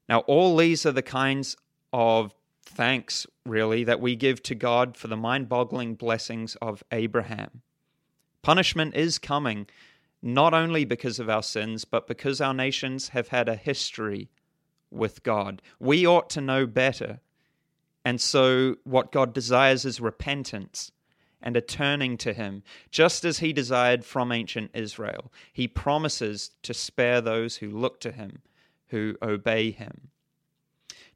Now, 0.10 0.20
all 0.22 0.58
these 0.58 0.86
are 0.86 0.92
the 0.92 1.02
kinds 1.02 1.56
of 1.92 2.34
thanks, 2.66 3.28
really, 3.46 3.84
that 3.84 4.00
we 4.00 4.16
give 4.16 4.42
to 4.44 4.56
God 4.56 4.98
for 4.98 5.08
the 5.08 5.18
mind 5.18 5.50
boggling 5.50 5.96
blessings 5.96 6.56
of 6.62 6.84
Abraham. 6.92 7.62
Punishment 8.42 8.96
is 8.96 9.20
coming, 9.20 9.68
not 10.22 10.54
only 10.54 10.86
because 10.86 11.20
of 11.20 11.30
our 11.30 11.44
sins, 11.44 11.86
but 11.86 12.08
because 12.08 12.42
our 12.42 12.54
nations 12.54 13.10
have 13.10 13.30
had 13.30 13.48
a 13.48 13.56
history 13.56 14.30
with 14.92 15.24
God. 15.24 15.62
We 15.80 16.06
ought 16.06 16.30
to 16.32 16.42
know 16.42 16.66
better. 16.66 17.20
And 18.06 18.20
so, 18.20 18.76
what 18.84 19.12
God 19.12 19.34
desires 19.34 19.86
is 19.86 20.02
repentance 20.02 20.92
and 21.42 21.58
a 21.58 21.62
turning 21.62 22.18
to 22.18 22.34
Him, 22.34 22.64
just 22.90 23.26
as 23.26 23.40
He 23.40 23.54
desired 23.54 24.06
from 24.06 24.32
ancient 24.32 24.72
Israel. 24.74 25.32
He 25.52 25.68
promises 25.68 26.52
to 26.64 26.74
spare 26.74 27.22
those 27.22 27.58
who 27.58 27.70
look 27.70 28.00
to 28.02 28.12
Him, 28.12 28.42
who 28.88 29.18
obey 29.22 29.72
Him. 29.72 30.10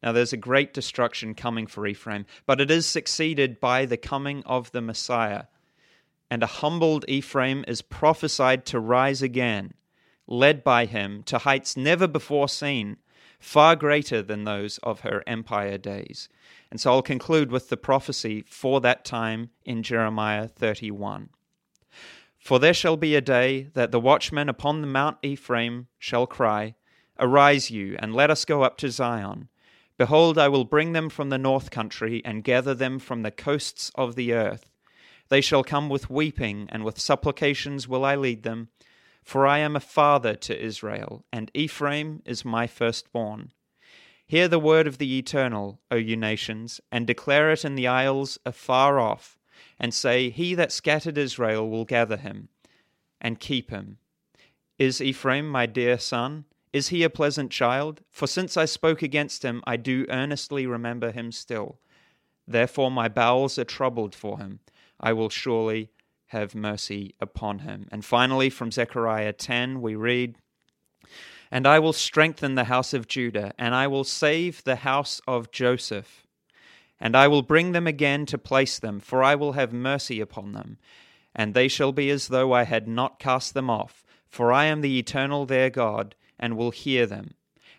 Now, 0.04 0.12
there's 0.12 0.34
a 0.34 0.38
great 0.38 0.74
destruction 0.74 1.34
coming 1.34 1.68
for 1.68 1.88
Ephraim, 1.88 2.26
but 2.46 2.62
it 2.62 2.70
is 2.70 2.86
succeeded 2.86 3.60
by 3.60 3.86
the 3.86 3.98
coming 3.98 4.44
of 4.46 4.72
the 4.72 4.82
Messiah. 4.82 5.46
And 6.30 6.44
a 6.44 6.48
humbled 6.48 7.06
Ephraim 7.08 7.66
is 7.68 7.82
prophesied 7.82 8.66
to 8.68 8.80
rise 8.80 9.22
again, 9.22 9.74
led 10.28 10.64
by 10.64 10.86
him 10.86 11.24
to 11.24 11.40
heights 11.40 11.76
never 11.76 12.08
before 12.08 12.50
seen, 12.50 12.98
far 13.40 13.76
greater 13.76 14.22
than 14.22 14.44
those 14.44 14.78
of 14.80 15.02
her 15.02 15.24
empire 15.26 15.78
days. 15.78 16.28
And 16.70 16.82
so 16.82 16.92
I'll 16.92 17.02
conclude 17.02 17.52
with 17.52 17.70
the 17.70 17.78
prophecy 17.78 18.44
for 18.48 18.82
that 18.82 19.06
time 19.06 19.52
in 19.66 19.84
Jeremiah 19.84 20.48
31. 20.48 21.30
For 22.38 22.60
there 22.60 22.74
shall 22.74 22.98
be 22.98 23.16
a 23.16 23.22
day 23.22 23.70
that 23.74 23.92
the 23.92 24.00
watchmen 24.00 24.50
upon 24.50 24.82
the 24.82 24.88
Mount 24.88 25.18
Ephraim 25.22 25.88
shall 25.98 26.28
cry, 26.28 26.76
Arise 27.20 27.72
you, 27.72 27.96
and 28.00 28.14
let 28.14 28.30
us 28.30 28.46
go 28.46 28.64
up 28.64 28.78
to 28.78 28.92
Zion. 28.92 29.50
Behold, 29.98 30.38
I 30.38 30.48
will 30.48 30.66
bring 30.66 30.94
them 30.94 31.10
from 31.10 31.30
the 31.30 31.38
north 31.38 31.72
country, 31.72 32.22
and 32.24 32.44
gather 32.44 32.76
them 32.76 33.00
from 33.00 33.24
the 33.24 33.32
coasts 33.32 33.92
of 33.96 34.16
the 34.16 34.34
earth. 34.34 34.70
They 35.30 35.42
shall 35.42 35.64
come 35.64 35.90
with 35.90 36.10
weeping, 36.10 36.68
and 36.72 36.84
with 36.84 37.00
supplications 37.00 37.88
will 37.88 38.06
I 38.06 38.16
lead 38.16 38.44
them. 38.44 38.70
For 39.24 39.46
I 39.46 39.58
am 39.58 39.76
a 39.76 39.82
father 39.82 40.36
to 40.36 40.58
Israel, 40.58 41.26
and 41.34 41.52
Ephraim 41.54 42.22
is 42.26 42.46
my 42.46 42.68
firstborn. 42.68 43.52
Hear 44.26 44.48
the 44.48 44.60
word 44.60 44.88
of 44.88 45.00
the 45.00 45.18
Eternal, 45.18 45.82
O 45.90 45.96
you 45.96 46.16
nations, 46.16 46.80
and 46.92 47.08
declare 47.08 47.52
it 47.52 47.66
in 47.66 47.76
the 47.76 47.88
isles 47.88 48.38
afar 48.46 49.00
off, 49.00 49.38
and 49.80 49.94
say, 49.94 50.30
He 50.30 50.54
that 50.56 50.72
scattered 50.72 51.18
Israel 51.18 51.70
will 51.70 51.86
gather 51.86 52.18
him, 52.18 52.50
and 53.20 53.40
keep 53.40 53.70
him. 53.70 53.98
Is 54.78 55.02
Ephraim 55.02 55.50
my 55.50 55.66
dear 55.66 55.98
son? 55.98 56.46
Is 56.78 56.90
he 56.90 57.02
a 57.02 57.10
pleasant 57.10 57.50
child? 57.50 58.02
For 58.12 58.28
since 58.28 58.56
I 58.56 58.66
spoke 58.66 59.02
against 59.02 59.42
him, 59.42 59.64
I 59.66 59.78
do 59.78 60.06
earnestly 60.10 60.68
remember 60.68 61.12
him 61.12 61.32
still. 61.32 61.80
Therefore 62.48 62.92
my 62.92 63.08
bowels 63.08 63.58
are 63.58 63.64
troubled 63.64 64.14
for 64.14 64.38
him. 64.38 64.60
I 65.00 65.12
will 65.14 65.30
surely 65.32 65.90
have 66.28 66.54
mercy 66.54 67.16
upon 67.20 67.60
him. 67.60 67.88
And 67.92 68.06
finally, 68.06 68.52
from 68.52 68.72
Zechariah 68.72 69.34
10, 69.34 69.82
we 69.82 69.96
read, 69.96 70.36
And 71.50 71.66
I 71.66 71.80
will 71.80 71.94
strengthen 71.94 72.54
the 72.54 72.66
house 72.66 72.94
of 72.94 73.08
Judah, 73.08 73.56
and 73.58 73.74
I 73.74 73.88
will 73.88 74.04
save 74.04 74.64
the 74.64 74.76
house 74.76 75.20
of 75.28 75.52
Joseph. 75.52 76.28
And 77.00 77.16
I 77.16 77.28
will 77.28 77.42
bring 77.42 77.72
them 77.72 77.88
again 77.88 78.28
to 78.28 78.38
place 78.38 78.78
them, 78.78 79.00
for 79.00 79.24
I 79.24 79.34
will 79.34 79.54
have 79.54 79.74
mercy 79.74 80.22
upon 80.22 80.52
them. 80.52 80.78
And 81.34 81.56
they 81.56 81.70
shall 81.70 81.92
be 81.92 82.12
as 82.12 82.28
though 82.28 82.54
I 82.54 82.66
had 82.66 82.88
not 82.88 83.18
cast 83.18 83.56
them 83.56 83.68
off, 83.68 84.04
for 84.30 84.54
I 84.54 84.66
am 84.66 84.82
the 84.82 85.00
eternal 85.00 85.48
their 85.48 85.72
God 85.72 86.14
and 86.40 86.58
will 86.58 86.72
hear 86.72 87.06
them. 87.06 87.34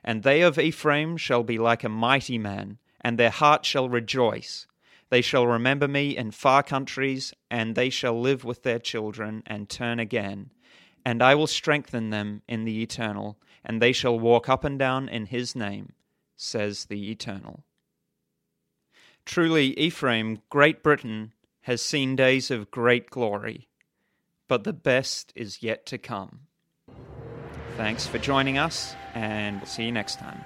And 0.05 0.23
they 0.23 0.43
of 0.43 0.59
Ephraim 0.59 1.17
shall 1.17 1.43
be 1.43 1.59
like 1.59 1.85
a 1.85 1.89
mighty 1.89 2.39
man, 2.39 2.79
and 3.01 3.19
their 3.19 3.31
heart 3.31 3.65
shall 3.65 3.89
rejoice. 3.89 4.67
They 5.11 5.23
shall 5.23 5.47
remember 5.47 5.89
me 5.89 6.17
in 6.17 6.31
far 6.31 6.63
countries, 6.63 7.33
and 7.51 7.75
they 7.75 7.91
shall 7.91 8.21
live 8.21 8.45
with 8.45 8.63
their 8.63 8.79
children 8.79 9.43
and 9.47 9.69
turn 9.69 9.99
again. 9.99 10.51
And 11.05 11.23
I 11.23 11.35
will 11.35 11.47
strengthen 11.47 12.11
them 12.11 12.43
in 12.47 12.65
the 12.65 12.83
eternal, 12.83 13.39
and 13.65 13.81
they 13.81 13.93
shall 13.93 14.19
walk 14.19 14.49
up 14.49 14.65
and 14.65 14.79
down 14.79 15.09
in 15.09 15.27
his 15.27 15.57
name, 15.57 15.93
says 16.37 16.87
the 16.87 17.11
eternal. 17.11 17.65
Truly, 19.25 19.79
Ephraim, 19.79 20.43
Great 20.51 20.83
Britain, 20.83 21.33
has 21.63 21.83
seen 21.83 22.17
days 22.17 22.51
of 22.51 22.71
great 22.71 23.11
glory, 23.11 23.69
but 24.49 24.65
the 24.65 24.73
best 24.73 25.33
is 25.37 25.63
yet 25.63 25.85
to 25.87 25.99
come. 25.99 26.48
Thanks 27.79 28.09
for 28.09 28.19
joining 28.19 28.59
us, 28.59 28.97
and 29.15 29.61
we'll 29.61 29.67
see 29.67 29.85
you 29.85 29.93
next 29.93 30.17
time. 30.17 30.45